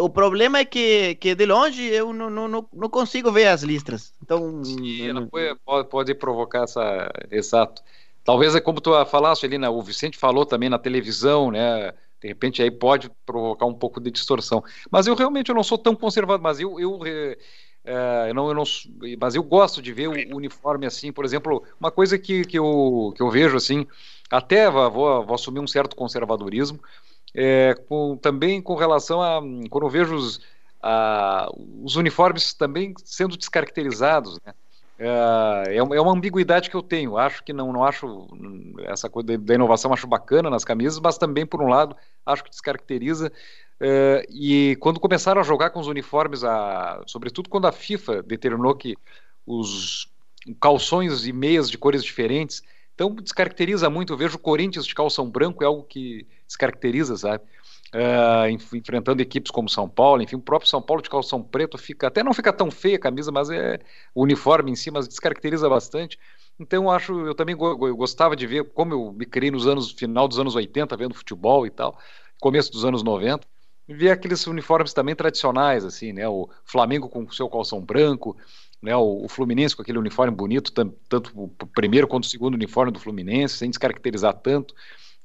O 0.01 0.09
problema 0.09 0.59
é 0.59 0.65
que, 0.65 1.15
que 1.17 1.37
de 1.37 1.47
longe 1.47 1.85
eu 1.85 2.13
não, 2.13 2.31
não, 2.31 2.69
não 2.73 2.89
consigo 2.89 3.31
ver 3.31 3.47
as 3.47 3.63
listras. 3.63 4.13
Então, 4.23 4.65
Sim, 4.65 5.13
não... 5.13 5.29
pode, 5.65 5.89
pode 5.89 6.15
provocar 6.15 6.65
essa 6.65 7.11
exato. 7.31 7.83
Talvez 8.25 8.55
é 8.55 8.61
como 8.61 8.81
tu 8.81 8.91
falaste 9.05 9.45
ali, 9.45 9.59
o 9.67 9.83
Vicente 9.83 10.17
falou 10.17 10.47
também 10.47 10.69
na 10.71 10.79
televisão, 10.79 11.51
né? 11.51 11.93
De 12.21 12.29
repente 12.29 12.63
aí 12.63 12.71
pode 12.71 13.11
provocar 13.27 13.67
um 13.67 13.75
pouco 13.75 14.01
de 14.01 14.11
distorção. 14.11 14.65
Mas 14.91 15.07
eu 15.07 15.15
realmente 15.15 15.51
eu 15.51 15.55
não 15.55 15.63
sou 15.63 15.77
tão 15.77 15.95
conservador, 15.95 16.43
mas 16.43 16.59
eu, 16.59 16.81
eu, 16.81 16.99
é, 17.85 18.31
eu, 18.31 18.35
não, 18.35 18.49
eu 18.49 18.55
não, 18.55 18.65
mas 19.21 19.35
eu 19.35 19.43
gosto 19.43 19.83
de 19.83 19.93
ver 19.93 20.09
o 20.09 20.37
uniforme 20.37 20.87
assim, 20.87 21.13
por 21.13 21.25
exemplo, 21.25 21.63
uma 21.79 21.91
coisa 21.91 22.19
que, 22.19 22.45
que, 22.47 22.59
eu, 22.59 23.13
que 23.15 23.23
eu 23.23 23.31
vejo 23.31 23.57
assim, 23.57 23.87
até 24.31 24.71
vou, 24.71 24.91
vou 25.25 25.35
assumir 25.35 25.61
um 25.61 25.67
certo 25.67 25.95
conservadorismo, 25.95 26.81
é, 27.35 27.75
com, 27.89 28.17
também 28.17 28.63
com 28.63 28.75
relação 28.75 29.21
a 29.21 29.41
quando 29.69 29.85
eu 29.85 29.91
vejo 29.91 30.15
os, 30.15 30.41
a, 30.83 31.51
os 31.83 31.97
uniformes 31.97 32.55
também 32.55 32.95
sendo 33.05 33.37
descaracterizados, 33.37 34.41
né? 34.47 34.55
É, 34.99 35.75
é, 35.75 35.77
é 35.77 36.01
uma 36.01 36.13
ambiguidade 36.13 36.71
que 36.71 36.77
eu 36.77 36.83
tenho. 36.83 37.17
Acho 37.17 37.43
que 37.43 37.53
não, 37.53 37.73
não 37.73 37.85
acho 37.85 38.29
essa 38.87 39.09
coisa 39.09 39.37
da 39.39 39.55
inovação 39.55 39.93
acho 39.93 40.07
bacana 40.07 40.49
nas 40.49 40.65
camisas, 40.65 41.01
mas 41.01 41.19
também 41.19 41.45
por 41.45 41.61
um 41.61 41.69
lado 41.69 41.97
acho 42.25 42.45
que 42.45 42.51
descaracteriza. 42.51 43.33
É, 43.81 44.25
e 44.31 44.77
quando 44.81 45.01
começaram 45.01 45.41
a 45.41 45.45
jogar 45.45 45.71
com 45.71 45.81
os 45.81 45.89
uniformes, 45.89 46.45
a, 46.45 47.03
sobretudo 47.07 47.49
quando 47.49 47.67
a 47.67 47.73
FIFA 47.73 48.23
determinou 48.23 48.75
que 48.75 48.97
os 49.47 50.09
calções 50.61 51.27
e 51.27 51.33
meias 51.33 51.71
de 51.71 51.79
cores 51.79 52.05
diferentes, 52.05 52.63
então 52.95 53.15
descaracteriza 53.15 53.91
muito. 53.91 54.13
Eu 54.13 54.17
vejo 54.17 54.37
o 54.37 54.41
Corinthians 54.41 54.87
de 54.87 54.95
calção 54.95 55.29
branco 55.29 55.63
é 55.65 55.67
algo 55.67 55.83
que 55.83 56.27
descaracteriza, 56.47 57.17
sabe? 57.17 57.43
Uh, 57.95 58.49
enfrentando 58.49 59.23
equipes 59.23 59.51
como 59.51 59.69
São 59.69 59.89
Paulo, 59.89 60.23
enfim, 60.23 60.37
o 60.37 60.41
próprio 60.41 60.69
São 60.69 60.83
Paulo 60.83 61.01
de 61.01 61.09
calção 61.09 61.43
preto 61.43 61.79
fica, 61.79 62.09
até 62.09 62.23
não 62.23 62.35
fica 62.35 62.53
tão 62.53 62.71
feia 62.71 62.97
a 62.97 63.01
camisa, 63.01 63.31
mas 63.31 63.49
é 63.51 63.79
o 64.15 64.23
uniforme 64.23 64.73
em 64.73 64.77
si, 64.77 64.91
mas 64.91 65.07
descaracteriza 65.07 65.69
bastante. 65.69 66.19
Então 66.59 66.85
eu 66.85 66.91
acho, 66.91 67.13
eu 67.27 67.35
também 67.35 67.57
go 67.57 67.87
eu 67.87 67.97
gostava 67.97 68.37
de 68.37 68.47
ver 68.47 68.73
como 68.73 68.93
eu 68.93 69.13
me 69.13 69.25
criei 69.25 69.51
nos 69.51 69.67
anos 69.67 69.93
final 69.93 70.29
dos 70.29 70.39
anos 70.39 70.55
80 70.55 70.97
vendo 70.97 71.15
futebol 71.15 71.67
e 71.67 71.71
tal, 71.71 71.99
começo 72.41 72.71
dos 72.71 72.85
anos 72.85 73.03
90, 73.03 73.47
e 73.89 73.95
ver 73.95 74.11
aqueles 74.11 74.47
uniformes 74.47 74.93
também 74.93 75.15
tradicionais 75.15 75.85
assim, 75.85 76.13
né, 76.13 76.29
o 76.29 76.49
Flamengo 76.65 77.09
com 77.09 77.23
o 77.25 77.33
seu 77.33 77.49
calção 77.49 77.81
branco, 77.81 78.37
né, 78.83 78.95
o, 78.97 79.25
o, 79.25 79.29
Fluminense 79.29 79.75
com 79.75 79.83
aquele 79.83 79.99
uniforme 79.99 80.35
bonito, 80.35 80.73
tanto 80.73 81.33
o 81.35 81.49
primeiro 81.67 82.07
quanto 82.07 82.25
o 82.25 82.29
segundo 82.29 82.55
uniforme 82.55 82.93
do 82.93 83.01
Fluminense, 83.01 83.57
sem 83.57 83.71
descaracterizar 83.71 84.35
tanto. 84.35 84.75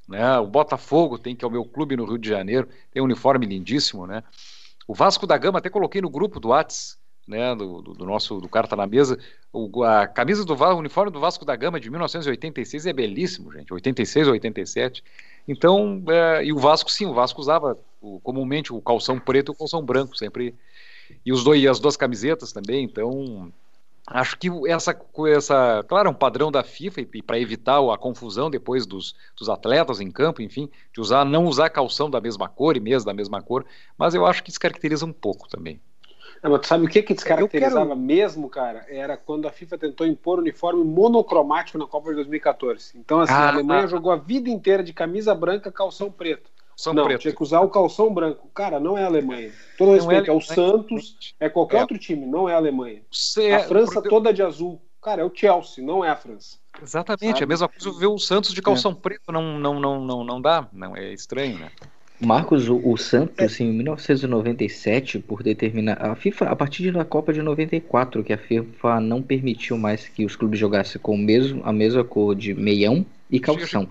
Né? 0.10 0.38
O 0.40 0.48
Botafogo 0.48 1.18
tem, 1.20 1.36
que 1.36 1.46
é 1.46 1.48
o 1.48 1.52
meu 1.52 1.64
clube 1.64 1.96
no 1.96 2.06
Rio 2.06 2.18
de 2.18 2.28
Janeiro, 2.28 2.68
tem 2.92 3.02
um 3.02 3.06
uniforme 3.06 3.46
lindíssimo. 3.46 4.08
Né? 4.08 4.24
O 4.88 4.94
Vasco 4.96 5.28
da 5.28 5.38
Gama, 5.38 5.60
até 5.60 5.70
coloquei 5.70 6.02
no 6.02 6.10
grupo 6.10 6.40
do 6.40 6.50
Whats, 6.50 6.98
né, 7.28 7.56
do, 7.56 7.84
do, 7.84 8.06
nosso 8.06 8.42
do 8.42 8.50
Carta 8.50 8.76
na 8.76 8.88
Mesa, 8.88 9.20
o, 9.54 9.84
a 9.84 10.08
camisa 10.08 10.44
do 10.44 10.56
o 10.56 10.78
uniforme 10.78 11.12
do 11.12 11.20
Vasco 11.20 11.46
da 11.46 11.56
Gama 11.56 11.80
de 11.80 11.88
1986 11.88 12.88
é 12.88 12.94
belíssimo, 12.94 13.54
gente, 13.54 13.72
86 13.72 14.28
ou 14.28 14.34
87. 14.34 15.04
Então, 15.48 16.04
é, 16.10 16.44
e 16.44 16.52
o 16.52 16.58
Vasco, 16.58 16.90
sim, 16.90 17.06
o 17.06 17.14
Vasco 17.14 17.40
usava 17.40 17.78
o, 18.02 18.20
comumente 18.22 18.74
o 18.74 18.82
calção 18.82 19.20
preto 19.20 19.52
e 19.52 19.54
o 19.54 19.56
calção 19.56 19.84
branco, 19.84 20.18
sempre. 20.18 20.56
E 21.24 21.32
os 21.32 21.44
dois, 21.44 21.62
e 21.62 21.68
as 21.68 21.80
duas 21.80 21.96
camisetas 21.96 22.52
também, 22.52 22.84
então 22.84 23.54
Acho 24.12 24.38
que 24.38 24.50
essa, 24.68 25.00
essa, 25.28 25.84
claro, 25.88 26.08
é 26.08 26.12
um 26.12 26.16
padrão 26.16 26.52
da 26.52 26.64
FIFA 26.64 27.02
e, 27.02 27.22
para 27.22 27.40
evitar 27.40 27.80
a 27.94 27.98
confusão 27.98 28.50
depois 28.50 28.86
dos, 28.86 29.16
dos, 29.38 29.50
atletas 29.50 30.02
em 30.02 30.10
campo, 30.10 30.42
enfim, 30.42 30.70
de 30.92 31.00
usar, 31.00 31.24
não 31.24 31.46
usar 31.46 31.70
calção 31.70 32.10
da 32.10 32.20
mesma 32.20 32.50
cor 32.50 32.76
e 32.76 32.80
mesa 32.80 33.06
da 33.06 33.14
mesma 33.14 33.42
cor, 33.42 33.66
mas 33.98 34.16
eu 34.16 34.26
acho 34.26 34.44
que 34.44 34.50
descaracteriza 34.50 35.06
um 35.06 35.14
pouco 35.14 35.48
também. 35.48 35.80
É, 36.42 36.48
mas 36.48 36.62
tu 36.62 36.68
sabe 36.68 36.86
o 36.86 36.90
que 36.90 37.04
que 37.04 37.14
descaracterizava 37.14 37.88
quero- 37.88 38.00
mesmo, 38.00 38.50
cara? 38.50 38.86
Era 38.90 39.18
quando 39.18 39.48
a 39.48 39.52
FIFA 39.52 39.78
tentou 39.78 40.08
impor 40.08 40.40
uniforme 40.40 40.84
monocromático 40.84 41.78
na 41.78 41.86
Copa 41.86 42.10
de 42.10 42.16
2014. 42.16 42.98
Então, 42.98 43.20
assim, 43.20 43.34
Ah, 43.34 43.46
a 43.46 43.50
Alemanha 43.50 43.84
ah. 43.84 43.88
jogou 43.88 44.12
a 44.12 44.16
vida 44.16 44.50
inteira 44.50 44.84
de 44.84 44.94
camisa 44.94 45.36
branca, 45.36 45.72
calção 45.72 46.12
preto. 46.12 46.50
São 46.80 46.94
não, 46.94 47.04
preto. 47.04 47.20
tinha 47.20 47.36
que 47.36 47.44
usar 47.44 47.60
o 47.60 47.68
calção 47.68 48.14
branco. 48.14 48.50
Cara, 48.56 48.80
não 48.80 48.98
é 48.98 49.04
a 49.04 49.08
Alemanha. 49.08 49.52
Todo 49.78 49.92
respeito, 49.92 50.30
é, 50.30 50.34
o 50.34 50.38
Alemanha. 50.38 50.42
Santos, 50.56 51.36
é 51.38 51.50
qualquer 51.50 51.80
É. 51.80 51.82
outro 51.82 51.98
time, 51.98 52.26
não 52.26 52.48
é 52.48 52.54
a 52.54 52.56
Alemanha. 52.56 53.02
Você- 53.12 53.52
A 53.52 53.60
França 53.60 53.96
porque- 53.96 54.08
toda 54.08 54.34
de 54.34 54.42
azul. 54.42 54.82
Cara, 55.02 55.22
é 55.22 55.26
o 55.26 55.32
Chelsea, 55.34 55.84
não 55.84 56.06
é 56.06 56.10
a 56.10 56.16
França. 56.16 56.58
Exatamente, 56.82 57.34
sabe? 57.34 57.44
a 57.44 57.48
mesma 57.48 57.68
coisa 57.68 58.00
ver 58.00 58.08
o 58.08 58.18
Santos 58.18 58.54
de 58.54 58.62
calção 58.62 58.94
preto 58.96 59.30
não, 59.30 59.60
não, 59.60 59.78
não, 59.78 60.06
não, 60.06 60.24
não 60.24 60.42
dá. 60.42 60.70
Não, 60.72 60.96
é 60.96 61.12
estranho, 61.12 61.58
né? 61.58 61.70
Marcos, 62.22 62.70
o, 62.70 62.78
o 62.82 62.98
Santos, 62.98 63.60
em 63.60 63.72
1997, 63.74 65.20
por 65.20 65.44
determinar. 65.44 66.02
A 66.02 66.16
FIFA, 66.16 66.46
a 66.46 66.56
partir 66.56 66.92
da 66.92 67.04
Copa 67.04 67.34
de 67.34 67.42
94, 67.42 68.24
que 68.24 68.32
a 68.32 68.38
FIFA 68.38 69.02
não 69.02 69.22
permitiu 69.22 69.78
mais 69.78 70.08
que 70.08 70.24
os 70.26 70.36
clubes 70.38 70.58
jogassem 70.60 71.02
com 71.02 71.16
o 71.16 71.18
mesmo, 71.18 71.62
a 71.66 71.74
mesma 71.74 72.04
cor 72.06 72.36
de 72.36 72.54
meião 72.54 73.06
e 73.30 73.38
calção. 73.40 73.88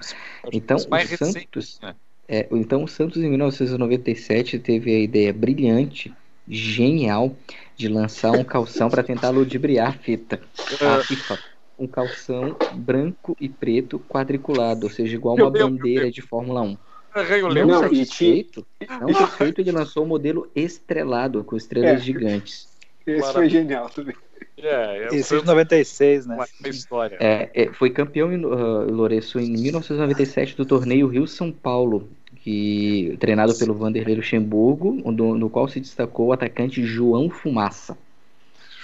Então, 0.53 0.77
o 0.77 0.81
Santos, 0.81 1.81
né? 1.83 1.95
É, 2.29 2.47
então, 2.53 2.85
o 2.85 2.89
Santos, 2.89 3.23
em 3.23 3.29
1997, 3.31 4.59
teve 4.59 4.95
a 4.95 4.99
ideia 4.99 5.33
brilhante, 5.33 6.13
genial, 6.47 7.35
de 7.75 7.89
lançar 7.89 8.33
um 8.33 8.45
calção 8.45 8.91
para 8.91 9.03
tentar 9.03 9.31
ludibriar 9.31 9.89
a 9.89 9.93
fita. 9.93 10.41
A 10.81 11.03
FIFA. 11.03 11.39
Um 11.79 11.87
calção 11.87 12.57
branco 12.75 13.37
e 13.41 13.49
preto 13.49 14.01
quadriculado, 14.01 14.87
ou 14.87 14.91
seja, 14.91 15.15
igual 15.15 15.37
uma 15.37 15.45
lembro, 15.45 15.61
eu 15.61 15.71
bandeira 15.71 16.11
de 16.11 16.21
Fórmula 16.21 16.61
1. 16.61 16.77
Eu 17.15 17.67
Não. 17.67 17.67
Não, 17.67 17.93
e 17.93 18.05
satisfeito, 18.05 18.67
não 19.01 19.15
satisfeito, 19.15 19.61
ele 19.61 19.73
lançou 19.73 20.05
o 20.05 20.07
modelo 20.07 20.51
estrelado, 20.55 21.43
com 21.45 21.57
estrelas 21.57 22.01
É. 22.01 22.05
gigantes. 22.05 22.69
Esse 23.07 23.21
Claro. 23.21 23.35
foi 23.35 23.49
genial 23.49 23.89
também. 23.89 24.15
É, 24.57 25.05
é 25.05 25.05
o 25.05 25.07
Esse 25.07 25.17
de 25.17 25.25
Santos 25.25 25.45
96, 25.45 26.27
né? 26.27 26.35
uma, 26.35 26.69
história. 26.69 27.17
É, 27.21 27.51
é, 27.55 27.73
foi 27.73 27.91
campeão 27.91 28.33
em 28.33 28.45
uh, 28.45 28.91
Lourenço 28.91 29.39
em 29.39 29.51
1997 29.51 30.57
do 30.57 30.67
torneio 30.67 31.07
Rio-São 31.07 31.53
Paulo, 31.53 32.09
que, 32.37 33.17
treinado 33.21 33.57
pelo 33.57 33.75
Vanderlei 33.75 34.17
Luxemburgo, 34.17 34.93
no, 35.11 35.37
no 35.37 35.51
qual 35.51 35.69
se 35.69 35.81
destacou 35.81 36.27
o 36.27 36.33
atacante 36.33 36.85
João 36.85 37.31
Fumaça. 37.31 37.97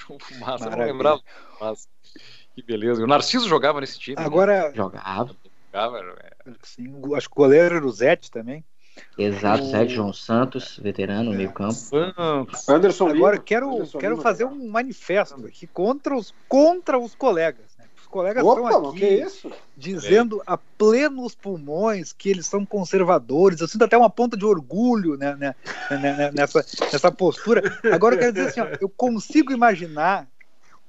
João 0.06 0.18
Fumaça, 0.18 0.64
eu 0.64 0.70
não 0.70 0.76
Maravilha. 0.78 0.92
lembrava. 0.92 1.22
Mas, 1.60 1.88
que 2.54 2.62
beleza. 2.62 3.02
O 3.02 3.06
Narciso 3.06 3.48
jogava 3.48 3.80
nesse 3.80 3.98
time. 3.98 4.16
né? 4.16 4.24
Agora, 4.24 4.72
Jogava. 4.74 5.34
Jogava, 5.72 6.16
é. 6.46 6.52
sim, 6.62 6.92
acho 7.16 7.28
que 7.28 7.34
o 7.34 7.42
goleiro 7.42 7.76
era 7.76 7.86
o 7.86 7.90
Zete 7.90 8.30
também. 8.30 8.64
Exato, 9.16 9.62
O- 9.64 9.70
Sérgio 9.70 9.96
João 9.96 10.12
Santos, 10.12 10.78
veterano, 10.82 11.32
meio 11.32 11.52
campo. 11.52 11.72
Santos. 11.74 12.68
Anderson 12.68 13.08
Agora 13.08 13.34
Lima. 13.36 13.44
quero, 13.44 13.70
Anderson 13.74 13.98
quero 13.98 14.12
Lima. 14.14 14.22
fazer 14.22 14.44
um 14.44 14.68
manifesto 14.68 15.46
aqui 15.46 15.66
contra 15.66 16.16
os, 16.16 16.34
contra 16.48 16.98
os 16.98 17.14
colegas. 17.14 17.64
né? 17.78 17.84
Os 18.00 18.06
colegas 18.08 18.44
Opa, 18.44 18.60
estão 18.70 18.88
aqui 18.90 18.98
que 18.98 19.06
isso? 19.06 19.52
dizendo 19.76 20.42
a 20.46 20.56
plenos 20.56 21.34
pulmões 21.34 22.12
que 22.12 22.28
eles 22.28 22.46
são 22.46 22.66
conservadores. 22.66 23.60
Eu 23.60 23.68
sinto 23.68 23.84
até 23.84 23.96
uma 23.96 24.10
ponta 24.10 24.36
de 24.36 24.44
orgulho 24.44 25.16
né, 25.16 25.36
né, 25.36 25.54
né, 25.90 25.98
né, 26.16 26.30
nessa, 26.34 26.64
nessa 26.92 27.10
postura. 27.12 27.62
Agora 27.92 28.16
eu 28.16 28.18
quero 28.18 28.32
dizer 28.32 28.48
assim, 28.48 28.60
ó, 28.60 28.66
eu 28.80 28.88
consigo 28.88 29.52
imaginar 29.52 30.26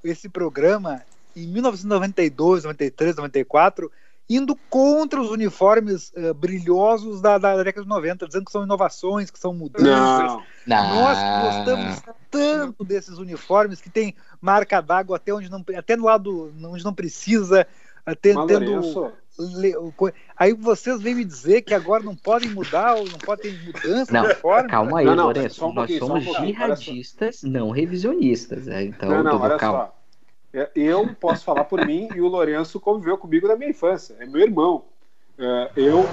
esse 0.03 0.29
programa 0.29 1.01
em 1.35 1.47
1992, 1.47 2.63
93, 2.63 3.15
94 3.17 3.91
indo 4.29 4.55
contra 4.69 5.21
os 5.21 5.29
uniformes 5.29 6.11
eh, 6.15 6.33
brilhosos 6.33 7.21
da, 7.21 7.37
da 7.37 7.61
década 7.63 7.83
de 7.83 7.89
90, 7.89 8.27
dizendo 8.27 8.45
que 8.45 8.51
são 8.51 8.63
inovações, 8.63 9.29
que 9.29 9.37
são 9.37 9.53
mudanças. 9.53 9.87
Não. 9.87 10.43
Nós 10.65 11.17
gostamos 11.43 12.01
tanto 12.31 12.83
desses 12.83 13.17
uniformes 13.19 13.79
que 13.79 13.89
tem 13.89 14.15
marca 14.41 14.81
d'água 14.81 15.17
até 15.17 15.31
onde 15.33 15.49
não 15.49 15.63
até 15.77 15.95
no 15.95 16.05
lado 16.05 16.51
onde 16.63 16.83
não 16.83 16.93
precisa, 16.93 17.67
até 18.05 18.33
Mas, 18.33 18.47
tendo 18.47 19.13
aí 20.37 20.53
vocês 20.53 21.01
vêm 21.01 21.15
me 21.15 21.25
dizer 21.25 21.61
que 21.61 21.73
agora 21.73 22.03
não 22.03 22.15
podem 22.15 22.49
mudar, 22.49 22.95
ou 22.95 23.05
não 23.09 23.17
pode 23.17 23.41
ter 23.41 23.59
mudança 23.65 24.11
Não, 24.11 24.21
no 24.21 24.27
uniforme. 24.27 24.69
Calma 24.69 24.99
aí, 24.99 25.05
Não, 25.05 25.15
não, 25.15 25.23
Lourenço. 25.25 25.65
um 25.65 25.73
Nós 25.73 25.91
um 25.91 25.97
somos 25.99 26.23
só. 26.23 26.33
jihadistas, 26.45 27.43
não 27.43 27.69
revisionistas. 27.71 28.65
né? 28.67 28.83
Então, 28.83 29.09
não, 29.09 29.23
não, 29.23 29.41
olha 29.41 29.57
calma. 29.57 29.85
só. 29.87 29.94
É, 30.55 30.69
Eu 30.73 31.13
posso 31.15 31.43
falar 31.43 31.65
por 31.65 31.85
mim 31.85 32.07
e 32.15 32.21
o 32.21 32.27
Lourenço 32.27 32.79
conviveu 32.79 33.17
comigo 33.17 33.47
na 33.47 33.57
minha 33.57 33.71
infância. 33.71 34.15
É 34.19 34.25
meu 34.25 34.41
irmão. 34.41 34.85
É, 35.37 35.71
Eu, 35.75 36.05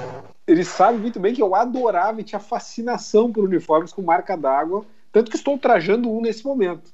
ele 0.46 0.64
sabe 0.64 0.98
muito 0.98 1.20
bem 1.20 1.32
que 1.32 1.40
eu 1.40 1.54
adorava 1.54 2.20
e 2.20 2.24
tinha 2.24 2.40
fascinação 2.40 3.32
por 3.32 3.44
uniformes 3.44 3.92
com 3.92 4.02
marca 4.02 4.36
d'água, 4.36 4.84
tanto 5.12 5.30
que 5.30 5.36
estou 5.36 5.56
trajando 5.56 6.10
um 6.10 6.20
nesse 6.20 6.44
momento. 6.44 6.90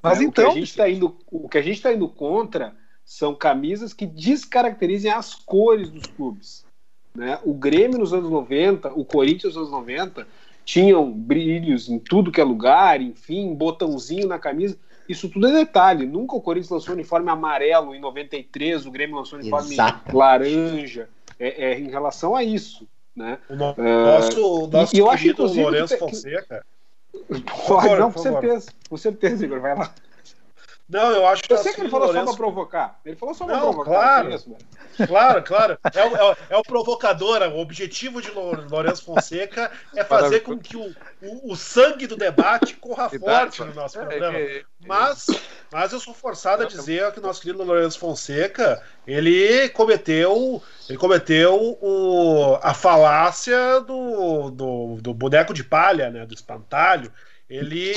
Mas 0.00 0.20
É, 0.20 0.24
então, 0.24 0.50
o 0.50 0.52
que 0.52 0.58
a 0.58 0.60
gente 0.60 0.70
está 0.70 0.88
indo, 0.88 1.16
o 1.30 1.48
que 1.48 1.58
a 1.58 1.62
gente 1.62 1.76
está 1.76 1.92
indo 1.92 2.08
contra 2.08 2.74
são 3.04 3.34
camisas 3.34 3.92
que 3.92 4.06
descaracterizem 4.06 5.10
as 5.10 5.34
cores 5.34 5.90
dos 5.90 6.06
clubes. 6.06 6.64
Né? 7.12 7.38
O 7.42 7.52
Grêmio 7.52 7.98
nos 7.98 8.14
anos 8.14 8.30
90, 8.30 8.92
o 8.94 9.04
Corinthians 9.04 9.56
nos 9.56 9.68
anos 9.68 9.70
90 9.70 10.26
tinham 10.64 11.10
brilhos 11.10 11.88
em 11.88 11.98
tudo 11.98 12.30
que 12.30 12.40
é 12.40 12.44
lugar, 12.44 13.00
enfim, 13.00 13.54
botãozinho 13.54 14.28
na 14.28 14.38
camisa. 14.38 14.78
Isso 15.12 15.28
tudo 15.28 15.46
é 15.46 15.52
detalhe. 15.52 16.06
Nunca 16.06 16.34
o 16.34 16.40
Corinthians 16.40 16.70
lançou 16.70 16.94
uniforme 16.94 17.30
amarelo 17.30 17.94
em 17.94 18.00
93, 18.00 18.86
o 18.86 18.90
Grêmio 18.90 19.16
lançou 19.16 19.38
uniforme 19.38 19.72
Exato. 19.74 20.16
laranja. 20.16 21.08
É, 21.38 21.72
é 21.72 21.78
em 21.78 21.90
relação 21.90 22.34
a 22.34 22.42
isso. 22.42 22.88
Né? 23.14 23.38
O 23.50 23.54
no- 23.54 23.74
É, 23.76 24.04
nosso, 24.06 24.66
nosso 24.68 24.96
e 24.96 24.98
eu 24.98 25.10
acho, 25.10 25.28
inclusive, 25.28 25.60
Lourenço 25.62 25.88
que- 25.88 25.94
que- 25.94 26.00
Fonseca. 26.00 26.64
Pode, 27.68 27.96
não, 27.96 28.10
com 28.10 28.18
certeza. 28.22 28.70
Com 28.88 28.96
certeza, 28.96 29.44
Igor. 29.44 29.60
Vai 29.60 29.76
lá. 29.76 29.94
Não, 30.92 31.10
eu 31.10 31.26
acho 31.26 31.42
que 31.42 31.52
Eu 31.52 31.58
sei 31.58 31.72
que 31.72 31.80
ele 31.80 31.88
falou 31.88 32.08
só 32.08 32.12
Lourenço 32.12 32.36
pra 32.36 32.44
provocar. 32.46 33.00
Ele 33.04 33.16
falou 33.16 33.34
só 33.34 33.44
pra 33.46 33.54
Não, 33.56 33.62
provocar. 33.62 33.90
claro. 33.90 34.34
isso, 34.34 34.50
velho? 34.50 35.08
Claro, 35.08 35.42
claro. 35.42 35.78
É 35.94 36.04
o, 36.04 36.16
é 36.16 36.30
o- 36.32 36.36
é 36.50 36.56
o 36.58 36.62
provocador. 36.62 37.40
O 37.42 37.58
objetivo 37.60 38.20
de 38.20 38.30
Lou- 38.30 38.54
Lourenço 38.70 39.04
Fonseca 39.04 39.70
é 39.96 40.04
fazer 40.04 40.40
com 40.40 40.58
que 40.58 40.76
o, 40.76 40.94
o, 41.22 41.52
o 41.52 41.56
sangue 41.56 42.06
do 42.06 42.14
debate 42.16 42.74
corra 42.74 43.08
forte 43.08 43.62
no 43.64 43.72
nosso 43.74 43.98
É, 43.98 44.04
programa. 44.04 44.38
é, 44.38 44.62
Mas, 44.86 45.26
mas 45.72 45.92
eu 45.92 45.98
sou 46.00 46.12
forçado 46.12 46.62
a 46.62 46.66
dizer 46.66 47.10
que 47.12 47.20
o 47.20 47.22
nosso 47.22 47.40
querido 47.40 47.64
Lourenço 47.64 47.98
Fonseca 47.98 48.82
ele 49.06 49.68
cometeu 49.70 50.62
ele 50.88 50.98
cometeu 50.98 51.78
o, 51.80 52.58
a 52.62 52.74
falácia 52.74 53.80
do, 53.80 54.50
do, 54.50 54.98
do 55.00 55.14
boneco 55.14 55.54
de 55.54 55.64
palha, 55.64 56.10
né, 56.10 56.26
do 56.26 56.34
espantalho. 56.34 57.10
Ele, 57.52 57.92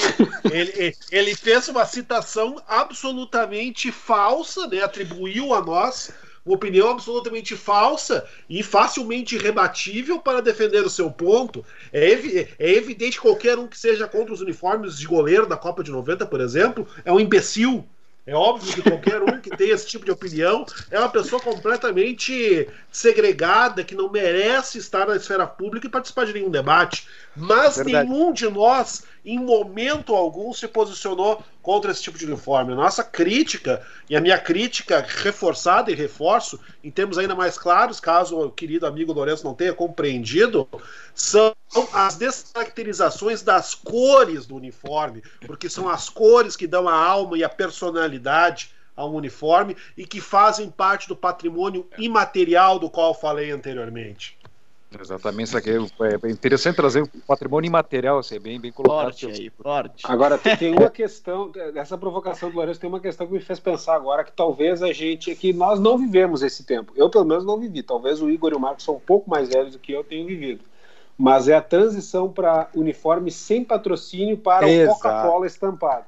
ele, 0.51 0.95
ele 1.11 1.33
fez 1.35 1.69
uma 1.69 1.85
citação 1.85 2.61
absolutamente 2.67 3.89
falsa, 3.89 4.67
né, 4.67 4.81
atribuiu 4.83 5.53
a 5.53 5.61
nós 5.61 6.11
uma 6.45 6.55
opinião 6.55 6.89
absolutamente 6.91 7.55
falsa 7.55 8.23
e 8.47 8.61
facilmente 8.61 9.37
rebatível 9.37 10.19
para 10.19 10.41
defender 10.41 10.85
o 10.85 10.89
seu 10.89 11.09
ponto. 11.09 11.65
É, 11.91 12.11
evi- 12.11 12.47
é 12.59 12.71
evidente 12.73 13.15
que 13.17 13.21
qualquer 13.23 13.57
um 13.57 13.65
que 13.65 13.79
seja 13.79 14.07
contra 14.07 14.33
os 14.33 14.41
uniformes 14.41 14.97
de 14.97 15.07
goleiro 15.07 15.47
da 15.47 15.57
Copa 15.57 15.83
de 15.83 15.89
90, 15.89 16.25
por 16.27 16.39
exemplo, 16.41 16.87
é 17.03 17.11
um 17.11 17.19
imbecil. 17.19 17.87
É 18.27 18.33
óbvio 18.33 18.73
que 18.73 18.81
qualquer 18.81 19.21
um 19.21 19.39
que 19.39 19.55
tenha 19.55 19.73
esse 19.75 19.87
tipo 19.87 20.03
de 20.03 20.11
opinião 20.11 20.65
é 20.89 20.97
uma 20.97 21.09
pessoa 21.09 21.39
completamente 21.39 22.67
segregada, 22.91 23.83
que 23.83 23.93
não 23.93 24.09
merece 24.09 24.79
estar 24.79 25.05
na 25.07 25.15
esfera 25.15 25.45
pública 25.45 25.85
e 25.85 25.91
participar 25.91 26.25
de 26.25 26.33
nenhum 26.33 26.49
debate. 26.49 27.07
Mas 27.35 27.75
Verdade. 27.77 28.09
nenhum 28.09 28.33
de 28.33 28.49
nós, 28.49 29.03
em 29.23 29.37
momento 29.37 30.15
algum, 30.15 30.51
se 30.53 30.67
posicionou 30.67 31.43
contra 31.65 31.89
esse 31.89 32.03
tipo 32.03 32.15
de 32.15 32.27
uniforme. 32.27 32.73
A 32.73 32.75
nossa 32.75 33.03
crítica, 33.03 33.81
e 34.07 34.15
a 34.15 34.21
minha 34.21 34.37
crítica 34.37 35.03
reforçada 35.03 35.91
e 35.91 35.95
reforço, 35.95 36.59
em 36.83 36.91
termos 36.91 37.17
ainda 37.17 37.33
mais 37.33 37.57
claros, 37.57 37.99
caso 37.99 38.39
o 38.39 38.51
querido 38.51 38.85
amigo 38.85 39.11
Lourenço 39.11 39.43
não 39.43 39.55
tenha 39.55 39.73
compreendido, 39.73 40.69
são 41.15 41.55
as 41.91 42.17
descaracterizações 42.17 43.41
das 43.41 43.73
cores 43.73 44.45
do 44.45 44.55
uniforme, 44.55 45.23
porque 45.47 45.67
são 45.67 45.89
as 45.89 46.07
cores 46.07 46.55
que 46.55 46.67
dão 46.67 46.87
a 46.87 46.93
alma 46.93 47.35
e 47.35 47.43
a 47.43 47.49
personalidade 47.49 48.69
a 48.95 49.03
um 49.03 49.15
uniforme 49.15 49.75
e 49.97 50.05
que 50.05 50.21
fazem 50.21 50.69
parte 50.69 51.07
do 51.07 51.15
patrimônio 51.15 51.89
imaterial 51.97 52.77
do 52.77 52.91
qual 52.91 53.15
falei 53.15 53.49
anteriormente. 53.49 54.37
Exatamente, 54.97 55.47
isso 55.47 55.57
aqui 55.57 55.71
é 55.71 56.27
é 56.27 56.31
interessante 56.31 56.75
trazer 56.75 57.01
o 57.03 57.07
patrimônio 57.27 57.67
imaterial, 57.67 58.19
assim, 58.19 58.35
é 58.35 58.39
bem, 58.39 58.59
bem 58.59 58.71
colocado. 58.71 59.03
Forte 59.05 59.25
aí, 59.27 59.49
forte. 59.49 60.03
Agora, 60.05 60.37
tem, 60.37 60.55
tem 60.55 60.71
uma 60.71 60.89
questão, 60.91 61.51
essa 61.75 61.97
provocação 61.97 62.49
do 62.49 62.55
Lourenço 62.55 62.79
tem 62.79 62.87
uma 62.87 62.99
questão 62.99 63.27
que 63.27 63.33
me 63.33 63.41
fez 63.41 63.59
pensar 63.59 63.95
agora, 63.95 64.23
que 64.23 64.31
talvez 64.31 64.81
a 64.81 64.93
gente, 64.93 65.35
que 65.35 65.51
nós 65.51 65.79
não 65.79 65.97
vivemos 65.97 66.41
esse 66.41 66.63
tempo. 66.63 66.93
Eu, 66.95 67.09
pelo 67.09 67.25
menos, 67.25 67.43
não 67.43 67.59
vivi. 67.59 67.83
Talvez 67.83 68.21
o 68.21 68.29
Igor 68.29 68.53
e 68.53 68.55
o 68.55 68.59
Marcos 68.59 68.85
são 68.85 68.95
um 68.95 68.99
pouco 68.99 69.29
mais 69.29 69.49
velhos 69.49 69.73
do 69.73 69.79
que 69.79 69.91
eu 69.91 70.03
tenho 70.03 70.25
vivido. 70.25 70.63
Mas 71.17 71.47
é 71.47 71.55
a 71.55 71.61
transição 71.61 72.31
para 72.31 72.69
uniforme 72.73 73.31
sem 73.31 73.63
patrocínio 73.63 74.37
para 74.37 74.67
o. 74.67 74.87
Coca-Cola 74.87 75.47
estampado. 75.47 76.05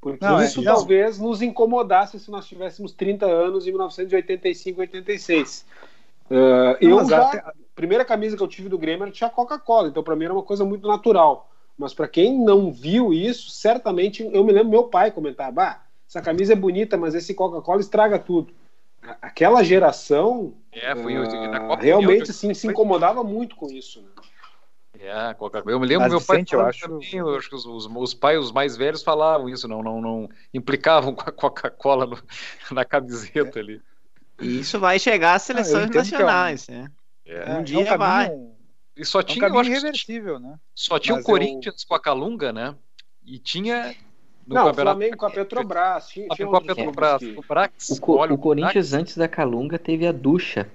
Porque 0.00 0.24
Não, 0.24 0.40
é- 0.40 0.46
isso 0.46 0.62
não. 0.62 0.74
talvez 0.74 1.18
nos 1.18 1.42
incomodasse 1.42 2.18
se 2.18 2.30
nós 2.30 2.46
tivéssemos 2.46 2.92
30 2.92 3.26
anos 3.26 3.66
em 3.66 3.70
1985, 3.70 4.80
86. 4.80 5.66
Uh, 6.30 6.76
eu 6.80 6.96
mas 6.96 7.08
já, 7.08 7.22
até- 7.22 7.42
primeira 7.80 8.04
camisa 8.04 8.36
que 8.36 8.42
eu 8.42 8.48
tive 8.48 8.68
do 8.68 8.76
Grêmio 8.78 9.04
era 9.04 9.10
tinha 9.12 9.30
Coca-Cola, 9.30 9.88
então 9.88 10.02
para 10.02 10.14
mim 10.14 10.24
era 10.26 10.34
uma 10.34 10.42
coisa 10.42 10.64
muito 10.64 10.86
natural. 10.86 11.50
mas 11.78 11.94
para 11.94 12.06
quem 12.06 12.38
não 12.38 12.70
viu 12.70 13.10
isso, 13.12 13.50
certamente 13.50 14.22
eu 14.32 14.44
me 14.44 14.52
lembro 14.52 14.68
meu 14.70 14.84
pai 14.84 15.10
comentar: 15.10 15.50
bah, 15.50 15.82
essa 16.06 16.20
camisa 16.20 16.52
é 16.52 16.56
bonita, 16.56 16.96
mas 16.98 17.14
esse 17.14 17.32
Coca-Cola 17.34 17.80
estraga 17.80 18.18
tudo. 18.18 18.52
Aquela 19.22 19.62
geração 19.64 20.52
É, 20.70 20.94
foi 20.94 21.16
uh, 21.16 21.50
na 21.50 21.60
Copa 21.60 21.82
realmente 21.82 22.30
sim, 22.34 22.52
se 22.52 22.66
incomodava 22.66 23.24
muito 23.24 23.56
com 23.56 23.66
isso. 23.70 24.02
Né? 24.02 24.08
É, 24.98 25.32
Coca-Cola. 25.34 25.74
Eu 25.74 25.80
me 25.80 25.86
lembro 25.86 26.02
Mas, 26.02 26.12
meu 26.12 26.20
pai 26.20 26.44
eu 26.52 26.60
acho- 26.60 26.80
também, 26.86 27.14
eu 27.14 27.34
acho 27.34 27.48
que 27.48 27.54
os, 27.54 27.64
os, 27.64 27.86
os 27.86 28.12
pais, 28.12 28.38
os 28.38 28.52
mais 28.52 28.76
velhos 28.76 29.02
falavam 29.02 29.48
isso, 29.48 29.66
não, 29.66 29.82
não, 29.82 30.00
não 30.02 30.28
implicavam 30.52 31.14
com 31.14 31.22
a 31.22 31.32
Coca-Cola 31.32 32.06
na 32.70 32.84
camiseta 32.84 33.58
ali. 33.58 33.80
E 34.38 34.60
isso 34.60 34.78
vai 34.78 34.98
chegar 34.98 35.34
às 35.34 35.42
seleções 35.42 35.86
é 35.88 35.90
um- 35.90 35.94
nacionais, 35.94 36.68
né? 36.68 36.90
É. 37.30 37.50
Um 37.54 37.60
é 37.60 37.62
dia 37.62 37.78
um 37.78 37.84
vai. 37.98 38.28
caminho, 38.28 38.50
E 38.96 39.04
só 39.04 39.20
é 39.20 39.22
um 39.22 39.24
tinha, 39.24 39.46
eu 39.46 39.46
acho 39.46 39.52
que 39.52 39.56
só 39.56 39.62
tinha- 39.62 39.76
irreversível, 39.78 40.38
né? 40.40 40.58
só 40.74 40.98
tinha 40.98 41.14
o 41.14 41.18
Mas 41.18 41.24
eu- 41.24 41.30
Corinthians 41.32 41.84
com 41.84 41.94
a 41.94 42.00
Calunga, 42.00 42.52
né? 42.52 42.74
E 43.24 43.38
tinha 43.38 43.94
no 44.46 44.54
não, 44.54 44.62
o 44.62 44.66
campeonato 44.70 44.96
Flamengo 44.98 45.16
com 45.16 45.26
a 45.26 45.30
Petrobras. 45.30 46.08
Tinha, 46.08 46.28
tinha 46.28 46.48
com 46.48 46.56
a 46.56 46.60
Petrobras, 46.60 47.18
clubes 47.20 47.38
o 47.38 47.42
Brax, 47.48 47.88
O, 47.90 48.00
Co- 48.00 48.24
o 48.24 48.38
Corinthians 48.38 48.90
Brax, 48.90 48.92
antes 48.94 49.16
da 49.16 49.28
Calunga 49.28 49.78
teve 49.78 50.06
a 50.06 50.12
ducha. 50.12 50.68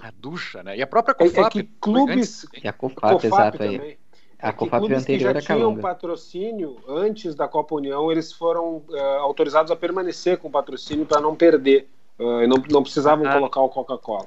a 0.00 0.10
ducha, 0.16 0.62
né? 0.62 0.76
E 0.78 0.82
a 0.82 0.86
própria 0.86 1.14
que- 1.14 1.24
É, 1.24 1.26
é 1.26 1.30
Cofap. 1.30 1.52
que 1.52 1.62
clubes. 1.80 2.44
antes, 2.44 2.64
E 2.64 2.68
a 2.68 2.72
Cofap, 2.72 3.00
Cofap 3.00 3.26
exato 3.26 3.62
aí. 3.62 3.78
também. 3.78 3.98
A 4.42 4.48
É 4.48 4.52
que 4.52 4.58
Cofap 4.58 4.78
clubes 4.86 5.04
que 5.04 5.18
já 5.18 5.34
tinham 5.40 5.76
patrocínio 5.76 6.78
antes 6.88 7.34
da 7.34 7.46
Copa 7.46 7.74
União, 7.74 8.10
eles 8.10 8.32
foram 8.32 8.82
eh, 8.94 9.16
autorizados 9.18 9.70
a 9.70 9.76
permanecer 9.76 10.38
com 10.38 10.50
patrocínio 10.50 11.04
para 11.04 11.20
não 11.20 11.34
perder. 11.36 11.88
e 12.18 12.46
não, 12.46 12.56
não 12.70 12.82
precisavam 12.82 13.26
Ah. 13.26 13.32
colocar 13.32 13.60
o 13.62 13.68
Coca-Cola. 13.70 14.26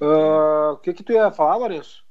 Ah, 0.00 0.72
o 0.72 0.78
que, 0.78 0.92
que 0.94 1.02
tu 1.02 1.12
ia 1.12 1.30
falar, 1.30 1.56
Lourenço? 1.56 2.04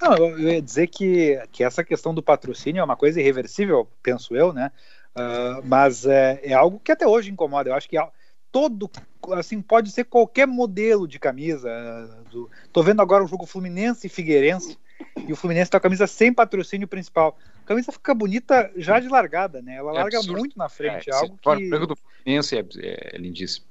Não, 0.00 0.16
eu 0.16 0.38
ia 0.38 0.60
dizer 0.60 0.88
que, 0.88 1.40
que 1.52 1.62
essa 1.62 1.84
questão 1.84 2.12
do 2.12 2.22
patrocínio 2.22 2.80
é 2.80 2.84
uma 2.84 2.96
coisa 2.96 3.20
irreversível, 3.20 3.88
penso 4.02 4.34
eu, 4.34 4.52
né? 4.52 4.72
Ah, 5.14 5.60
mas 5.64 6.04
é, 6.06 6.40
é 6.42 6.52
algo 6.54 6.80
que 6.80 6.90
até 6.90 7.06
hoje 7.06 7.30
incomoda. 7.30 7.70
Eu 7.70 7.74
acho 7.74 7.88
que 7.88 7.96
é 7.96 8.08
todo, 8.50 8.90
assim, 9.32 9.62
pode 9.62 9.90
ser 9.90 10.04
qualquer 10.04 10.46
modelo 10.46 11.06
de 11.06 11.18
camisa. 11.18 11.70
ah, 11.70 12.30
Do, 12.30 12.50
tô 12.72 12.82
vendo 12.82 13.00
agora 13.00 13.24
o 13.24 13.28
jogo 13.28 13.46
Fluminense 13.46 14.06
e 14.06 14.10
Figueirense, 14.10 14.76
e 15.26 15.32
o 15.32 15.36
Fluminense 15.36 15.70
tá 15.70 15.78
com 15.78 15.86
a 15.86 15.88
camisa 15.88 16.06
sem 16.06 16.32
patrocínio 16.32 16.88
principal. 16.88 17.38
A 17.62 17.66
camisa 17.66 17.92
fica 17.92 18.12
bonita 18.12 18.70
já 18.76 18.98
de 18.98 19.08
largada, 19.08 19.62
né? 19.62 19.76
Ela 19.76 19.92
É 19.92 19.94
larga 19.94 20.18
absurdo. 20.18 20.38
muito 20.38 20.58
na 20.58 20.68
frente, 20.68 21.08
é, 21.08 21.12
é 21.12 21.16
algo 21.16 21.38
que... 21.40 21.68
branco 21.68 21.86
do 21.86 21.96
Fluminense 21.96 22.56
é, 22.56 22.64
é 23.14 23.18
lindíssimo. 23.18 23.66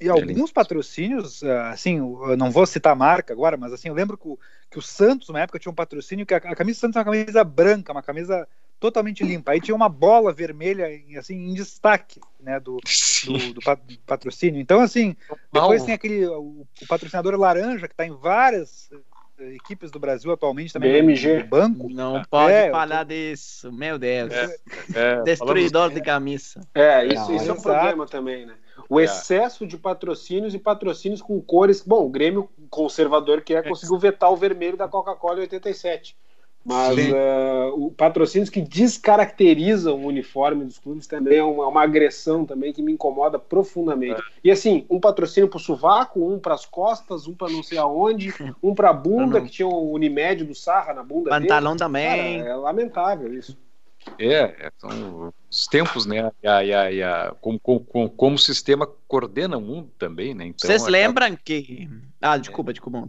E 0.00 0.08
alguns 0.08 0.50
patrocínios, 0.52 1.42
ah, 1.42 1.70
assim, 1.70 1.98
eu 1.98 2.36
não 2.36 2.50
vou 2.50 2.66
citar 2.66 2.92
a 2.92 2.96
marca 2.96 3.32
agora, 3.32 3.56
mas 3.56 3.72
assim, 3.72 3.88
eu 3.88 3.94
lembro 3.94 4.18
que 4.18 4.26
o, 4.28 4.38
que 4.70 4.78
o 4.78 4.82
Santos, 4.82 5.28
na 5.28 5.40
época, 5.40 5.58
tinha 5.58 5.70
um 5.70 5.74
patrocínio 5.74 6.26
que 6.26 6.34
a, 6.34 6.38
a 6.38 6.56
camisa 6.56 6.78
do 6.78 6.80
Santos 6.80 6.96
é 6.96 6.98
uma 7.00 7.04
camisa 7.04 7.44
branca, 7.44 7.92
uma 7.92 8.02
camisa 8.02 8.48
totalmente 8.80 9.22
limpa. 9.22 9.52
Aí 9.52 9.60
tinha 9.60 9.74
uma 9.74 9.88
bola 9.88 10.32
vermelha, 10.32 10.88
assim, 11.18 11.34
em 11.36 11.54
destaque, 11.54 12.20
né, 12.40 12.58
do, 12.60 12.84
do, 13.22 13.32
do 13.54 13.62
pa- 13.62 13.76
do 13.76 13.98
patrocínio. 14.00 14.60
Então, 14.60 14.80
assim, 14.80 15.16
depois 15.52 15.84
tem 15.84 15.94
aquele, 15.94 16.26
o, 16.26 16.66
o 16.80 16.86
patrocinador 16.86 17.34
laranja, 17.38 17.86
que 17.86 17.94
está 17.94 18.04
em 18.04 18.16
várias 18.16 18.90
equipes 19.38 19.90
do 19.90 19.98
Brasil 19.98 20.30
atualmente 20.32 20.72
também, 20.72 20.92
BMG. 20.92 21.42
do 21.42 21.48
banco. 21.48 21.88
Não 21.90 22.22
pode 22.24 22.52
É, 22.52 22.68
eu 22.68 22.72
falar 22.72 23.04
disso, 23.04 23.72
meu 23.72 23.98
Deus. 23.98 24.32
É, 24.32 24.56
É, 24.94 25.22
Destruidor 25.22 25.90
de 25.90 26.00
camisa. 26.00 26.60
É, 26.74 27.04
isso, 27.06 27.14
Não, 27.28 27.36
isso 27.36 27.48
é 27.48 27.52
um 27.52 27.56
exato. 27.56 27.62
problema 27.62 28.06
também, 28.06 28.46
né? 28.46 28.54
O 28.88 29.00
É. 29.00 29.04
excesso 29.04 29.66
de 29.66 29.76
patrocínios 29.78 30.54
e 30.54 30.58
patrocínios 30.58 31.22
com 31.22 31.40
cores. 31.40 31.80
Bom, 31.80 32.04
o 32.04 32.08
Grêmio 32.10 32.48
conservador 32.70 33.40
que 33.42 33.54
é 33.54 33.62
conseguiu 33.62 33.98
vetar 33.98 34.30
o 34.32 34.36
vermelho 34.36 34.76
da 34.76 34.88
Coca-Cola 34.88 35.38
em 35.38 35.42
87. 35.42 36.16
Mas 36.64 36.98
eh, 36.98 37.70
o 37.74 37.90
patrocínios 37.90 38.48
que 38.48 38.62
descaracterizam 38.62 39.96
o 40.02 40.06
uniforme 40.06 40.64
dos 40.64 40.78
clubes 40.78 41.06
também 41.06 41.38
é 41.38 41.44
uma, 41.44 41.66
uma 41.68 41.82
agressão 41.82 42.44
também 42.46 42.72
que 42.72 42.80
me 42.82 42.92
incomoda 42.92 43.38
profundamente. 43.38 44.22
E 44.42 44.50
assim, 44.50 44.86
um 44.88 44.98
patrocínio 44.98 45.48
pro 45.48 45.58
sovaco, 45.58 46.26
um 46.26 46.38
pras 46.38 46.64
costas, 46.64 47.26
um 47.26 47.34
pra 47.34 47.48
não 47.50 47.62
sei 47.62 47.76
aonde, 47.78 48.32
um 48.62 48.74
pra 48.74 48.92
bunda, 48.92 49.32
Pra 49.32 49.40
não- 49.40 49.46
que 49.46 49.52
tinha 49.52 49.68
o 49.68 49.92
Unimed 49.92 50.44
do 50.44 50.54
Sarra 50.54 50.94
na 50.94 51.02
bunda 51.02 51.30
Pantalão 51.30 51.72
dele. 51.72 51.78
também. 51.78 52.38
Cara, 52.38 52.50
é 52.50 52.54
lamentável 52.56 53.34
isso. 53.34 53.58
É, 54.18 54.66
é, 54.66 54.70
são 54.78 55.32
os 55.50 55.66
tempos, 55.66 56.04
né? 56.06 56.30
E 56.42 56.46
a, 56.48 56.64
e 56.64 56.74
a, 56.74 56.92
e 56.92 57.02
a- 57.02 57.34
como, 57.40 57.58
como, 57.58 58.10
como 58.10 58.36
o 58.36 58.38
sistema 58.38 58.86
coordena 59.08 59.56
o 59.56 59.60
mundo 59.62 59.90
também, 59.98 60.34
né? 60.34 60.46
Então, 60.46 60.66
Vocês 60.66 60.82
acaba- 60.82 60.92
lembram 60.92 61.38
que. 61.42 61.88
Ah, 62.20 62.36
desculpa, 62.36 62.72
desculpa. 62.72 63.06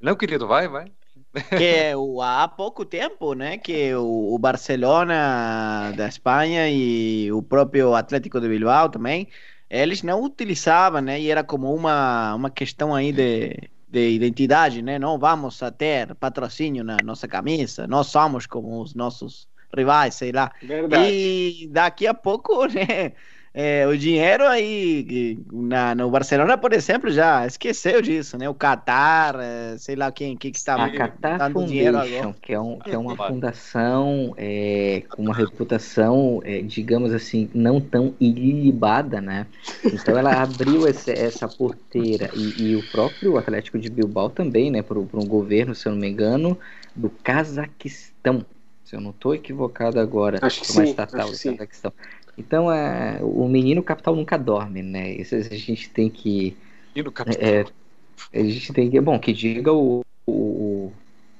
Não, 0.00 0.14
querido, 0.14 0.46
vai, 0.46 0.68
vai. 0.68 0.92
Que 1.32 1.94
o, 1.94 2.22
há 2.22 2.48
pouco 2.48 2.84
tempo, 2.84 3.34
né, 3.34 3.58
que 3.58 3.94
o, 3.94 4.34
o 4.34 4.38
Barcelona 4.38 5.92
da 5.96 6.08
Espanha 6.08 6.68
e 6.70 7.30
o 7.32 7.42
próprio 7.42 7.94
Atlético 7.94 8.40
de 8.40 8.48
Bilbao 8.48 8.88
também, 8.88 9.28
eles 9.68 10.02
não 10.02 10.22
utilizavam, 10.22 11.00
né, 11.00 11.20
e 11.20 11.30
era 11.30 11.44
como 11.44 11.74
uma, 11.74 12.34
uma 12.34 12.50
questão 12.50 12.94
aí 12.94 13.12
de, 13.12 13.70
de 13.88 14.10
identidade, 14.10 14.82
né, 14.82 14.98
não 14.98 15.18
vamos 15.18 15.62
a 15.62 15.70
ter 15.70 16.14
patrocínio 16.14 16.82
na 16.82 17.02
nossa 17.02 17.28
camisa, 17.28 17.86
nós 17.86 18.06
somos 18.08 18.46
como 18.46 18.80
os 18.80 18.94
nossos 18.94 19.48
rivais, 19.74 20.14
sei 20.14 20.32
lá. 20.32 20.50
Verdade. 20.62 21.12
E 21.12 21.68
daqui 21.70 22.06
a 22.06 22.14
pouco, 22.14 22.64
né, 22.72 23.12
é, 23.54 23.86
o 23.86 23.96
dinheiro 23.96 24.46
aí 24.46 25.38
na, 25.50 25.94
no 25.94 26.10
Barcelona, 26.10 26.58
por 26.58 26.72
exemplo, 26.72 27.10
já 27.10 27.46
esqueceu 27.46 28.02
disso, 28.02 28.36
né? 28.36 28.48
O 28.48 28.54
Qatar, 28.54 29.36
é, 29.40 29.76
sei 29.78 29.96
lá 29.96 30.12
quem 30.12 30.36
que 30.36 30.50
que 30.50 30.58
está 30.58 30.74
A 30.74 30.90
Qatar 30.90 31.38
dando 31.38 31.66
dinheiro 31.66 31.96
agora. 31.96 32.34
que 32.40 32.52
é, 32.52 32.60
um, 32.60 32.78
que 32.78 32.90
é 32.90 32.98
uma 32.98 33.16
fundação 33.16 34.34
é, 34.36 35.02
com 35.08 35.22
uma 35.22 35.34
reputação, 35.34 36.40
é, 36.44 36.60
digamos 36.60 37.12
assim, 37.12 37.50
não 37.54 37.80
tão 37.80 38.14
ilibada, 38.20 39.20
né? 39.20 39.46
Então 39.84 40.16
ela 40.16 40.42
abriu 40.42 40.86
essa, 40.86 41.10
essa 41.10 41.48
porteira 41.48 42.30
e, 42.34 42.70
e 42.70 42.76
o 42.76 42.90
próprio 42.90 43.36
Atlético 43.38 43.78
de 43.78 43.88
Bilbao 43.88 44.28
também, 44.28 44.70
né? 44.70 44.82
Para 44.82 44.98
um 44.98 45.26
governo, 45.26 45.74
se 45.74 45.88
eu 45.88 45.92
não 45.92 45.98
me 45.98 46.08
engano, 46.08 46.58
do 46.94 47.08
Cazaquistão. 47.08 48.44
Se 48.84 48.96
eu 48.96 49.00
não 49.02 49.10
estou 49.10 49.34
equivocado 49.34 50.00
agora, 50.00 50.38
Acho 50.40 50.62
que 50.62 50.72
uma 50.72 50.84
sim, 50.84 50.90
estatal 50.90 51.20
acho 51.20 51.32
do 51.32 51.36
que 51.36 51.76
sim. 51.76 51.90
Então, 52.38 52.70
é, 52.72 53.18
o 53.22 53.48
menino 53.48 53.82
capital 53.82 54.14
nunca 54.16 54.38
dorme, 54.38 54.82
né? 54.82 55.12
Isso 55.14 55.34
a 55.34 55.40
gente 55.42 55.90
tem 55.90 56.10
que 56.10 56.56
E 56.94 57.02
no 57.02 57.12
capítulo. 57.12 57.56
é, 58.32 58.40
a 58.40 58.44
gente 58.44 58.72
tem 58.72 58.90
que. 58.90 59.00
Bom, 59.00 59.18
que 59.20 59.32
diga 59.32 59.72
o, 59.72 60.02
o, 60.26 60.92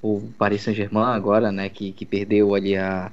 o 0.03 0.33
Paris 0.39 0.63
Saint-Germain 0.63 1.05
agora, 1.17 1.53
né? 1.53 1.69
Que, 1.71 1.93
que 1.93 2.07
perdeu 2.07 2.55
ali 2.55 2.77
a, 2.77 3.13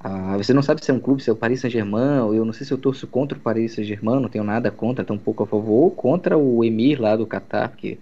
a. 0.00 0.36
Você 0.38 0.52
não 0.54 0.62
sabe 0.62 0.84
se 0.84 0.90
é 0.90 0.94
um 0.94 1.00
clube, 1.00 1.22
se 1.22 1.30
é 1.30 1.32
o 1.32 1.36
Paris 1.36 1.60
Saint-Germain, 1.62 2.20
ou 2.20 2.34
eu 2.34 2.44
não 2.44 2.52
sei 2.52 2.66
se 2.66 2.72
eu 2.72 2.78
torço 2.78 3.06
contra 3.08 3.38
o 3.38 3.40
Paris 3.40 3.74
Saint-Germain, 3.74 4.20
não 4.20 4.28
tenho 4.30 4.44
nada 4.44 4.70
contra, 4.70 5.04
tão 5.04 5.18
pouco 5.18 5.42
a 5.44 5.46
favor, 5.46 5.84
ou 5.84 5.90
contra 5.90 6.38
o 6.38 6.64
Emir 6.64 7.00
lá 7.00 7.16
do 7.16 7.26
Catar, 7.26 7.70
porque. 7.70 7.98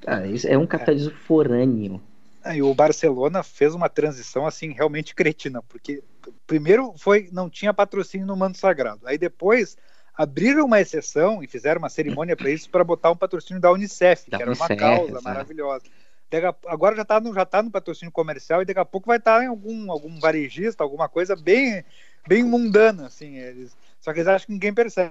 Cara, 0.00 0.26
isso 0.28 0.46
é 0.48 0.58
um 0.58 0.66
capitalismo 0.66 1.12
forâneo. 1.12 2.00
Ah, 2.42 2.56
E 2.56 2.62
o 2.62 2.74
Barcelona 2.74 3.42
fez 3.42 3.74
uma 3.74 3.88
transição 3.88 4.46
assim 4.46 4.72
realmente 4.72 5.14
cretina, 5.14 5.62
porque 5.62 6.02
primeiro 6.46 6.94
foi 6.96 7.28
não 7.32 7.48
tinha 7.48 7.72
patrocínio 7.72 8.26
no 8.26 8.36
manto 8.36 8.58
sagrado. 8.58 9.06
Aí 9.06 9.16
depois 9.18 9.76
abriram 10.14 10.66
uma 10.66 10.80
exceção 10.80 11.42
e 11.42 11.46
fizeram 11.46 11.78
uma 11.78 11.88
cerimônia 11.88 12.36
para 12.36 12.50
isso 12.50 12.68
para 12.68 12.84
botar 12.84 13.10
um 13.10 13.16
patrocínio 13.16 13.60
da 13.60 13.72
Unicef, 13.72 14.30
Da 14.30 14.36
que 14.36 14.42
era 14.42 14.52
uma 14.52 14.66
Unicef, 14.66 14.76
causa 14.80 15.10
exato. 15.12 15.24
maravilhosa. 15.24 15.84
A- 16.32 16.72
agora 16.72 16.94
já 16.94 17.02
está 17.02 17.20
no 17.20 17.34
já 17.34 17.44
tá 17.44 17.62
no 17.62 17.70
patrocínio 17.70 18.12
comercial 18.12 18.62
e 18.62 18.64
daqui 18.64 18.78
a 18.78 18.84
pouco 18.84 19.08
vai 19.08 19.18
estar 19.18 19.42
em 19.42 19.48
algum 19.48 19.90
algum 19.90 20.20
varejista, 20.20 20.84
alguma 20.84 21.08
coisa 21.08 21.34
bem 21.34 21.84
bem 22.28 22.44
mundana 22.44 23.06
assim, 23.06 23.36
eles 23.38 23.76
só 24.00 24.12
que 24.12 24.20
eles 24.20 24.28
acham 24.28 24.46
que 24.46 24.52
ninguém 24.52 24.72
percebe. 24.72 25.10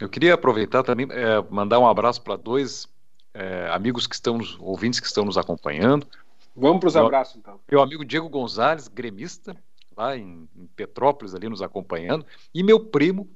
Eu 0.00 0.08
queria 0.08 0.34
aproveitar 0.34 0.82
também, 0.82 1.06
é, 1.10 1.42
mandar 1.50 1.78
um 1.78 1.86
abraço 1.86 2.22
para 2.22 2.36
dois 2.36 2.88
é, 3.34 3.68
amigos 3.70 4.06
que 4.06 4.14
estão, 4.14 4.38
nos- 4.38 4.58
ouvintes 4.60 5.00
que 5.00 5.06
estão 5.06 5.24
nos 5.24 5.38
acompanhando. 5.38 6.06
Vamos 6.54 6.80
para 6.80 6.88
os 6.88 6.96
abraços, 6.96 7.36
então. 7.36 7.58
Meu 7.70 7.80
amigo 7.80 8.04
Diego 8.04 8.28
Gonzalez, 8.28 8.88
gremista, 8.88 9.56
lá 9.96 10.16
em, 10.16 10.48
em 10.56 10.66
Petrópolis, 10.76 11.34
ali 11.34 11.48
nos 11.48 11.62
acompanhando. 11.62 12.26
E 12.54 12.62
meu 12.62 12.78
primo, 12.80 13.28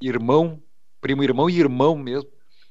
irmão, 0.00 0.62
primo, 1.00 1.22
irmão 1.22 1.48
e 1.48 1.58
irmão 1.58 1.96
mesmo. 1.96 2.30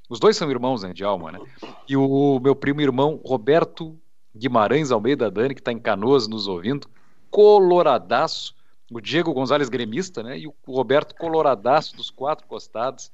Os 0.09 0.20
dois 0.20 0.36
são 0.36 0.51
irmãos, 0.51 0.84
né, 0.84 0.93
de 0.93 1.03
alma, 1.03 1.32
né? 1.32 1.39
E 1.88 1.95
o 1.95 2.39
meu 2.39 2.55
primo 2.55 2.82
irmão, 2.82 3.20
Roberto 3.26 3.97
Guimarães 4.36 4.91
Almeida 4.91 5.32
Dani, 5.32 5.53
que 5.55 5.61
está 5.61 5.72
em 5.72 5.80
Canoas 5.80 6.28
nos 6.28 6.47
ouvindo, 6.47 6.88
coloradaço. 7.32 8.55
O 8.91 8.99
Diego 9.01 9.34
Gonzalez, 9.34 9.70
gremista, 9.70 10.22
né? 10.22 10.38
E 10.38 10.45
o 10.47 10.53
Roberto, 10.68 11.16
coloradaço 11.16 11.95
dos 11.95 12.09
quatro 12.11 12.45
costados, 12.47 13.11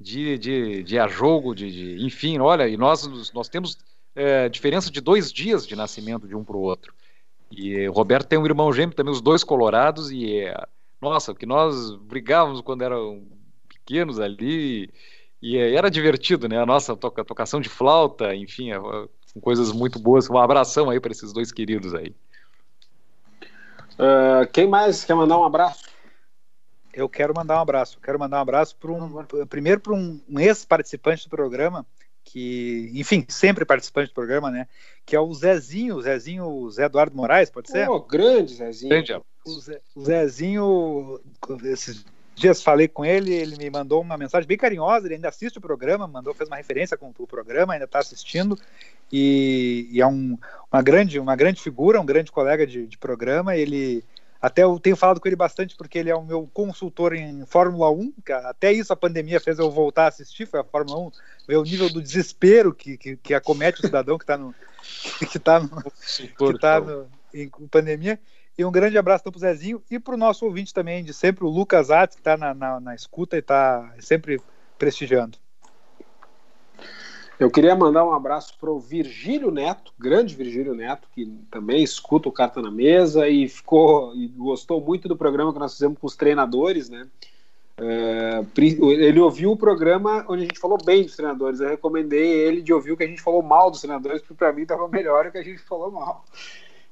de, 0.00 0.36
de, 0.38 0.82
de 0.82 0.98
a 0.98 1.06
jogo, 1.06 1.54
de, 1.54 1.70
de- 1.70 2.04
enfim, 2.04 2.38
olha, 2.38 2.66
e 2.68 2.76
nós, 2.76 3.30
nós 3.32 3.48
temos 3.48 3.78
é, 4.14 4.48
diferença 4.48 4.90
de 4.90 5.00
dois 5.00 5.32
dias 5.32 5.66
de 5.66 5.74
nascimento 5.74 6.26
de 6.26 6.34
um 6.34 6.44
para 6.44 6.56
o 6.56 6.60
outro. 6.60 6.94
E 7.50 7.88
o 7.88 7.92
Roberto 7.92 8.28
tem 8.28 8.38
um 8.38 8.46
irmão 8.46 8.72
gêmeo 8.72 8.94
também, 8.94 9.12
os 9.12 9.20
dois 9.20 9.44
colorados, 9.44 10.10
e 10.10 10.40
é, 10.40 10.66
nossa, 11.00 11.34
que 11.34 11.46
nós 11.46 11.94
brigávamos 11.94 12.60
quando 12.60 12.82
eram 12.82 13.22
pequenos 13.68 14.18
ali, 14.18 14.90
e 15.40 15.58
é, 15.58 15.74
era 15.74 15.90
divertido, 15.90 16.48
né? 16.48 16.58
A 16.58 16.66
nossa 16.66 16.96
toca, 16.96 17.24
tocação 17.24 17.60
de 17.60 17.68
flauta, 17.68 18.34
enfim, 18.34 18.72
é, 18.72 18.76
é, 18.76 19.08
coisas 19.40 19.72
muito 19.72 19.98
boas. 19.98 20.28
Um 20.30 20.38
abração 20.38 20.88
aí 20.88 20.98
para 20.98 21.12
esses 21.12 21.32
dois 21.32 21.52
queridos 21.52 21.94
aí. 21.94 22.14
Uh, 23.94 24.50
quem 24.52 24.66
mais 24.66 25.04
quer 25.04 25.14
mandar 25.14 25.38
um 25.38 25.44
abraço? 25.44 25.84
Eu 26.94 27.08
quero 27.08 27.34
mandar 27.34 27.58
um 27.58 27.60
abraço. 27.60 28.00
Quero 28.00 28.18
mandar 28.18 28.38
um 28.38 28.40
abraço 28.40 28.74
para 28.76 28.90
um, 28.90 29.46
primeiro 29.46 29.80
para 29.80 29.92
um, 29.92 30.20
um 30.28 30.40
ex-participante 30.40 31.28
do 31.28 31.30
programa, 31.30 31.84
que, 32.24 32.90
enfim, 32.94 33.24
sempre 33.28 33.64
participante 33.64 34.08
do 34.08 34.14
programa, 34.14 34.50
né? 34.50 34.66
Que 35.04 35.14
é 35.14 35.20
o 35.20 35.32
Zezinho, 35.34 36.00
Zezinho 36.00 36.70
Zé 36.70 36.86
Eduardo 36.86 37.16
Moraes, 37.16 37.50
pode 37.50 37.70
ser? 37.70 37.88
Oh, 37.88 38.00
grande 38.00 38.54
Zezinho. 38.54 38.88
Grande. 38.88 39.12
O, 39.44 39.60
Zé, 39.60 39.80
o 39.94 40.04
Zezinho, 40.04 41.20
esses 41.64 42.04
dias 42.34 42.62
falei 42.62 42.88
com 42.88 43.04
ele, 43.04 43.32
ele 43.32 43.56
me 43.56 43.70
mandou 43.70 44.00
uma 44.00 44.16
mensagem 44.16 44.46
bem 44.46 44.56
carinhosa, 44.56 45.06
ele 45.06 45.14
ainda 45.14 45.28
assiste 45.28 45.58
o 45.58 45.60
programa, 45.60 46.06
mandou, 46.06 46.34
fez 46.34 46.48
uma 46.48 46.56
referência 46.56 46.96
com 46.96 47.12
o 47.16 47.26
programa, 47.26 47.74
ainda 47.74 47.84
está 47.84 48.00
assistindo, 48.00 48.58
e, 49.12 49.88
e, 49.92 50.00
é 50.00 50.06
um, 50.06 50.36
uma, 50.72 50.82
grande, 50.82 51.20
uma 51.20 51.36
grande 51.36 51.60
figura, 51.60 52.00
um 52.00 52.06
grande 52.06 52.32
colega 52.32 52.66
de, 52.66 52.86
de, 52.86 52.98
programa, 52.98 53.56
ele 53.56 54.02
até 54.44 54.62
eu 54.62 54.78
tenho 54.78 54.94
falado 54.94 55.20
com 55.20 55.26
ele 55.26 55.36
bastante 55.36 55.74
porque 55.74 55.98
ele 55.98 56.10
é 56.10 56.14
o 56.14 56.22
meu 56.22 56.46
consultor 56.52 57.14
em 57.14 57.46
Fórmula 57.46 57.90
1, 57.90 58.12
até 58.44 58.70
isso 58.70 58.92
a 58.92 58.96
pandemia 58.96 59.40
fez 59.40 59.58
eu 59.58 59.70
voltar 59.70 60.04
a 60.04 60.08
assistir, 60.08 60.46
foi 60.46 60.60
a 60.60 60.64
Fórmula 60.64 60.98
1, 60.98 61.12
ver 61.48 61.56
o 61.56 61.62
nível 61.62 61.88
do 61.88 62.02
desespero 62.02 62.74
que, 62.74 62.98
que, 62.98 63.16
que 63.16 63.32
acomete 63.32 63.80
o 63.80 63.86
cidadão 63.86 64.18
que 64.18 64.24
está 64.24 64.36
no, 64.36 64.54
que 65.32 65.38
tá 65.38 65.60
no, 65.60 65.70
que 65.90 66.58
tá 66.58 66.78
no, 66.78 67.06
em 67.32 67.48
pandemia, 67.70 68.20
e 68.58 68.62
um 68.66 68.70
grande 68.70 68.98
abraço 68.98 69.22
então, 69.22 69.32
para 69.32 69.38
o 69.38 69.40
Zezinho 69.40 69.82
e 69.90 69.98
para 69.98 70.12
o 70.12 70.18
nosso 70.18 70.44
ouvinte 70.44 70.74
também, 70.74 71.02
de 71.02 71.14
sempre, 71.14 71.42
o 71.42 71.48
Lucas 71.48 71.90
Atos, 71.90 72.14
que 72.14 72.20
está 72.20 72.36
na, 72.36 72.52
na, 72.52 72.78
na, 72.78 72.94
escuta 72.94 73.36
e 73.36 73.38
está 73.38 73.94
sempre 73.98 74.42
prestigiando. 74.78 75.38
Eu 77.44 77.50
queria 77.50 77.76
mandar 77.76 78.06
um 78.06 78.14
abraço 78.14 78.56
para 78.58 78.70
o 78.70 78.80
Virgílio 78.80 79.50
Neto, 79.50 79.92
grande 79.98 80.34
Virgílio 80.34 80.74
Neto, 80.74 81.06
que 81.14 81.26
também 81.50 81.82
escuta 81.82 82.26
o 82.26 82.32
Carta 82.32 82.62
na 82.62 82.70
Mesa 82.70 83.28
e 83.28 83.46
ficou 83.46 84.16
e 84.16 84.28
gostou 84.28 84.80
muito 84.80 85.08
do 85.08 85.14
programa 85.14 85.52
que 85.52 85.58
nós 85.58 85.74
fizemos 85.74 85.98
com 85.98 86.06
os 86.06 86.16
treinadores, 86.16 86.88
né? 86.88 87.06
É, 87.76 88.42
ele 88.56 89.20
ouviu 89.20 89.52
o 89.52 89.58
programa 89.58 90.24
onde 90.26 90.44
a 90.44 90.46
gente 90.46 90.58
falou 90.58 90.78
bem 90.82 91.02
dos 91.02 91.16
treinadores. 91.16 91.60
Eu 91.60 91.68
recomendei 91.68 92.26
ele 92.26 92.62
de 92.62 92.72
ouvir 92.72 92.92
o 92.92 92.96
que 92.96 93.04
a 93.04 93.06
gente 93.06 93.20
falou 93.20 93.42
mal 93.42 93.70
dos 93.70 93.82
treinadores, 93.82 94.22
porque 94.22 94.32
para 94.32 94.50
mim 94.50 94.62
estava 94.62 94.88
melhor 94.88 95.26
o 95.26 95.30
que 95.30 95.36
a 95.36 95.44
gente 95.44 95.58
falou 95.58 95.90
mal. 95.90 96.24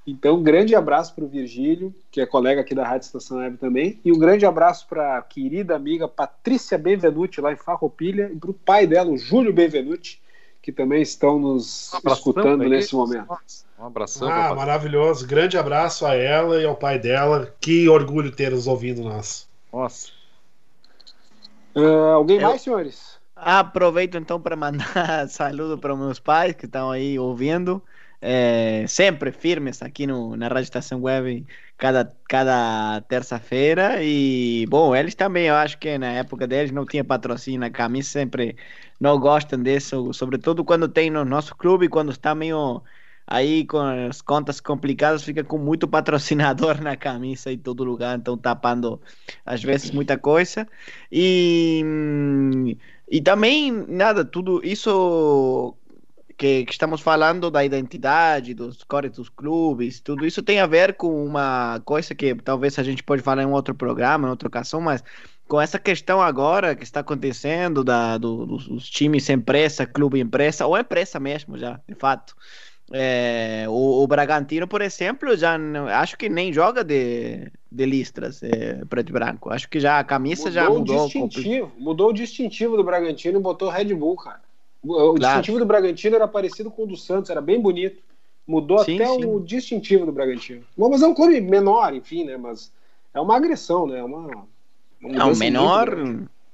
Então, 0.07 0.37
um 0.37 0.43
grande 0.43 0.75
abraço 0.75 1.15
para 1.15 1.25
o 1.25 1.29
Virgílio, 1.29 1.95
que 2.11 2.21
é 2.21 2.27
colega 2.27 2.61
aqui 2.61 2.75
da 2.75 2.87
Rádio 2.87 3.07
Estação 3.07 3.39
Web 3.39 3.57
também, 3.57 3.99
e 4.05 4.13
um 4.13 4.19
grande 4.19 4.45
abraço 4.45 4.87
para 4.87 5.17
a 5.17 5.23
querida 5.23 5.75
amiga 5.75 6.07
Patrícia 6.07 6.77
Benvenuti, 6.77 7.41
lá 7.41 7.55
em 7.55 7.57
Farroupilha, 7.57 8.31
e 8.31 8.37
para 8.37 8.51
o 8.51 8.55
pai 8.55 8.87
dela, 8.87 9.11
o 9.11 9.17
Júlio 9.17 9.51
Benvenuti, 9.51 10.22
que 10.63 10.71
também 10.71 11.03
estão 11.03 11.41
nos 11.41 11.93
um 11.93 12.13
escutando 12.13 12.69
nesse 12.69 12.95
momento. 12.95 13.37
Um 13.79 13.87
abração. 13.87 14.29
Ah, 14.29 14.55
maravilhoso. 14.55 15.27
Grande 15.27 15.59
abraço 15.59 16.07
a 16.07 16.15
ela 16.15 16.63
e 16.63 16.65
ao 16.65 16.77
pai 16.77 17.01
dela. 17.01 17.53
Que 17.61 17.89
orgulho 17.89 18.31
ter 18.31 18.53
os 18.53 18.69
ouvindo 18.69 19.03
nós. 19.03 19.49
Nossa. 19.73 20.11
Uh, 21.75 22.13
alguém 22.15 22.37
Eu... 22.37 22.49
mais, 22.49 22.63
senhores? 22.63 23.21
Aproveito 23.35 24.17
então 24.17 24.41
para 24.41 24.55
mandar 24.55 25.27
saludo 25.29 25.77
para 25.77 25.97
meus 25.97 26.21
pais 26.21 26.55
que 26.55 26.67
estão 26.67 26.93
aí 26.93 27.19
ouvindo 27.19 27.83
é, 28.23 28.87
sempre 28.87 29.33
firmes 29.33 29.83
aqui 29.83 30.07
no, 30.07 30.37
na 30.37 30.47
Rádio 30.47 30.63
Estação 30.63 31.03
Web 31.03 31.45
cada, 31.77 32.05
cada 32.29 33.01
terça-feira. 33.03 34.03
E, 34.03 34.65
bom, 34.69 34.95
eles 34.95 35.15
também, 35.17 35.47
eu 35.47 35.57
acho 35.57 35.77
que 35.79 35.99
na 35.99 36.13
época 36.13 36.47
deles 36.47 36.71
não 36.71 36.87
tinha 36.87 37.05
patrocínio 37.05 37.59
na 37.61 37.71
camisa, 37.71 38.09
sempre 38.09 38.57
não 39.01 39.19
gostam 39.19 39.61
disso, 39.61 40.13
sobretudo 40.13 40.65
quando 40.65 40.89
tem 40.89 41.11
no 41.11 41.25
nosso 41.25 41.57
clube, 41.57 41.89
quando 41.89 42.13
está 42.13 42.35
meio 42.35 42.83
aí 43.27 43.65
com 43.67 43.79
as 43.79 44.21
contas 44.23 44.61
complicadas, 44.61 45.25
fica 45.25 45.43
com 45.45 45.59
muito 45.59 45.89
patrocinador 45.89 46.81
na 46.81 46.97
camisa 46.97 47.53
em 47.53 47.59
todo 47.59 47.85
lugar, 47.85 48.19
então 48.19 48.37
tapando 48.37 49.01
às 49.45 49.63
vezes 49.63 49.91
muita 49.91 50.17
coisa. 50.19 50.69
E, 51.11 51.83
e 53.11 53.21
também, 53.21 53.71
nada, 53.89 54.25
tudo 54.25 54.61
isso 54.65 55.77
que, 56.43 56.65
que, 56.65 56.73
estamos 56.73 57.01
falando 57.01 57.53
da 57.53 57.65
identidade, 57.65 58.53
dos 58.53 58.83
cores 58.83 59.13
dos 59.13 59.29
clubes, 59.29 60.01
tudo 60.01 60.27
isso 60.27 60.43
tem 60.43 60.59
a 60.59 60.67
ver 60.67 60.95
com 60.95 61.25
uma 61.25 61.81
coisa 61.85 62.17
que 62.17 62.35
talvez 62.35 62.77
a 62.81 62.83
gente 62.83 63.01
pode 63.05 63.23
falar 63.23 63.45
em 63.45 63.47
um 63.47 63.53
outro 63.53 63.77
programa, 63.77 64.27
em 64.27 64.31
outra 64.31 64.49
ocasião, 64.49 64.81
mas 64.81 65.05
com 65.47 65.61
essa 65.61 65.79
questão 65.79 66.21
agora 66.21 66.75
que 66.75 66.83
está 66.83 66.99
acontecendo 66.99 67.85
da, 67.85 68.19
do, 68.19 68.45
dos, 68.45 68.67
dos 68.67 68.91
times 68.91 69.31
empresa, 69.31 69.87
clube 69.87 70.19
empresa, 70.19 70.67
ou 70.67 70.77
empresa 70.77 71.21
mesmo 71.21 71.57
já, 71.57 71.81
de 71.89 71.95
fato. 71.95 72.35
É, 72.91 73.65
o, 73.69 74.03
o, 74.03 74.07
Bragantino, 74.09 74.67
por 74.67 74.83
exemplo, 74.83 75.37
já 75.37 75.57
não, 75.57 75.87
acho 75.87 76.19
que 76.19 76.29
nem 76.29 76.53
joga 76.53 76.83
de, 76.83 77.53
de 77.71 77.87
listras 77.87 78.43
é, 78.43 78.85
preto 78.87 79.11
e 79.11 79.13
branco. 79.13 79.49
Acho 79.51 79.69
que 79.69 79.79
já 79.79 80.01
a 80.01 80.05
camisa 80.05 80.47
mudou 80.47 80.53
já 80.53 80.69
mudou. 80.69 81.05
O 81.05 81.07
distintivo, 81.07 81.73
mudou 81.79 82.11
o 82.11 82.13
distintivo 82.13 82.77
do 82.77 82.83
Bragantino 82.83 83.39
e 83.39 83.43
botou 83.43 83.71
Red 83.71 83.95
Bull, 83.95 84.17
cara. 84.17 84.42
O 84.83 85.15
claro. 85.15 85.19
distintivo 85.19 85.59
do 85.59 85.67
Bragantino 85.67 86.17
era 86.17 86.27
parecido 86.27 86.71
com 86.71 86.83
o 86.83 86.87
do 86.87 86.97
Santos, 86.97 87.31
era 87.31 87.41
bem 87.41 87.61
bonito. 87.61 88.03
Mudou 88.47 88.79
sim, 88.81 88.97
até 88.97 89.07
sim. 89.07 89.25
o 89.25 89.39
distintivo 89.39 90.05
do 90.05 90.13
Bragantino. 90.13 90.65
Mas 90.77 91.03
é 91.03 91.07
um 91.07 91.15
clube 91.15 91.41
menor, 91.41 91.95
enfim, 91.95 92.25
né? 92.25 92.37
Mas 92.37 92.73
é 93.15 93.21
uma 93.21 93.37
agressão, 93.37 93.87
né? 93.87 94.01
É 94.01 94.05
uma, 94.05 94.27
uma 95.01 95.13
não, 95.13 95.37
menor. 95.37 95.97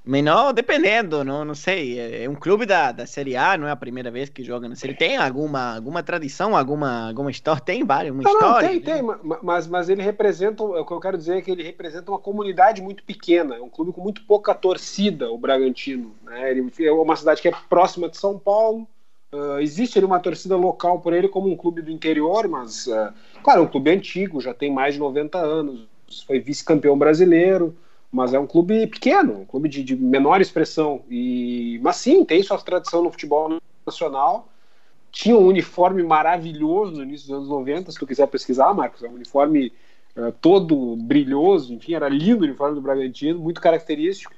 Menor, 0.05 0.53
dependendo, 0.53 1.23
não, 1.23 1.43
não 1.43 1.53
sei. 1.53 1.99
É, 1.99 2.23
é 2.23 2.29
um 2.29 2.35
clube 2.35 2.65
da, 2.65 2.91
da 2.91 3.05
Série 3.05 3.35
A, 3.35 3.57
não 3.57 3.67
é 3.67 3.71
a 3.71 3.75
primeira 3.75 4.09
vez 4.09 4.29
que 4.29 4.43
joga 4.43 4.67
na 4.67 4.75
Série 4.75 4.93
Tem 4.93 5.17
alguma, 5.17 5.75
alguma 5.75 6.01
tradição, 6.01 6.55
alguma, 6.55 7.09
alguma 7.09 7.29
história? 7.29 7.61
Tem 7.61 7.83
várias, 7.83 8.13
uma 8.13 8.23
não, 8.23 8.31
história. 8.31 8.69
Não, 8.69 8.79
tem, 8.79 8.81
tem, 8.81 9.03
mas, 9.43 9.67
mas 9.67 9.89
ele 9.89 10.01
representa, 10.01 10.63
o 10.63 10.85
que 10.85 10.93
eu 10.93 10.99
quero 10.99 11.17
dizer 11.17 11.37
é 11.37 11.41
que 11.41 11.51
ele 11.51 11.63
representa 11.63 12.11
uma 12.11 12.19
comunidade 12.19 12.81
muito 12.81 13.03
pequena, 13.03 13.55
é 13.55 13.61
um 13.61 13.69
clube 13.69 13.91
com 13.91 14.01
muito 14.01 14.23
pouca 14.25 14.55
torcida, 14.55 15.29
o 15.29 15.37
Bragantino. 15.37 16.15
Né? 16.23 16.51
Ele 16.51 16.71
é 16.79 16.91
uma 16.91 17.15
cidade 17.15 17.41
que 17.41 17.47
é 17.47 17.53
próxima 17.69 18.09
de 18.09 18.17
São 18.17 18.39
Paulo, 18.39 18.87
uh, 19.33 19.59
existe 19.59 19.99
ali 19.99 20.05
uma 20.05 20.19
torcida 20.19 20.55
local 20.55 21.01
por 21.01 21.13
ele 21.13 21.27
como 21.27 21.51
um 21.51 21.57
clube 21.57 21.81
do 21.81 21.91
interior, 21.91 22.47
mas, 22.47 22.87
uh, 22.87 23.13
claro, 23.43 23.61
é 23.61 23.63
um 23.63 23.67
clube 23.67 23.91
antigo, 23.91 24.39
já 24.41 24.53
tem 24.53 24.71
mais 24.71 24.93
de 24.93 24.99
90 25.01 25.37
anos, 25.37 25.87
foi 26.25 26.39
vice-campeão 26.39 26.97
brasileiro, 26.97 27.75
mas 28.11 28.33
é 28.33 28.39
um 28.39 28.47
clube 28.47 28.87
pequeno, 28.87 29.41
um 29.41 29.45
clube 29.45 29.69
de, 29.69 29.83
de, 29.83 29.95
menor 29.95 30.41
expressão. 30.41 31.03
E, 31.09 31.79
mas 31.81 31.97
sim, 31.97 32.25
tem 32.25 32.41
sua 32.41 32.57
tradição 32.57 33.03
no 33.03 33.11
futebol 33.11 33.59
nacional. 33.85 34.49
Tinha 35.11 35.37
um 35.37 35.45
uniforme 35.45 36.01
maravilhoso 36.03 36.93
no 36.93 37.03
início 37.03 37.27
dos 37.27 37.37
anos 37.37 37.49
90, 37.49 37.91
se 37.91 37.99
tu 37.99 38.07
quiser 38.07 38.27
pesquisar, 38.27 38.73
Marcos. 38.73 39.03
É 39.03 39.07
um 39.07 39.13
uniforme 39.13 39.71
uh, 40.15 40.31
todo 40.41 40.95
brilhoso, 40.95 41.73
enfim, 41.73 41.93
era 41.93 42.09
lindo 42.09 42.41
o 42.41 42.47
uniforme 42.47 42.75
do 42.75 42.81
Bragantino, 42.81 43.39
muito 43.39 43.61
característico. 43.61 44.33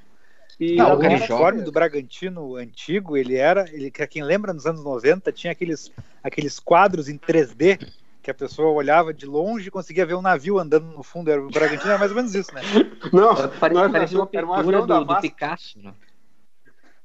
E 0.60 0.76
Não, 0.76 0.94
o 0.94 0.98
uniforme 0.98 1.62
do 1.62 1.72
Bragantino 1.72 2.56
antigo, 2.56 3.16
ele 3.16 3.36
era, 3.36 3.68
ele, 3.72 3.90
quem 3.90 4.22
lembra 4.22 4.52
nos 4.52 4.66
anos 4.66 4.84
90, 4.84 5.32
tinha 5.32 5.50
aqueles, 5.50 5.90
aqueles 6.22 6.60
quadros 6.60 7.08
em 7.08 7.18
3D 7.18 7.80
que 8.22 8.30
a 8.30 8.34
pessoa 8.34 8.70
olhava 8.70 9.12
de 9.12 9.26
longe 9.26 9.68
e 9.68 9.70
conseguia 9.70 10.06
ver 10.06 10.14
um 10.14 10.22
navio 10.22 10.58
andando 10.58 10.86
no 10.86 11.02
fundo. 11.02 11.30
Era 11.30 11.42
o 11.42 11.50
Bragantino 11.50 11.90
era 11.90 11.98
mais 11.98 12.12
ou 12.12 12.16
menos 12.16 12.34
isso, 12.34 12.54
né? 12.54 12.62
Não, 13.12 13.34
Pare, 13.58 13.74
não 13.74 13.90
parecia 13.90 14.18
uma, 14.18 14.28
era 14.32 14.46
um 14.46 14.52
avião 14.54 14.80
do, 14.82 14.86
da 14.86 15.00
do 15.00 15.20
Picasso, 15.20 15.78
né? 15.82 15.92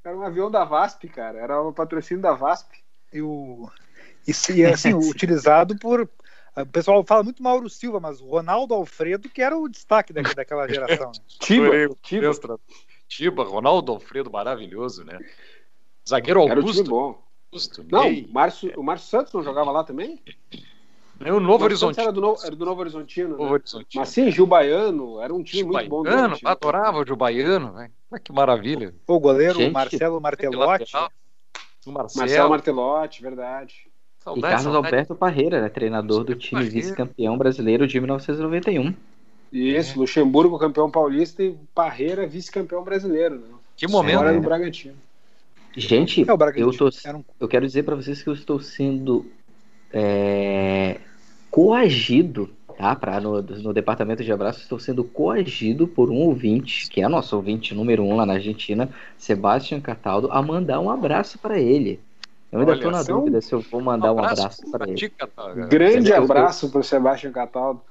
Era 0.05 0.15
um 0.15 0.21
avião 0.21 0.49
da 0.49 0.63
VASP, 0.63 1.09
cara. 1.09 1.37
Era 1.39 1.61
um 1.61 1.73
patrocínio 1.73 2.21
da 2.21 2.33
VASP. 2.33 2.77
E, 3.11 3.21
o... 3.21 3.69
e 4.25 4.65
assim, 4.65 4.93
utilizado 4.95 5.77
por. 5.77 6.09
O 6.55 6.65
pessoal 6.65 7.03
fala 7.03 7.23
muito 7.23 7.43
Mauro 7.43 7.69
Silva, 7.69 7.99
mas 7.99 8.21
o 8.21 8.27
Ronaldo 8.27 8.73
Alfredo, 8.73 9.29
que 9.29 9.41
era 9.41 9.57
o 9.57 9.67
destaque 9.67 10.13
da, 10.13 10.21
daquela 10.21 10.67
geração. 10.67 11.07
Né? 11.07 11.21
Tiba, 11.39 11.95
Tiba. 12.01 12.59
Tiba, 13.07 13.43
Ronaldo 13.43 13.91
Alfredo, 13.91 14.31
maravilhoso, 14.31 15.03
né? 15.03 15.19
Zagueiro 16.07 16.39
Augusto. 16.39 16.59
Era 16.59 16.69
o 16.69 16.73
time 16.73 16.89
bom. 16.89 17.23
Augusto, 17.51 17.85
não, 17.89 18.09
o 18.09 18.33
Márcio, 18.33 18.73
o 18.79 18.83
Márcio 18.83 19.09
Santos 19.09 19.33
não 19.33 19.43
jogava 19.43 19.71
lá 19.71 19.83
também? 19.83 20.21
É 21.19 21.33
o 21.33 21.39
Novo 21.39 21.63
Horizonte. 21.63 21.99
Era 21.99 22.11
do, 22.11 22.21
no, 22.21 22.35
era 22.43 22.55
do 22.55 22.65
Novo 22.65 22.81
Horizontino. 22.81 23.29
Novo 23.29 23.45
né? 23.45 23.51
Horizontino. 23.51 24.01
Mas 24.01 24.09
sim, 24.09 24.31
Gil 24.31 24.45
Baiano 24.45 25.21
era 25.21 25.33
um 25.33 25.43
time 25.43 25.63
Gil 25.63 25.67
muito 25.67 25.89
bom. 25.89 26.03
Baiano, 26.03 26.37
adorava 26.43 26.99
o 26.99 27.05
Gil 27.05 27.15
Baiano, 27.15 27.73
velho. 27.73 27.91
Que 28.23 28.31
maravilha. 28.31 28.93
O 29.05 29.19
goleiro, 29.19 29.57
Gente, 29.57 29.73
Marcelo 29.73 30.21
Martelotti. 30.21 30.95
O 31.85 31.91
Marcelo. 31.91 32.19
Marcelo 32.19 32.49
Martelotti, 32.49 33.21
verdade. 33.21 33.87
Saudade, 34.19 34.39
e 34.39 34.41
Carlos 34.41 34.63
saudade. 34.63 34.85
Alberto 34.85 35.15
Parreira, 35.15 35.61
né, 35.61 35.69
treinador 35.69 36.23
do 36.23 36.35
time 36.35 36.63
vice-campeão 36.63 37.37
brasileiro 37.37 37.87
de 37.87 37.99
1991. 37.99 38.93
Isso, 39.51 39.93
é. 39.93 39.97
Luxemburgo 39.97 40.59
campeão 40.59 40.91
paulista 40.91 41.41
e 41.41 41.55
Parreira 41.73 42.27
vice-campeão 42.27 42.83
brasileiro. 42.83 43.35
Né? 43.35 43.47
Que 43.75 43.87
momento. 43.87 44.15
Agora 44.15 44.31
é. 44.31 44.35
do 44.35 44.41
Bragantino. 44.41 44.95
Gente, 45.75 46.21
é, 46.21 46.25
eu, 46.55 46.75
tô, 46.75 46.89
eu 47.39 47.47
quero 47.47 47.65
dizer 47.65 47.83
para 47.83 47.95
vocês 47.95 48.23
que 48.23 48.27
eu 48.27 48.33
estou 48.33 48.59
sendo 48.59 49.25
é, 49.91 50.97
coagido, 51.49 52.49
tá? 52.77 52.95
Pra, 52.95 53.19
no, 53.19 53.41
no 53.41 53.73
departamento 53.73 54.23
de 54.23 54.31
abraços, 54.31 54.63
estou 54.63 54.79
sendo 54.79 55.03
coagido 55.03 55.87
por 55.87 56.09
um 56.09 56.17
ouvinte, 56.17 56.89
que 56.89 57.01
é 57.01 57.07
nosso 57.07 57.35
ouvinte 57.35 57.73
número 57.73 58.03
um 58.03 58.15
lá 58.15 58.25
na 58.25 58.33
Argentina, 58.33 58.89
Sebastião 59.17 59.81
Cataldo, 59.81 60.29
a 60.31 60.41
mandar 60.41 60.79
um 60.79 60.89
abraço 60.89 61.39
para 61.39 61.59
ele. 61.59 61.99
Eu 62.51 62.61
ainda 62.61 62.73
estou 62.73 62.91
na 62.91 63.03
dúvida 63.03 63.41
se 63.41 63.53
eu 63.53 63.59
vou 63.59 63.81
mandar 63.81 64.13
um 64.13 64.19
abraço, 64.19 64.41
abraço 64.41 64.71
para 64.71 64.89
ele. 64.89 65.11
Grande 65.67 66.13
abraço 66.13 66.69
para 66.69 66.79
o 66.79 66.83
Sebastião 66.83 67.33
Cataldo. 67.33 67.81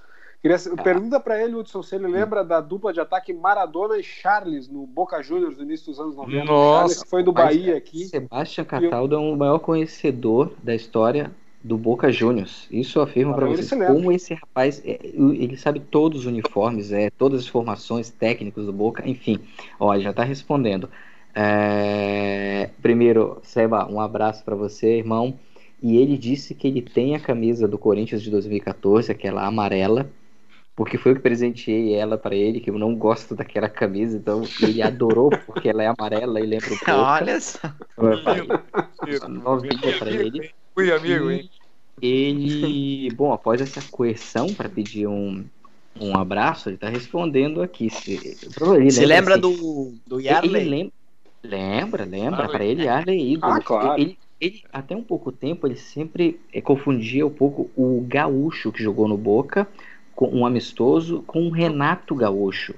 Queria, 0.40 0.58
pergunta 0.82 1.18
para 1.18 1.42
ele, 1.42 1.54
Hudson, 1.54 1.82
se 1.82 1.96
ele 1.96 2.06
lembra 2.06 2.44
da 2.44 2.60
dupla 2.60 2.92
de 2.92 3.00
ataque 3.00 3.32
Maradona 3.32 3.98
e 3.98 4.02
Charles 4.02 4.68
no 4.68 4.86
Boca 4.86 5.20
Juniors 5.22 5.56
no 5.56 5.64
início 5.64 5.86
dos 5.86 5.98
anos 5.98 6.14
90. 6.14 6.44
Nossa, 6.44 6.78
Charles 6.78 7.02
que 7.02 7.10
foi 7.10 7.22
do 7.22 7.32
Bahia 7.32 7.76
aqui. 7.76 8.04
Sebastião 8.04 8.64
Cataldo 8.64 9.16
é 9.16 9.18
o 9.18 9.36
maior 9.36 9.58
conhecedor 9.58 10.52
da 10.62 10.74
história 10.74 11.32
do 11.66 11.76
Boca 11.76 12.12
Juniors. 12.12 12.68
Isso 12.70 12.98
eu 12.98 13.02
afirmo 13.02 13.34
para 13.34 13.46
vocês. 13.46 13.68
Como 13.68 14.12
esse 14.12 14.34
rapaz, 14.34 14.80
é, 14.84 15.00
ele 15.02 15.56
sabe 15.56 15.80
todos 15.80 16.20
os 16.20 16.26
uniformes, 16.26 16.92
é, 16.92 17.10
todas 17.10 17.40
as 17.40 17.48
formações 17.48 18.08
técnicas 18.08 18.64
do 18.64 18.72
Boca, 18.72 19.02
enfim. 19.08 19.40
Ó, 19.78 19.98
já 19.98 20.12
tá 20.12 20.22
respondendo. 20.22 20.88
É, 21.34 22.70
Primeiro, 22.80 23.40
Seba, 23.42 23.90
um 23.90 24.00
abraço 24.00 24.44
para 24.44 24.54
você, 24.54 24.98
irmão. 24.98 25.38
E 25.82 25.96
ele 25.96 26.16
disse 26.16 26.54
que 26.54 26.68
ele 26.68 26.80
tem 26.80 27.16
a 27.16 27.20
camisa 27.20 27.66
do 27.66 27.76
Corinthians 27.76 28.22
de 28.22 28.30
2014, 28.30 29.10
aquela 29.10 29.44
amarela, 29.44 30.08
porque 30.74 30.96
foi 30.96 31.12
eu 31.12 31.16
que 31.16 31.22
presenteei 31.22 31.94
ela 31.94 32.16
para 32.16 32.34
ele, 32.34 32.60
que 32.60 32.70
eu 32.70 32.78
não 32.78 32.94
gosto 32.94 33.34
daquela 33.34 33.68
camisa, 33.68 34.16
então 34.16 34.42
ele 34.62 34.80
adorou 34.80 35.30
porque 35.46 35.68
ela 35.68 35.82
é 35.82 35.86
amarela 35.86 36.40
e 36.40 36.46
lembra 36.46 36.68
o 36.68 36.78
Boca. 36.78 36.96
Olha 36.96 37.40
só. 37.40 37.58
Novinha 39.28 39.98
para 39.98 40.10
ele. 40.10 40.50
Fui 40.76 40.92
amigo, 40.92 41.30
hein? 41.30 41.48
Ele, 42.02 43.10
bom, 43.12 43.32
após 43.32 43.62
essa 43.62 43.80
coerção 43.90 44.52
para 44.52 44.68
pedir 44.68 45.06
um, 45.06 45.42
um 45.98 46.14
abraço, 46.14 46.68
ele 46.68 46.76
tá 46.76 46.90
respondendo 46.90 47.62
aqui. 47.62 47.88
Se, 47.88 48.12
ele 48.12 48.90
Você 48.90 49.06
lembra 49.06 49.38
assim, 49.38 49.40
do, 49.40 49.94
do 50.06 50.20
ele 50.20 50.28
Yarley? 50.28 50.64
lembra, 50.68 50.92
lembra, 51.42 52.04
lembra. 52.04 52.36
Claro. 52.36 52.52
Para 52.52 52.64
ele, 52.66 52.84
Yarley 52.84 53.18
é 53.18 53.24
ídolo. 53.24 53.52
Ah, 53.54 53.60
claro. 53.60 54.02
Ele, 54.02 54.18
ele, 54.38 54.62
até 54.70 54.94
um 54.94 55.02
pouco 55.02 55.32
tempo, 55.32 55.66
ele 55.66 55.76
sempre 55.76 56.38
eh, 56.52 56.60
confundia 56.60 57.26
um 57.26 57.30
pouco 57.30 57.70
o 57.74 58.04
Gaúcho 58.06 58.70
que 58.70 58.82
jogou 58.82 59.08
no 59.08 59.16
Boca, 59.16 59.66
com 60.14 60.28
um 60.28 60.44
amistoso, 60.44 61.22
com 61.26 61.46
o 61.46 61.50
Renato 61.50 62.14
Gaúcho. 62.14 62.74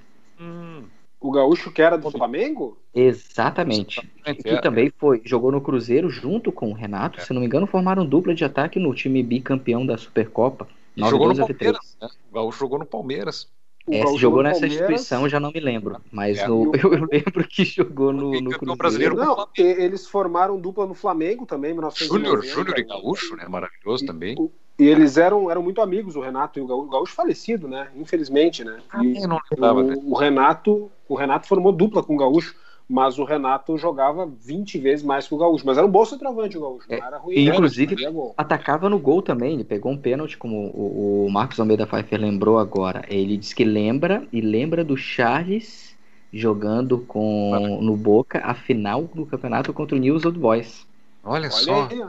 O 1.20 1.30
gaúcho 1.32 1.72
que 1.72 1.82
era 1.82 1.98
do 1.98 2.10
Flamengo? 2.10 2.78
Exatamente. 2.94 4.00
Exatamente, 4.00 4.42
Que 4.42 4.50
é. 4.50 4.60
também 4.60 4.92
foi, 4.98 5.20
jogou 5.24 5.50
no 5.50 5.60
Cruzeiro 5.60 6.08
junto 6.08 6.52
com 6.52 6.70
o 6.70 6.74
Renato, 6.74 7.20
se 7.22 7.32
não 7.32 7.40
me 7.40 7.46
engano, 7.46 7.66
formaram 7.66 8.06
dupla 8.06 8.34
de 8.34 8.44
ataque 8.44 8.78
no 8.78 8.94
time 8.94 9.22
bicampeão 9.22 9.84
da 9.84 9.96
Supercopa. 9.98 10.68
E 10.96 11.00
jogou 11.08 11.28
no 11.28 11.34
9-2 11.34 11.42
a 11.42 11.46
vitória. 11.46 11.72
Palmeiras. 11.74 11.96
Né? 12.00 12.08
O 12.30 12.34
Gaúcho 12.34 12.58
jogou 12.58 12.78
no 12.78 12.86
Palmeiras. 12.86 13.48
O 13.86 13.94
É, 13.94 14.06
se 14.06 14.16
jogou 14.18 14.42
nessa 14.42 14.60
Palmeiras. 14.60 14.80
instituição, 14.90 15.22
eu 15.22 15.28
já 15.28 15.40
não 15.40 15.50
me 15.50 15.60
lembro. 15.60 15.96
Mas 16.12 16.38
É. 16.38 16.46
no- 16.46 16.72
eu, 16.76 16.90
lembro 17.10 17.48
que 17.48 17.64
jogou 17.64 18.12
no, 18.12 18.32
no 18.40 18.50
Cruzeiro. 18.50 18.76
brasileiro. 18.76 19.16
Não, 19.16 19.48
e- 19.56 19.62
eles 19.62 20.06
formaram 20.06 20.60
dupla 20.60 20.86
no 20.86 20.94
Flamengo 20.94 21.46
também, 21.46 21.70
em 21.72 21.74
Júnior, 21.74 22.40
1990. 22.40 22.46
Júnior 22.54 22.78
e 22.78 22.82
Gaúcho, 22.84 23.34
né? 23.36 23.46
Maravilhoso 23.48 24.04
também. 24.06 24.36
O- 24.38 24.50
E 24.78 24.84
eles 24.84 25.16
eram, 25.16 25.50
eram 25.50 25.62
muito 25.62 25.80
amigos, 25.80 26.14
o 26.14 26.20
Renato 26.20 26.58
e 26.58 26.62
o 26.62 26.66
Gaúcho, 26.66 26.86
o 26.86 26.90
Gaúcho 26.90 27.14
falecido, 27.14 27.66
né? 27.66 27.88
Infelizmente, 27.96 28.62
né? 28.64 28.78
E 29.02 29.18
Eu 29.22 29.28
não 29.28 29.40
lembrava 29.50 29.82
dele. 29.82 30.00
o, 30.04 30.12
o 30.12 30.16
Renato, 30.16 30.90
o 31.08 31.14
Renato 31.16 31.48
formou 31.48 31.72
dupla 31.72 32.02
com 32.02 32.14
o 32.14 32.18
Gaúcho, 32.18 32.54
mas 32.88 33.18
o 33.18 33.24
Renato 33.24 33.76
jogava 33.76 34.24
20 34.26 34.78
vezes 34.78 35.04
mais 35.04 35.26
que 35.28 35.34
o 35.34 35.38
Gaúcho. 35.38 35.66
Mas 35.66 35.76
era 35.76 35.86
um 35.86 35.90
bom 35.90 36.04
centroavante 36.04 36.56
o 36.56 36.60
Gaúcho, 36.60 36.88
não 36.88 36.96
É, 36.96 37.00
era 37.06 37.18
ruim. 37.18 37.36
e 37.36 37.44
não, 37.44 37.54
inclusive-. 37.54 37.96
Atacava 38.36 38.88
no 38.88 38.98
gol 38.98 39.20
também, 39.20 39.54
ele 39.54 39.64
pegou 39.64 39.92
um 39.92 39.98
pênalti, 39.98 40.38
como 40.38 40.56
o, 40.68 41.26
o 41.26 41.30
Marcos 41.30 41.58
Almeida 41.60 41.86
Pfeiffer 41.86 42.20
lembrou 42.20 42.58
agora. 42.58 43.04
Ele 43.08 43.36
disse 43.36 43.54
que 43.54 43.64
lembra, 43.64 44.26
e 44.32 44.40
lembra 44.40 44.84
do 44.84 44.96
Charles 44.96 45.96
jogando 46.32 46.98
com 47.00 47.80
no 47.82 47.96
Boca 47.96 48.40
a 48.44 48.54
final 48.54 49.02
do 49.04 49.26
campeonato 49.26 49.72
contra 49.72 49.96
o 49.96 49.98
News 49.98 50.24
Old 50.24 50.38
Boys. 50.38 50.86
Olha, 51.24 51.48
Olha 51.48 51.50
só. 51.50 51.86
aí. 51.88 52.04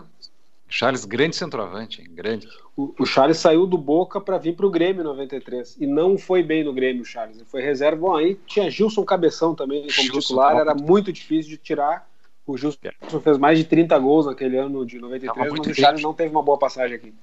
Charles, 0.69 1.03
grande 1.03 1.35
centroavante, 1.35 2.01
hein? 2.01 2.07
grande. 2.11 2.47
O, 2.77 2.93
o 2.99 3.05
Charles 3.05 3.37
saiu 3.39 3.65
do 3.65 3.77
Boca 3.77 4.21
para 4.21 4.37
vir 4.37 4.55
para 4.55 4.67
o 4.67 4.69
Grêmio 4.69 5.01
em 5.01 5.05
93 5.05 5.77
e 5.79 5.87
não 5.87 6.17
foi 6.17 6.43
bem 6.43 6.63
no 6.63 6.71
Grêmio, 6.71 7.01
o 7.01 7.05
Charles. 7.05 7.37
Ele 7.37 7.45
foi 7.45 7.61
reserva. 7.61 7.99
Bom, 7.99 8.15
aí 8.15 8.39
tinha 8.45 8.69
Gilson 8.69 9.03
Cabeção 9.03 9.55
também 9.55 9.81
como 9.81 9.91
Gilson, 9.91 10.19
titular, 10.19 10.55
era 10.55 10.75
muito 10.75 11.11
difícil 11.11 11.49
de 11.49 11.57
tirar. 11.57 12.07
O 12.45 12.55
Gilson 12.55 12.79
fez 13.23 13.37
mais 13.37 13.57
de 13.57 13.65
30 13.65 13.97
gols 13.97 14.27
naquele 14.27 14.57
ano 14.57 14.85
de 14.85 14.99
Tava 14.99 15.09
93, 15.09 15.49
muito 15.49 15.67
mas 15.67 15.77
o. 15.77 15.81
Charles 15.81 16.01
não 16.03 16.13
teve 16.13 16.29
uma 16.29 16.43
boa 16.43 16.57
passagem 16.57 16.95
aqui. 16.95 17.13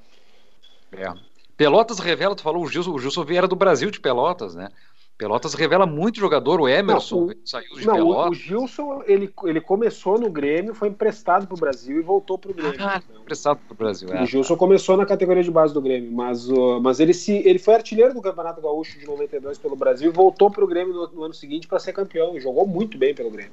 É. 0.92 1.12
Pelotas 1.57 1.99
revela, 1.99 2.34
tu 2.34 2.42
falou, 2.42 2.62
o 2.62 2.68
Gilson, 2.68 2.92
o 2.92 2.99
Gilson 2.99 3.24
era 3.30 3.49
do 3.49 3.57
Brasil 3.57 3.90
de 3.90 4.01
Pelotas, 4.01 4.55
né? 4.55 4.68
Pelotas 5.18 5.54
revela 5.54 5.86
muito 5.86 6.18
jogador, 6.20 6.60
o 6.60 6.68
Emerson 6.68 7.20
Não, 7.20 7.26
o- 7.28 7.34
saiu 7.44 7.74
de 7.74 7.86
Não, 7.86 7.94
o, 7.94 7.98
o 8.10 8.12
Pelotas. 8.14 8.38
Gilson 8.38 9.02
ele, 9.06 9.32
ele 9.44 9.60
começou 9.60 10.18
no 10.20 10.28
Grêmio, 10.30 10.74
foi 10.74 10.88
emprestado 10.88 11.46
para 11.46 11.54
o 11.54 11.58
Brasil 11.58 11.98
e 11.98 12.02
voltou 12.02 12.36
para 12.38 12.50
o 12.50 12.54
Grêmio. 12.54 12.76
Ah, 12.80 13.00
Então, 13.02 13.22
Emprestado 13.22 13.58
pro 13.66 13.74
Brasil. 13.76 14.08
É. 14.12 14.22
O 14.22 14.26
Gilson 14.26 14.56
começou 14.56 14.96
na 14.96 15.06
categoria 15.06 15.42
de 15.42 15.50
base 15.50 15.72
do 15.72 15.80
Grêmio, 15.80 16.12
mas, 16.12 16.48
uh, 16.50 16.80
mas 16.82 17.00
ele, 17.00 17.14
se, 17.14 17.32
ele 17.48 17.58
foi 17.58 17.74
artilheiro 17.74 18.12
do 18.14 18.20
Campeonato 18.20 18.60
Gaúcho 18.60 18.98
de 18.98 19.06
92 19.06 19.58
pelo 19.58 19.74
Brasil 19.74 20.10
e 20.10 20.12
voltou 20.14 20.50
para 20.50 20.62
o 20.62 20.66
Grêmio 20.66 20.92
no, 20.94 21.08
no 21.08 21.22
ano 21.24 21.34
seguinte 21.34 21.66
para 21.66 21.78
ser 21.78 21.92
campeão 21.94 22.36
e 22.36 22.40
jogou 22.40 22.66
muito 22.66 22.98
bem 22.98 23.14
pelo 23.14 23.30
Grêmio. 23.30 23.52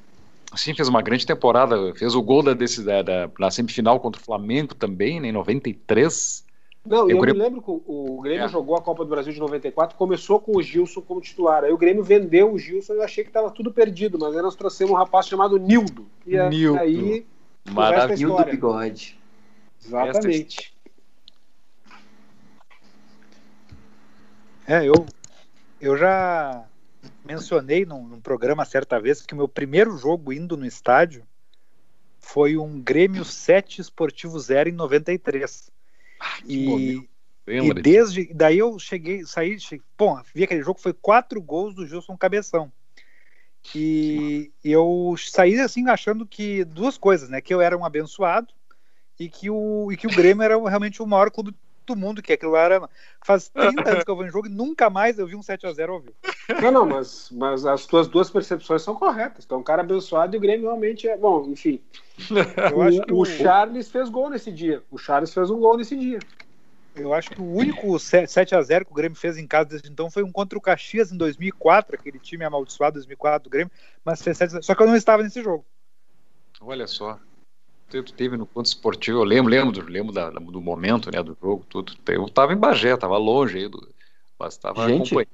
Sim, 0.54 0.72
fez 0.74 0.86
uma 0.88 1.02
grande 1.02 1.26
temporada. 1.26 1.92
Fez 1.96 2.14
o 2.14 2.22
gol 2.22 2.40
da, 2.42 2.52
desse, 2.54 2.84
da, 2.84 3.02
da- 3.02 3.28
na 3.40 3.50
semifinal 3.50 3.98
contra 3.98 4.20
o 4.20 4.24
Flamengo 4.24 4.74
também, 4.74 5.18
né, 5.18 5.28
em 5.28 5.32
93. 5.32 6.43
Não, 6.84 7.08
E 7.08 7.12
eu 7.12 7.16
o 7.16 7.20
me 7.20 7.26
Grêmio- 7.26 7.42
lembro 7.42 7.62
que 7.62 7.70
o, 7.70 8.20
Grêmio 8.20 8.44
É. 8.44 8.48
jogou 8.48 8.76
a 8.76 8.82
Copa 8.82 9.04
do 9.04 9.08
Brasil 9.10 9.32
de 9.32 9.40
94, 9.40 9.96
começou 9.96 10.38
com 10.38 10.56
o 10.56 10.62
Gilson 10.62 11.00
como 11.00 11.20
titular. 11.20 11.64
Aí 11.64 11.72
o 11.72 11.78
Grêmio 11.78 12.02
vendeu 12.04 12.52
o 12.52 12.58
Gilson 12.58 12.92
e 12.92 12.96
eu 12.98 13.02
achei 13.02 13.24
que 13.24 13.30
estava 13.30 13.50
tudo 13.50 13.72
perdido, 13.72 14.18
mas 14.18 14.36
aí 14.36 14.42
nós 14.42 14.54
trouxemos 14.54 14.92
um 14.92 14.96
rapaz 14.96 15.26
chamado 15.26 15.58
Nildo. 15.58 16.06
E 16.26 16.36
Nildo. 16.48 16.78
aí 16.78 17.26
Maravilhoso. 17.70 18.22
E 18.22 18.26
o 18.26 18.28
do 18.28 18.32
História. 18.34 18.52
bigode. 18.52 19.18
Exatamente. 19.82 20.74
É, 24.66 24.84
eu, 24.86 24.94
eu 25.80 25.96
já 25.96 26.64
mencionei 27.24 27.84
num, 27.84 28.02
num 28.06 28.20
programa 28.20 28.64
certa 28.64 28.98
vez 29.00 29.22
que 29.22 29.34
o 29.34 29.36
meu 29.36 29.48
primeiro 29.48 29.96
jogo 29.96 30.32
indo 30.32 30.56
no 30.56 30.64
estádio 30.66 31.22
foi 32.18 32.56
um 32.56 32.80
Grêmio 32.80 33.24
7 33.24 33.80
Esportivo 33.80 34.38
0 34.38 34.70
em 34.70 34.72
93. 34.72 35.70
E, 36.46 36.96
e 36.96 37.08
Lembra? 37.46 37.82
desde 37.82 38.32
daí 38.32 38.58
eu 38.58 38.78
cheguei, 38.78 39.24
saí, 39.26 39.58
cheguei, 39.60 39.84
bom, 39.98 40.20
vi 40.34 40.44
aquele 40.44 40.62
jogo 40.62 40.80
foi 40.80 40.92
quatro 40.92 41.40
gols 41.42 41.74
do 41.74 41.86
Gilson 41.86 42.16
Cabeção. 42.16 42.72
E 43.74 44.52
eu 44.62 45.14
saí 45.18 45.58
assim 45.58 45.88
achando 45.88 46.26
que 46.26 46.64
duas 46.64 46.98
coisas, 46.98 47.28
né? 47.28 47.40
Que 47.40 47.54
eu 47.54 47.60
era 47.60 47.76
um 47.76 47.84
abençoado 47.84 48.52
e 49.18 49.28
que 49.28 49.48
o, 49.48 49.90
e 49.90 49.96
que 49.96 50.06
o 50.06 50.14
Grêmio 50.14 50.42
era 50.42 50.56
realmente 50.68 51.02
o 51.02 51.06
maior 51.06 51.30
clube 51.30 51.54
do 51.86 51.96
mundo, 51.96 52.22
que 52.22 52.32
aquilo 52.32 52.52
lá 52.52 52.60
era. 52.60 52.90
Faz 53.24 53.48
30 53.54 53.90
anos 53.90 54.04
que 54.04 54.10
eu 54.10 54.16
vou 54.16 54.26
em 54.26 54.30
jogo 54.30 54.46
e 54.46 54.50
nunca 54.50 54.88
mais 54.90 55.18
eu 55.18 55.26
vi 55.26 55.36
um 55.36 55.40
7x0 55.40 55.88
ao 55.88 56.00
vivo. 56.00 56.14
Não, 56.62 56.70
não, 56.70 56.86
mas, 56.86 57.30
mas 57.30 57.64
as 57.64 57.86
tuas 57.86 58.06
duas 58.08 58.30
percepções 58.30 58.82
são 58.82 58.94
corretas. 58.94 59.44
Então, 59.44 59.58
um 59.58 59.62
cara 59.62 59.82
abençoado 59.82 60.34
e 60.34 60.38
o 60.38 60.40
Grêmio 60.40 60.66
realmente 60.66 61.08
é. 61.08 61.16
Bom, 61.16 61.46
enfim. 61.48 61.80
Eu 62.70 62.82
acho 62.82 63.02
que 63.02 63.12
o, 63.12 63.16
o, 63.16 63.20
o 63.20 63.24
Charles 63.24 63.90
fez 63.90 64.08
gol 64.08 64.30
nesse 64.30 64.50
dia. 64.52 64.82
O 64.90 64.98
Charles 64.98 65.32
fez 65.32 65.50
um 65.50 65.58
gol 65.58 65.76
nesse 65.76 65.96
dia. 65.96 66.18
eu 66.94 67.12
acho 67.12 67.30
que 67.30 67.40
o 67.40 67.52
único 67.52 67.86
7x0 67.88 68.84
que 68.84 68.92
o 68.92 68.94
Grêmio 68.94 69.16
fez 69.16 69.36
em 69.36 69.46
casa 69.46 69.70
desde 69.70 69.90
então 69.90 70.10
foi 70.10 70.22
um 70.22 70.30
contra 70.30 70.58
o 70.58 70.62
Caxias 70.62 71.10
em 71.10 71.16
2004, 71.16 71.96
aquele 71.96 72.18
time 72.18 72.44
amaldiçoado 72.44 72.94
2004 72.94 73.44
do 73.44 73.50
Grêmio, 73.50 73.72
mas 74.04 74.22
fez 74.22 74.36
7 74.36 74.62
Só 74.62 74.74
que 74.74 74.82
eu 74.82 74.86
não 74.86 74.96
estava 74.96 75.22
nesse 75.22 75.42
jogo. 75.42 75.64
Olha 76.60 76.86
só. 76.86 77.18
Tu 78.02 78.12
teve 78.12 78.36
no 78.36 78.46
ponto 78.46 78.66
esportivo, 78.66 79.18
eu 79.18 79.24
lembro, 79.24 79.50
lembro, 79.50 79.72
do- 79.72 79.90
lembro 79.90 80.12
da- 80.12 80.30
do 80.30 80.60
momento, 80.60 81.10
né, 81.12 81.22
do 81.22 81.36
jogo, 81.40 81.64
tudo. 81.68 81.92
Eu 82.08 82.28
tava 82.28 82.52
em 82.52 82.56
Bagé, 82.56 82.96
tava 82.96 83.16
longe 83.16 83.58
aí, 83.58 83.68
do, 83.68 83.86
mas 84.38 84.56
tava 84.56 84.86
Gente, 84.86 85.06
acompanhando. 85.08 85.28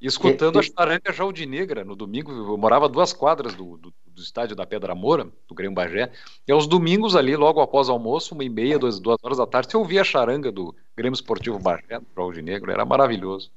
E 0.00 0.06
escutando 0.06 0.56
e- 0.56 0.60
a 0.60 0.62
charanga 0.62 1.12
Jaldinegra 1.12 1.84
no 1.84 1.96
domingo, 1.96 2.30
eu 2.30 2.56
morava 2.56 2.84
a 2.84 2.88
duas 2.88 3.12
quadras 3.12 3.54
do, 3.54 3.76
do, 3.76 3.92
do 4.06 4.22
estádio 4.22 4.54
da 4.54 4.64
Pedra 4.64 4.94
Moura, 4.94 5.26
do 5.48 5.54
Grêmio 5.54 5.74
Bagé, 5.74 6.12
e 6.46 6.52
aos 6.52 6.66
domingos 6.66 7.16
ali, 7.16 7.34
logo 7.34 7.60
após 7.60 7.88
o 7.88 7.92
almoço, 7.92 8.34
uma 8.34 8.44
e 8.44 8.48
meia, 8.48 8.78
duas, 8.78 9.00
duas 9.00 9.18
horas 9.22 9.38
da 9.38 9.46
tarde, 9.46 9.70
você 9.70 9.76
ouvia 9.76 10.02
a 10.02 10.04
charanga 10.04 10.52
do 10.52 10.74
Grêmio 10.96 11.14
Esportivo 11.16 11.58
Bagé, 11.58 11.98
do 11.98 12.06
Jaldinegro, 12.16 12.70
era 12.70 12.84
maravilhoso. 12.84 13.50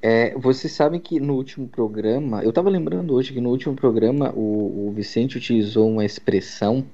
É, 0.00 0.34
vocês 0.36 0.72
sabem 0.72 0.98
que 0.98 1.20
no 1.20 1.34
último 1.34 1.68
programa, 1.68 2.42
eu 2.42 2.48
estava 2.48 2.68
lembrando 2.68 3.14
hoje 3.14 3.32
que 3.32 3.40
no 3.40 3.50
último 3.50 3.76
programa 3.76 4.32
o, 4.34 4.88
o 4.88 4.92
Vicente 4.92 5.36
utilizou 5.36 5.88
uma 5.88 6.04
expressão 6.04 6.84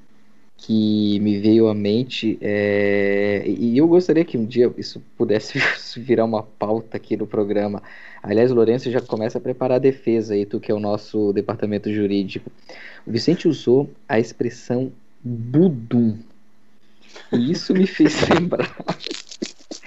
que 0.59 1.19
me 1.21 1.39
veio 1.39 1.69
à 1.69 1.75
mente, 1.75 2.37
é, 2.41 3.45
e 3.47 3.79
eu 3.79 3.87
gostaria 3.87 4.25
que 4.25 4.37
um 4.37 4.45
dia 4.45 4.71
isso 4.77 5.01
pudesse 5.17 5.59
virar 5.97 6.25
uma 6.25 6.43
pauta 6.43 6.97
aqui 6.97 7.17
no 7.17 7.27
programa. 7.27 7.83
Aliás, 8.23 8.51
o 8.51 8.55
Lourenço 8.55 8.91
já 8.91 9.01
começa 9.01 9.39
a 9.39 9.41
preparar 9.41 9.77
a 9.77 9.79
defesa 9.79 10.35
aí, 10.35 10.45
tu 10.45 10.59
que 10.59 10.73
é 10.73 10.75
o 10.75 10.81
nosso 10.81 11.33
departamento 11.33 11.93
jurídico. 11.93 12.51
O 13.07 13.13
Vicente 13.13 13.47
usou 13.47 13.89
a 14.09 14.19
expressão 14.19 14.93
budum. 15.23 16.19
E 17.33 17.53
isso 17.53 17.73
me 17.73 17.87
fez 17.87 18.21
lembrar. 18.29 18.75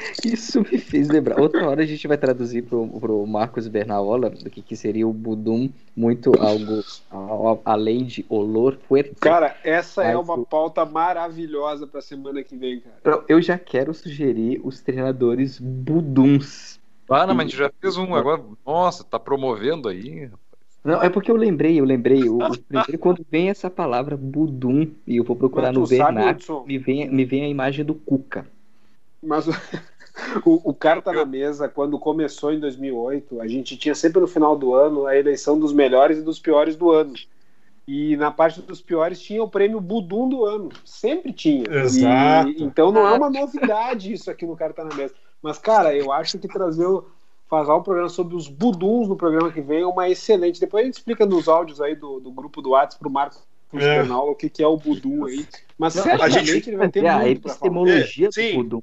Isso 0.23 0.61
me 0.61 0.77
fez 0.77 1.07
lembrar. 1.09 1.39
Outra 1.39 1.67
hora 1.67 1.81
a 1.83 1.85
gente 1.85 2.07
vai 2.07 2.17
traduzir 2.17 2.63
pro, 2.63 2.87
pro 2.99 3.25
Marcos 3.25 3.67
Bernaola 3.67 4.29
do 4.29 4.49
que, 4.49 4.61
que 4.61 4.75
seria 4.75 5.07
o 5.07 5.13
budum, 5.13 5.69
muito 5.95 6.31
algo 6.39 6.83
a- 7.11 7.73
além 7.73 8.05
de 8.05 8.25
olor 8.29 8.77
fuerte. 8.87 9.11
Cara, 9.19 9.55
essa 9.63 10.03
é 10.03 10.17
uma 10.17 10.35
o- 10.35 10.45
pauta 10.45 10.85
maravilhosa 10.85 11.85
pra 11.87 12.01
semana 12.01 12.43
que 12.43 12.55
vem, 12.55 12.79
cara. 12.79 12.95
Eu- 13.03 13.23
Eu 13.37 13.41
já 13.41 13.57
quero 13.57 13.93
sugerir 13.93 14.59
os 14.63 14.81
treinadores 14.81 15.59
buduns. 15.59 16.79
Ah, 17.09 17.27
não, 17.27 17.35
mas 17.35 17.47
a 17.47 17.49
gente 17.49 17.57
já 17.57 17.71
fez 17.81 17.97
um 17.97 18.15
agora. 18.15 18.41
Nossa, 18.65 19.03
tá 19.03 19.19
promovendo 19.19 19.89
aí. 19.89 20.29
Não, 20.83 21.01
é 21.03 21.09
porque 21.09 21.29
eu 21.29 21.35
lembrei, 21.35 21.79
eu 21.79 21.85
lembrei. 21.85 22.21
Primeiro, 22.67 22.97
quando 22.97 23.25
vem 23.29 23.49
essa 23.49 23.69
palavra 23.69 24.15
budum, 24.17 24.87
e 25.05 25.17
eu 25.17 25.23
vou 25.23 25.35
procurar 25.35 25.67
Mas 25.67 25.77
no 25.77 25.85
vernáculo, 25.85 26.65
me 26.65 26.77
vem, 26.77 27.09
me 27.09 27.25
vem 27.25 27.43
a 27.43 27.47
imagem 27.49 27.85
do 27.85 27.93
Cuca. 27.93 28.47
Mas 29.22 29.47
o, 29.47 29.51
o, 30.45 30.69
o 30.72 30.74
Carta 30.74 31.11
na 31.11 31.26
Mesa, 31.26 31.67
quando 31.69 31.97
começou 31.99 32.51
em 32.53 32.59
2008, 32.59 33.41
a 33.41 33.47
gente 33.47 33.78
tinha 33.78 33.95
sempre 33.95 34.19
no 34.19 34.28
final 34.28 34.55
do 34.57 34.74
ano 34.74 35.05
a 35.05 35.17
eleição 35.17 35.59
dos 35.59 35.74
melhores 35.74 36.17
e 36.17 36.22
dos 36.22 36.39
piores 36.39 36.76
do 36.76 36.91
ano. 36.91 37.13
E 37.88 38.15
na 38.17 38.32
parte 38.32 38.61
dos 38.61 38.82
piores 38.82 39.19
tinha 39.22 39.43
o 39.43 39.49
prêmio 39.49 39.82
Budum 39.82 40.30
do 40.30 40.45
ano. 40.45 40.69
Sempre 40.86 41.34
tinha. 41.34 41.63
Exato. 41.69 42.49
E- 42.49 42.63
então 42.63 42.91
não 42.91 43.07
é 43.07 43.13
uma 43.13 43.30
novidade 43.30 44.13
isso 44.13 44.30
aqui 44.30 44.45
no 44.45 44.55
Carta 44.55 44.84
na 44.84 44.95
Mesa. 44.95 45.13
Mas, 45.41 45.57
cara, 45.57 45.93
eu 45.95 46.11
acho 46.11 46.38
que 46.38 46.47
trazer 46.47 46.86
o, 46.86 47.05
fazer 47.49 47.72
um 47.72 47.82
programa 47.82 48.07
sobre 48.07 48.36
os 48.36 48.47
buduns 48.47 49.09
no 49.09 49.15
programa 49.17 49.51
que 49.51 49.59
vem 49.61 49.82
é 49.82 49.86
uma 49.88 50.07
excelente. 50.07 50.59
Depois 50.59 50.84
a 50.84 50.86
gente 50.86 50.95
explica 50.97 51.26
nos 51.26 51.47
áudios 51.49 51.82
aí 51.82 51.95
do, 51.95 52.19
do 52.19 52.32
grupo 52.32 52.61
do 52.61 52.69
WhatsApp 52.69 52.99
pro 52.99 53.09
Marcos 53.09 53.39
É. 53.74 53.80
Bernal 53.80 54.30
o 54.30 54.36
que, 54.36 54.49
que 54.49 54.61
é 54.63 54.67
o 54.67 54.78
budum 54.78 55.26
aí. 55.26 55.45
Mas 55.78 55.95
Não, 55.95 56.03
certamente 56.03 56.45
gente- 56.45 56.69
ele 56.69 56.78
vai 56.78 56.88
ter 56.89 57.03
É 57.03 57.09
a 57.09 57.17
muito 57.19 57.41
falar. 57.41 57.53
epistemologia 57.55 58.28
É, 58.28 58.32
sim. 58.32 58.51
do 58.51 58.57
budum. 58.63 58.82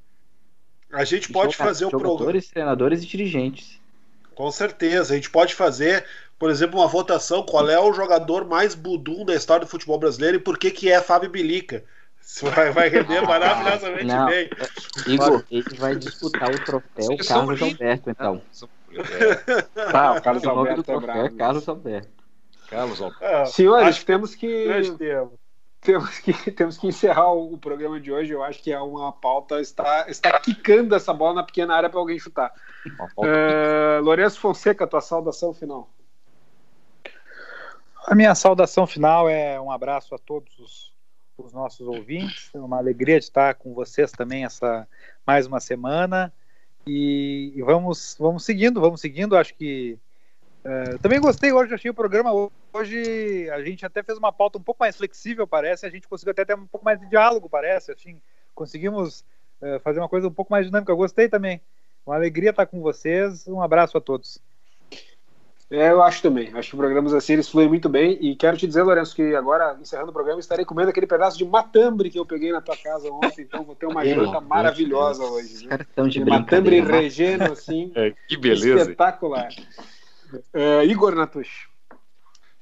A 0.93 1.05
gente 1.05 1.31
pode 1.33 1.53
Joga- 1.53 1.65
fazer 1.65 1.89
programa. 1.89 2.13
Jogadores, 2.15 2.49
treinadores 2.49 3.03
e 3.03 3.07
dirigentes. 3.07 3.79
Com 4.35 4.51
certeza. 4.51 5.13
A 5.13 5.17
gente 5.17 5.31
pode 5.31 5.55
fazer, 5.55 6.05
por 6.39 6.49
exemplo, 6.51 6.79
uma 6.81 6.87
votação. 6.87 7.43
Qual 7.43 7.69
é 7.69 7.79
o 7.79 7.93
jogador 7.93 8.47
mais 8.47 8.75
budum 8.75 9.25
da 9.25 9.35
história 9.35 9.65
do 9.67 9.71
futebol 9.71 9.99
brasileiro 9.99 10.37
e 10.37 10.41
por 10.41 10.57
que, 10.59 10.71
que 10.71 10.91
é 10.91 11.01
Fábio 11.01 11.29
Bilica? 11.31 11.85
Isso 12.25 12.47
vai, 12.51 12.71
vai 12.71 12.89
render 12.89 13.21
maravilhosamente 13.27 14.05
Não. 14.05 14.27
bem. 14.27 14.51
Igor, 15.07 15.45
ele 15.51 15.77
vai 15.77 15.97
disputar 15.97 16.51
o 16.51 16.65
troféu 16.65 17.07
Vocês 17.07 17.27
Carlos 17.27 17.61
Alberto, 17.63 18.11
então. 18.11 18.43
É, 18.93 19.35
Tá, 19.93 20.13
o 20.13 20.23
Carlos 20.23 20.43
o 20.45 20.49
Alberto 20.51 20.81
é 20.81 20.85
troféu 20.85 21.25
é 21.27 21.31
Carlos 21.31 21.69
Alberto. 21.69 22.09
Carlos 22.69 23.01
Alberto. 23.01 23.25
Ah, 23.25 23.47
Senhores, 23.47 23.89
acho 23.89 24.05
temos 24.07 24.35
que 24.35 24.65
grande 24.65 24.93
tema. 24.93 25.31
Temos 25.81 26.19
que 26.19 26.33
temos 26.53 26.77
que 26.77 26.87
encerrar 26.87 27.33
o, 27.33 27.55
o 27.55 27.59
programa 27.59 28.01
de 28.01 28.13
hoje. 28.13 28.33
Eu 28.33 28.43
acho 28.43 28.63
que 28.63 28.73
é 28.73 28.81
uma 28.81 29.13
pauta 29.13 29.61
está 29.61 30.09
está 30.09 30.39
quicando 30.41 30.95
essa 30.95 31.13
bola 31.13 31.35
na 31.35 31.43
pequena 31.43 31.75
área 31.75 31.91
para 31.91 32.01
alguém 32.01 32.19
chutar. 32.19 32.53
É, 33.25 34.01
Lourenço 34.01 34.41
Fonseca, 34.41 34.87
tua 34.87 35.01
saudação 35.01 35.53
final. 35.55 35.91
A 38.07 38.15
minha 38.15 38.35
saudação 38.35 38.87
final 38.87 39.29
é 39.29 39.61
um 39.61 39.71
abraço 39.71 40.15
a 40.15 40.19
todos 40.19 40.59
os, 40.59 40.95
os 41.37 41.53
nossos 41.53 41.87
ouvintes. 41.87 42.51
É 42.55 42.59
uma 42.59 42.79
alegria 42.79 43.19
de 43.19 43.27
estar 43.27 43.55
com 43.55 43.75
vocês 43.75 44.11
também 44.11 44.45
essa 44.45 44.89
mais 45.27 45.47
uma 45.47 45.61
semana. 45.61 46.33
E, 46.87 47.53
e 47.55 47.63
vamos, 47.63 48.17
vamos 48.19 48.45
seguindo, 48.45 48.81
vamos 48.81 49.01
seguindo. 49.01 49.37
Acho 49.37 49.55
que 49.55 49.99
é, 50.69 50.99
também 50.99 51.19
gostei 51.19 51.51
hoje, 51.51 51.73
achei 51.73 51.91
o 51.91 51.95
programa 51.95 52.31
hoje. 52.75 53.49
A 53.51 53.63
gente 53.63 53.87
até 53.87 54.03
fez 54.03 54.19
uma 54.19 54.31
pauta 54.31 54.59
um 54.59 54.63
pouco 54.63 54.83
mais 54.83 54.97
flexível, 54.97 55.47
parece. 55.47 55.87
A 55.87 55.91
gente 55.91 56.07
conseguiu 56.07 56.33
até 56.33 56.45
ter 56.45 56.55
um 56.55 56.67
pouco 56.67 56.85
mais 56.85 57.01
de 57.01 57.09
diálogo, 57.09 57.49
parece. 57.49 57.91
Assim, 57.91 58.21
conseguimos 58.55 59.25
é, 59.63 59.79
fazer 59.79 59.99
uma 59.99 60.11
coisa 60.11 60.29
um 60.29 60.33
pouco 60.33 60.53
mais 60.53 60.67
dinâmica. 60.67 60.93
Eu 60.93 60.97
gostei 60.97 61.27
também. 61.27 61.59
Uma 62.05 62.17
alegria 62.17 62.51
estar 62.51 62.67
com 62.67 62.83
vocês. 62.83 63.49
Um 63.49 63.63
abraço 63.63 63.97
a 63.97 64.01
todos. 64.01 64.43
É, 65.71 65.91
eu 65.91 66.03
acho 66.03 66.21
também. 66.21 66.51
Acho 66.55 66.71
que 66.71 66.77
programas 66.77 67.15
assim 67.15 67.33
eles 67.33 67.49
fluem 67.49 67.69
muito 67.69 67.89
bem. 67.89 68.19
E 68.21 68.37
quero 68.37 68.59
te 68.59 68.67
dizer, 68.67 68.83
Lourenço, 68.83 69.17
que 69.17 69.35
agora, 69.35 69.75
encerrando 69.81 70.11
o 70.11 70.13
programa, 70.13 70.39
estarei 70.39 70.67
comendo 70.67 70.91
aquele 70.91 71.07
pedaço 71.07 71.39
de 71.39 71.47
matambre 71.47 72.11
que 72.11 72.19
eu 72.19 72.27
peguei 72.27 72.53
na 72.53 72.61
tua 72.61 72.77
casa 72.77 73.11
ontem. 73.11 73.41
Então 73.43 73.65
vou 73.65 73.75
ter 73.75 73.87
uma 73.87 74.05
janta 74.05 74.39
maravilhosa 74.39 75.23
Deus. 75.23 75.33
hoje. 75.33 75.67
Caras 75.67 75.87
estão 75.87 76.09
de 76.09 76.23
matambre 76.25 76.81
brincadeira. 76.83 77.01
regeno, 77.01 77.53
assim. 77.53 77.91
É, 77.97 78.13
que 78.29 78.37
beleza. 78.37 78.83
Espetacular. 78.83 79.49
É, 80.53 80.85
Igor 80.85 81.15
Natush. 81.15 81.69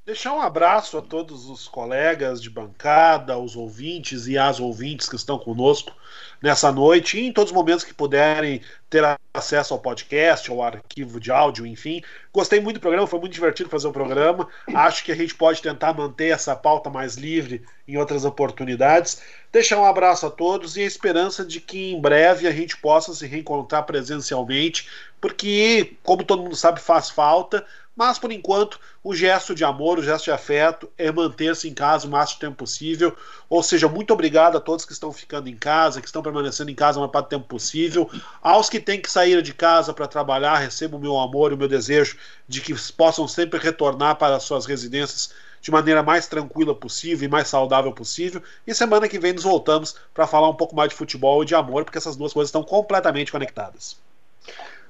Deixar 0.07 0.33
um 0.35 0.41
abraço 0.41 0.97
a 0.97 1.03
todos 1.03 1.51
os 1.51 1.67
colegas 1.67 2.41
de 2.41 2.49
bancada, 2.49 3.37
os 3.37 3.57
ouvintes 3.57 4.29
e 4.29 4.39
as 4.39 4.61
ouvintes 4.61 5.09
que 5.09 5.17
estão 5.17 5.37
conosco 5.37 5.93
nessa 6.41 6.71
noite 6.71 7.19
e 7.19 7.27
em 7.27 7.33
todos 7.33 7.51
os 7.51 7.57
momentos 7.57 7.83
que 7.83 7.93
puderem 7.93 8.61
ter 8.89 9.03
acesso 9.35 9.75
ao 9.75 9.81
podcast, 9.81 10.49
ao 10.49 10.63
arquivo 10.63 11.19
de 11.19 11.33
áudio, 11.33 11.67
enfim. 11.67 12.05
Gostei 12.33 12.61
muito 12.61 12.77
do 12.77 12.81
programa, 12.81 13.09
foi 13.09 13.19
muito 13.19 13.33
divertido 13.33 13.69
fazer 13.69 13.89
o 13.89 13.93
programa. 13.93 14.49
Acho 14.73 15.03
que 15.03 15.11
a 15.11 15.17
gente 15.17 15.35
pode 15.35 15.61
tentar 15.61 15.93
manter 15.93 16.29
essa 16.29 16.55
pauta 16.55 16.89
mais 16.89 17.17
livre 17.17 17.65
em 17.89 17.97
outras 17.97 18.25
oportunidades. 18.25 19.21
Deixar 19.51 19.77
um 19.81 19.85
abraço 19.85 20.25
a 20.25 20.31
todos 20.31 20.77
e 20.77 20.83
a 20.83 20.87
esperança 20.87 21.45
de 21.45 21.61
que 21.61 21.93
em 21.93 22.01
breve 22.01 22.47
a 22.47 22.53
gente 22.53 22.77
possa 22.77 23.13
se 23.13 23.27
reencontrar 23.27 23.83
presencialmente, 23.85 24.89
porque, 25.21 25.97
como 26.05 26.23
todo 26.23 26.45
mundo 26.45 26.55
sabe, 26.55 26.81
faz 26.81 27.11
falta. 27.11 27.67
Mas 27.97 28.19
por 28.19 28.31
enquanto, 28.31 28.79
o 29.03 29.15
gesto 29.15 29.55
de 29.55 29.65
amor, 29.65 29.99
o 29.99 30.03
gesto 30.03 30.25
de 30.25 30.31
afeto 30.31 30.87
é 30.99 31.11
manter-se 31.11 31.67
em 31.67 31.73
casa 31.73 32.07
o 32.07 32.11
máximo 32.11 32.41
tempo 32.41 32.57
possível. 32.57 33.17
Ou 33.49 33.63
seja, 33.63 33.89
muito 33.89 34.13
obrigado 34.13 34.59
a 34.59 34.61
todos 34.61 34.85
que 34.85 34.93
estão 34.93 35.11
ficando 35.11 35.49
em 35.49 35.57
casa, 35.57 36.03
que 36.03 36.07
estão 36.07 36.23
permanecendo 36.23 36.71
em 36.71 36.75
casa 36.75 36.99
o 36.99 37.01
maior 37.01 37.11
parte 37.11 37.29
do 37.29 37.31
tempo 37.31 37.47
possível. 37.47 38.11
Aos 38.43 38.69
que 38.69 38.79
têm 38.79 39.01
que 39.01 39.11
sair 39.11 39.41
de 39.41 39.55
casa 39.55 39.95
para 39.95 40.07
trabalhar, 40.07 40.59
recebo 40.59 40.99
o 40.99 41.01
meu 41.01 41.19
amor 41.19 41.53
e 41.53 41.55
o 41.55 41.59
meu 41.59 41.69
desejo 41.69 42.19
de 42.47 42.61
que 42.61 42.75
possam 42.93 43.27
sempre 43.27 43.59
retornar 43.59 44.17
para 44.17 44.37
as 44.37 44.43
suas 44.43 44.67
residências 44.67 45.33
de 45.63 45.71
maneira 45.71 46.03
mais 46.03 46.29
tranquila 46.29 46.75
possível 46.75 47.27
e 47.27 47.31
mais 47.31 47.49
saudável 47.49 47.93
possível. 47.93 48.43
E 48.67 48.75
semana 48.75 49.09
que 49.09 49.19
vem 49.19 49.33
nos 49.33 49.45
voltamos 49.45 49.97
para 50.13 50.27
falar 50.27 50.51
um 50.51 50.55
pouco 50.55 50.77
mais 50.77 50.91
de 50.91 50.95
futebol 50.95 51.43
e 51.43 51.47
de 51.47 51.55
amor, 51.55 51.83
porque 51.85 51.97
essas 51.97 52.15
duas 52.15 52.35
coisas 52.35 52.51
estão 52.51 52.63
completamente 52.63 53.33
conectadas. 53.33 53.97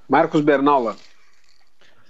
Marcos 0.09 0.41
Bernaula. 0.41 0.97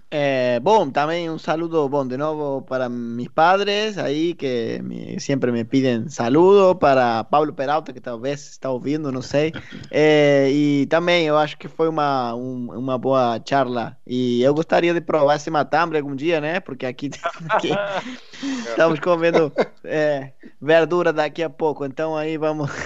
Eh, 0.09 0.61
bom, 0.62 0.88
también 0.92 1.30
un 1.32 1.40
saludo, 1.40 1.88
bon, 1.88 2.07
de 2.07 2.16
nuevo 2.16 2.64
para 2.64 2.88
mis 2.88 3.28
padres 3.28 3.98
ahí 3.98 4.34
que 4.34 4.80
me- 4.84 5.18
siempre 5.18 5.50
me 5.50 5.64
piden 5.64 6.09
saludo, 6.11 6.78
para 6.78 7.24
Pablo 7.28 7.52
Peralta 7.57 7.92
que 7.92 8.00
talvez 8.00 8.48
está 8.48 8.70
ouvindo, 8.70 9.11
não 9.11 9.20
sei. 9.20 9.52
Eh, 9.90 10.48
e 10.52 10.86
também 10.86 11.26
eu 11.26 11.36
acho 11.36 11.59
que 11.59 11.66
foi 11.66 11.88
uma, 11.88 12.32
um- 12.36 12.70
uma 12.78 12.96
boa 12.96 13.42
charla 13.44 13.98
e 14.07 14.40
eu 14.42 14.54
gostaria 14.54 14.94
de 14.94 15.00
provar 15.00 15.36
esse 15.36 15.50
matambre 15.50 15.98
algum 15.98 16.14
dia, 16.14 16.40
né? 16.40 16.61
Porque 16.61 16.86
aqui, 16.86 17.11
aqui 17.50 17.70
estamos 18.70 19.00
comendo 19.00 19.52
eh, 19.82 20.30
verdura 20.62 21.12
daqui 21.12 21.42
a 21.42 21.50
pouco, 21.50 21.84
então 21.84 22.16
aí 22.16 22.36
vamos. 22.36 22.70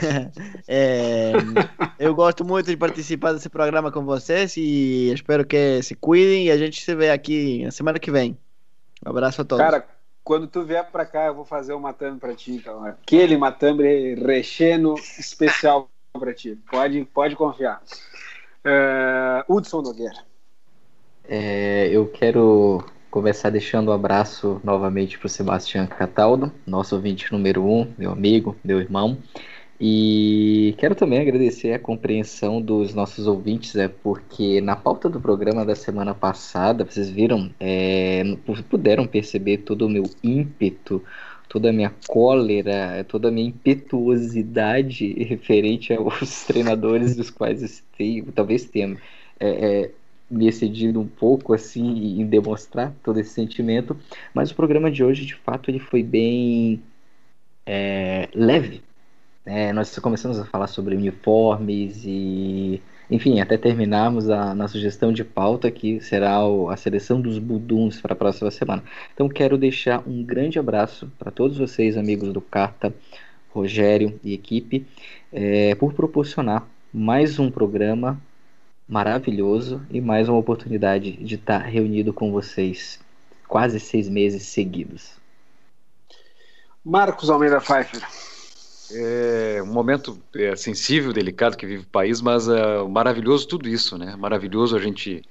Eh, 0.73 1.33
eu 1.99 2.15
gosto 2.15 2.45
muito 2.45 2.67
de 2.71 2.77
participar 2.77 3.33
desse 3.33 3.49
programa 3.49 3.91
com 3.91 4.05
vocês 4.05 4.57
e 4.57 5.11
espero 5.13 5.45
que 5.45 5.83
se 5.83 5.97
cuidem 5.97 6.47
e 6.47 6.51
a 6.53 6.57
gente 6.57 6.81
se 6.81 6.95
vê 6.95 7.10
aqui 7.15 7.65
na 7.65 7.71
semana 7.71 7.99
que 7.99 8.11
vem. 8.11 8.37
Um 9.05 9.11
abraço 9.11 9.43
a 9.43 9.45
todos. 9.45 9.65
Cara, 9.65 9.87
quando 10.23 10.47
tu 10.47 10.63
vier 10.63 10.89
pra 10.91 11.05
cá, 11.05 11.27
eu 11.27 11.35
vou 11.35 11.45
fazer 11.45 11.75
um 11.75 11.81
matambre 11.81 12.21
pra 12.21 12.35
ti, 12.35 12.53
então. 12.53 12.85
Aquele 12.85 13.37
matambre 13.37 14.15
recheio 14.15 14.95
especial 15.19 15.89
pra 16.13 16.35
ti. 16.35 16.59
Pode, 16.71 17.05
pode 17.07 17.37
confiar. 17.37 17.83
É, 18.65 19.45
Hudson 19.49 19.83
Nogueira. 19.83 20.25
É, 21.25 21.89
eu 21.89 22.07
quero 22.09 22.85
começar 23.11 23.51
deixando 23.51 23.91
um 23.91 23.95
abraço 23.95 24.61
novamente 24.63 25.19
para 25.19 25.27
o 25.27 25.31
Sebastião 25.31 25.87
Cataldo, 25.87 26.53
nosso 26.67 26.95
ouvinte 26.95 27.33
número 27.33 27.65
um, 27.65 27.93
meu 27.99 28.13
amigo, 28.13 28.57
meu 28.63 28.81
irmão. 28.81 29.19
E 29.83 30.75
quero 30.77 30.95
também 30.95 31.21
agradecer 31.21 31.73
a 31.73 31.79
compreensão 31.79 32.61
dos 32.61 32.93
nossos 32.93 33.27
ouvintes, 33.27 33.75
é 33.77 33.89
porque 33.89 34.61
na 34.61 34.77
pauta 34.77 35.09
do 35.09 35.19
programa 35.19 35.65
da 35.65 35.75
semana 35.75 36.15
passada, 36.15 36.85
vocês 36.85 37.09
viram, 37.09 37.51
é, 37.59 38.23
puderam 38.69 39.07
perceber 39.07 39.59
todo 39.59 39.87
o 39.87 39.89
meu 39.89 40.05
ímpeto, 40.23 41.03
toda 41.49 41.71
a 41.71 41.73
minha 41.73 41.95
cólera, 42.07 43.03
toda 43.09 43.29
a 43.29 43.31
minha 43.31 43.49
impetuosidade 43.49 45.15
referente 45.25 45.95
aos 45.95 46.45
treinadores 46.45 47.17
dos 47.17 47.31
quais 47.31 47.83
tenho, 47.97 48.27
talvez 48.33 48.67
tenha 48.67 48.99
é, 49.41 49.49
é, 49.49 49.91
me 50.31 50.47
excedido 50.47 51.01
um 51.01 51.09
pouco 51.09 51.55
assim 51.55 52.21
em 52.21 52.27
demonstrar 52.27 52.95
todo 53.03 53.19
esse 53.19 53.31
sentimento, 53.31 53.97
mas 54.35 54.51
o 54.51 54.55
programa 54.55 54.91
de 54.91 55.03
hoje, 55.03 55.25
de 55.25 55.37
fato, 55.37 55.71
ele 55.71 55.79
foi 55.79 56.03
bem 56.03 56.83
é, 57.65 58.29
leve. 58.35 58.83
É, 59.45 59.73
nós 59.73 59.99
começamos 59.99 60.39
a 60.39 60.45
falar 60.45 60.67
sobre 60.67 60.95
uniformes 60.95 62.03
e, 62.05 62.81
enfim, 63.11 63.41
até 63.41 63.57
terminarmos 63.57 64.29
a 64.29 64.55
nossa 64.55 64.75
sugestão 64.75 65.13
de 65.13 65.25
pauta, 65.25 65.71
que 65.71 66.01
será 66.01 66.47
o- 66.47 66.69
a 66.69 66.77
seleção 66.77 67.21
dos 67.21 67.39
buduns 67.39 68.01
para 68.01 68.13
a 68.13 68.17
próxima 68.17 68.51
semana. 68.51 68.85
Então, 69.15 69.29
quero 69.29 69.57
deixar 69.57 70.07
um 70.07 70.23
grande 70.23 70.59
abraço 70.59 71.11
para 71.19 71.31
todos 71.31 71.57
vocês, 71.59 71.97
amigos 71.97 72.33
do 72.33 72.41
Carta, 72.41 72.95
Rogério 73.49 74.21
e 74.23 74.33
equipe, 74.33 74.87
é, 75.33 75.75
por 75.75 75.93
proporcionar 75.93 76.69
mais 76.93 77.39
um 77.39 77.51
programa 77.51 78.21
maravilhoso 78.87 79.81
e 79.91 80.01
mais 80.01 80.29
uma 80.29 80.39
oportunidade 80.39 81.13
de 81.13 81.35
estar 81.37 81.59
reunido 81.59 82.13
com 82.13 82.31
vocês 82.31 83.01
quase 83.49 83.81
seis 83.81 84.09
meses 84.09 84.45
seguidos. 84.45 85.13
Marcos 86.85 87.31
Almeida 87.31 87.61
Pfeiffer. 87.61 88.01
É 88.93 89.63
um 89.63 89.67
momento 89.67 90.21
é, 90.35 90.57
sensível, 90.57 91.13
delicado 91.13 91.57
que 91.57 91.67
vive 91.67 91.85
o 91.85 91.89
país, 91.89 92.21
mas 92.21 92.49
é, 92.49 92.83
maravilhoso 92.85 93.47
tudo 93.47 93.69
isso, 93.69 93.97
né? 93.97 94.17
Maravilhoso 94.17 94.77
a 94.77 94.81
gente 94.81 95.23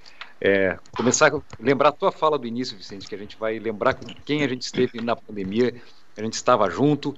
é, 0.42 0.78
começar 0.92 1.34
a 1.34 1.42
lembrar 1.60 1.90
a 1.90 1.92
tua 1.92 2.12
fala 2.12 2.38
do 2.38 2.48
início, 2.48 2.78
Vicente, 2.78 3.08
que 3.08 3.16
a 3.16 3.18
gente 3.18 3.38
vai 3.38 3.60
lembrar 3.60 3.94
com 3.94 4.06
quem 4.26 4.44
a 4.44 4.48
gente 4.48 4.62
esteve 4.62 5.02
na 5.02 5.16
pandemia, 5.16 5.76
a 6.16 6.22
gente 6.22 6.34
estava 6.34 6.70
junto 6.70 7.16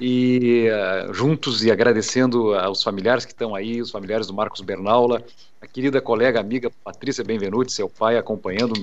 e 0.00 0.68
uh, 0.68 1.12
juntos 1.12 1.64
e 1.64 1.70
agradecendo 1.70 2.54
aos 2.54 2.82
familiares 2.82 3.24
que 3.24 3.32
estão 3.32 3.54
aí, 3.54 3.80
os 3.80 3.90
familiares 3.90 4.26
do 4.26 4.34
Marcos 4.34 4.60
Bernaula, 4.60 5.22
a 5.60 5.66
querida 5.66 6.00
colega 6.00 6.40
amiga 6.40 6.70
Patrícia 6.82 7.24
Benvenuti, 7.24 7.72
seu 7.72 7.88
pai 7.88 8.16
acompanhando, 8.16 8.74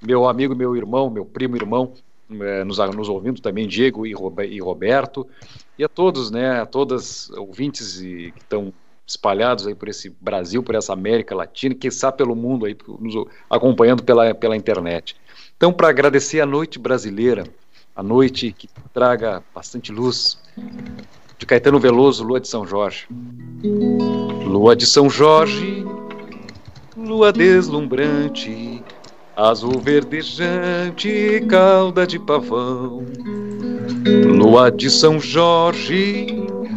meu 0.00 0.28
amigo, 0.28 0.54
meu 0.54 0.76
irmão, 0.76 1.10
meu 1.10 1.24
primo 1.24 1.56
irmão, 1.56 1.92
nos, 2.28 2.78
nos, 2.78 3.08
ouvindo 3.08 3.40
também, 3.40 3.66
Diego 3.66 4.06
e, 4.06 4.14
e, 4.48 4.60
Roberto, 4.60 5.26
e 5.78 5.84
a 5.84 5.88
todos, 5.88 6.30
né, 6.30 6.60
a 6.60 6.66
todas 6.66 7.30
ouvintes 7.30 8.00
e, 8.00 8.32
que 8.34 8.40
estão 8.40 8.72
espalhados 9.06 9.66
aí 9.66 9.74
por 9.74 9.88
esse 9.88 10.10
Brasil, 10.20 10.62
por 10.62 10.74
essa 10.74 10.92
América 10.92 11.34
Latina, 11.34 11.74
que 11.74 11.86
está 11.86 12.10
pelo 12.10 12.34
mundo 12.34 12.64
aí, 12.64 12.76
nos 12.98 13.14
acompanhando 13.50 14.02
pela, 14.02 14.34
pela 14.34 14.56
internet. 14.56 15.16
Então, 15.56 15.72
para 15.72 15.88
agradecer 15.88 16.40
a 16.40 16.46
noite 16.46 16.78
brasileira, 16.78 17.44
a 17.94 18.02
noite 18.02 18.52
que 18.52 18.68
traga 18.92 19.42
bastante 19.54 19.92
luz, 19.92 20.38
de 21.38 21.46
Caetano 21.46 21.78
Veloso, 21.78 22.24
Lua 22.24 22.40
de 22.40 22.48
São 22.48 22.66
Jorge. 22.66 23.06
Lua 24.46 24.74
de 24.74 24.86
São 24.86 25.10
Jorge, 25.10 25.84
lua 26.96 27.32
deslumbrante, 27.32 28.82
azul 29.36 29.80
verdejante, 29.80 31.44
cauda 31.48 32.06
de 32.06 32.18
pavão. 32.18 33.04
Lua 34.26 34.70
de 34.70 34.90
São 34.90 35.18
Jorge, 35.18 36.26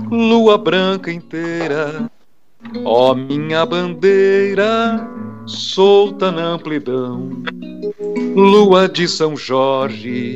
lua 0.10 0.58
branca 0.58 1.12
inteira, 1.12 2.10
ó 2.86 3.14
minha 3.14 3.66
bandeira, 3.66 5.08
solta 5.46 6.32
na 6.32 6.44
amplidão. 6.44 7.44
Lua 8.36 8.88
de 8.88 9.08
São 9.08 9.36
Jorge, 9.36 10.36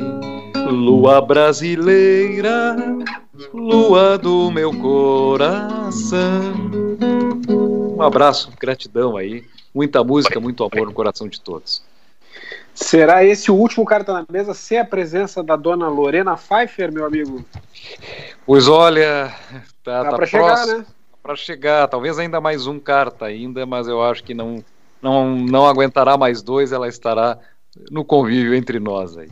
lua 0.70 1.20
brasileira, 1.20 2.76
lua 3.52 4.18
do 4.18 4.50
meu 4.50 4.72
coração. 4.78 6.52
Um 7.96 8.02
abraço, 8.02 8.50
gratidão 8.60 9.16
aí, 9.16 9.44
muita 9.74 10.02
música, 10.04 10.40
muito 10.40 10.62
amor 10.64 10.86
no 10.86 10.92
coração 10.92 11.28
de 11.28 11.40
todos. 11.40 11.82
Será 12.74 13.24
esse 13.24 13.50
o 13.50 13.54
último 13.54 13.84
carta 13.84 14.12
na 14.12 14.24
mesa 14.30 14.54
sem 14.54 14.78
a 14.78 14.84
presença 14.84 15.42
da 15.42 15.56
dona 15.56 15.88
Lorena 15.88 16.36
Pfeiffer, 16.36 16.92
meu 16.92 17.04
amigo? 17.04 17.44
Pois 18.46 18.66
olha, 18.66 19.32
tá, 19.84 20.02
Dá 20.02 20.10
tá 20.10 20.16
para 20.16 20.26
chegar, 20.26 20.66
né? 20.66 20.86
Para 21.22 21.36
chegar, 21.36 21.88
talvez 21.88 22.18
ainda 22.18 22.40
mais 22.40 22.66
um 22.66 22.80
carta 22.80 23.26
ainda, 23.26 23.64
mas 23.66 23.86
eu 23.86 24.02
acho 24.02 24.24
que 24.24 24.34
não 24.34 24.64
não 25.00 25.36
não 25.36 25.66
aguentará 25.66 26.16
mais 26.16 26.42
dois, 26.42 26.72
ela 26.72 26.88
estará 26.88 27.38
no 27.90 28.04
convívio 28.04 28.54
entre 28.54 28.80
nós 28.80 29.16
aí. 29.16 29.30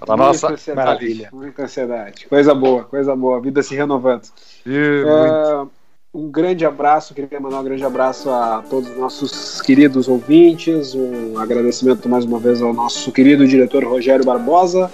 Para 0.00 0.16
nossa 0.16 0.52
ansiedade, 0.52 0.86
maravilha. 0.86 1.28
Muita 1.32 1.62
ansiedade. 1.62 2.26
Coisa 2.26 2.54
boa, 2.54 2.84
coisa 2.84 3.14
boa. 3.14 3.40
Vida 3.40 3.62
se 3.62 3.74
renovando. 3.74 4.28
E, 4.66 5.04
é, 5.06 5.66
um 6.14 6.30
grande 6.30 6.64
abraço, 6.64 7.12
queria 7.12 7.40
mandar 7.40 7.58
um 7.58 7.64
grande 7.64 7.84
abraço 7.84 8.30
a 8.30 8.62
todos 8.70 8.88
os 8.88 8.96
nossos 8.96 9.60
queridos 9.60 10.06
ouvintes, 10.06 10.94
um 10.94 11.36
agradecimento 11.38 12.08
mais 12.08 12.24
uma 12.24 12.38
vez 12.38 12.62
ao 12.62 12.72
nosso 12.72 13.10
querido 13.10 13.46
diretor 13.48 13.84
Rogério 13.84 14.24
Barbosa 14.24 14.88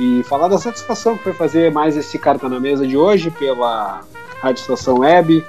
e 0.00 0.24
falar 0.24 0.48
da 0.48 0.58
satisfação 0.58 1.16
que 1.16 1.22
foi 1.22 1.32
fazer 1.32 1.70
mais 1.70 1.96
esse 1.96 2.18
Carta 2.18 2.48
na 2.48 2.58
Mesa 2.58 2.84
de 2.84 2.96
hoje 2.96 3.30
pela 3.30 4.00
Rádio 4.40 4.60
Estação 4.62 4.98
Web, 4.98 5.44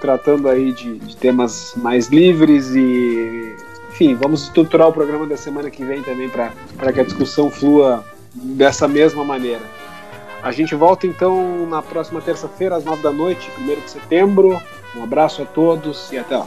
tratando 0.00 0.48
aí 0.48 0.72
de, 0.72 0.98
de 0.98 1.14
temas 1.14 1.74
mais 1.76 2.08
livres 2.08 2.74
e 2.74 3.54
enfim, 3.90 4.14
vamos 4.14 4.44
estruturar 4.44 4.88
o 4.88 4.92
programa 4.92 5.26
da 5.26 5.36
semana 5.36 5.70
que 5.70 5.84
vem 5.84 6.02
também 6.02 6.30
para 6.30 6.92
que 6.92 7.00
a 7.00 7.04
discussão 7.04 7.50
flua 7.50 8.02
dessa 8.34 8.88
mesma 8.88 9.22
maneira. 9.24 9.60
A 10.44 10.52
gente 10.52 10.74
volta 10.74 11.06
então 11.06 11.66
na 11.66 11.80
próxima 11.80 12.20
terça-feira, 12.20 12.76
às 12.76 12.84
nove 12.84 13.02
da 13.02 13.10
noite, 13.10 13.50
1 13.58 13.80
de 13.80 13.90
setembro. 13.90 14.60
Um 14.94 15.02
abraço 15.02 15.40
a 15.40 15.46
todos 15.46 16.12
e 16.12 16.18
até 16.18 16.36
lá. 16.36 16.46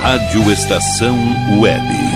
Rádio 0.00 0.52
Estação 0.52 1.16
Web. 1.60 2.15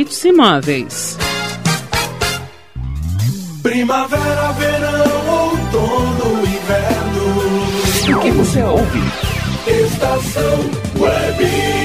Hits 0.00 0.24
Imóveis. 0.24 1.18
Primavera, 3.62 4.52
verão, 4.52 5.50
outono, 5.50 6.40
inverno. 6.40 8.16
O 8.16 8.20
que 8.22 8.30
você 8.30 8.62
ouve? 8.62 9.00
Estação 9.66 10.58
Web. 10.98 11.79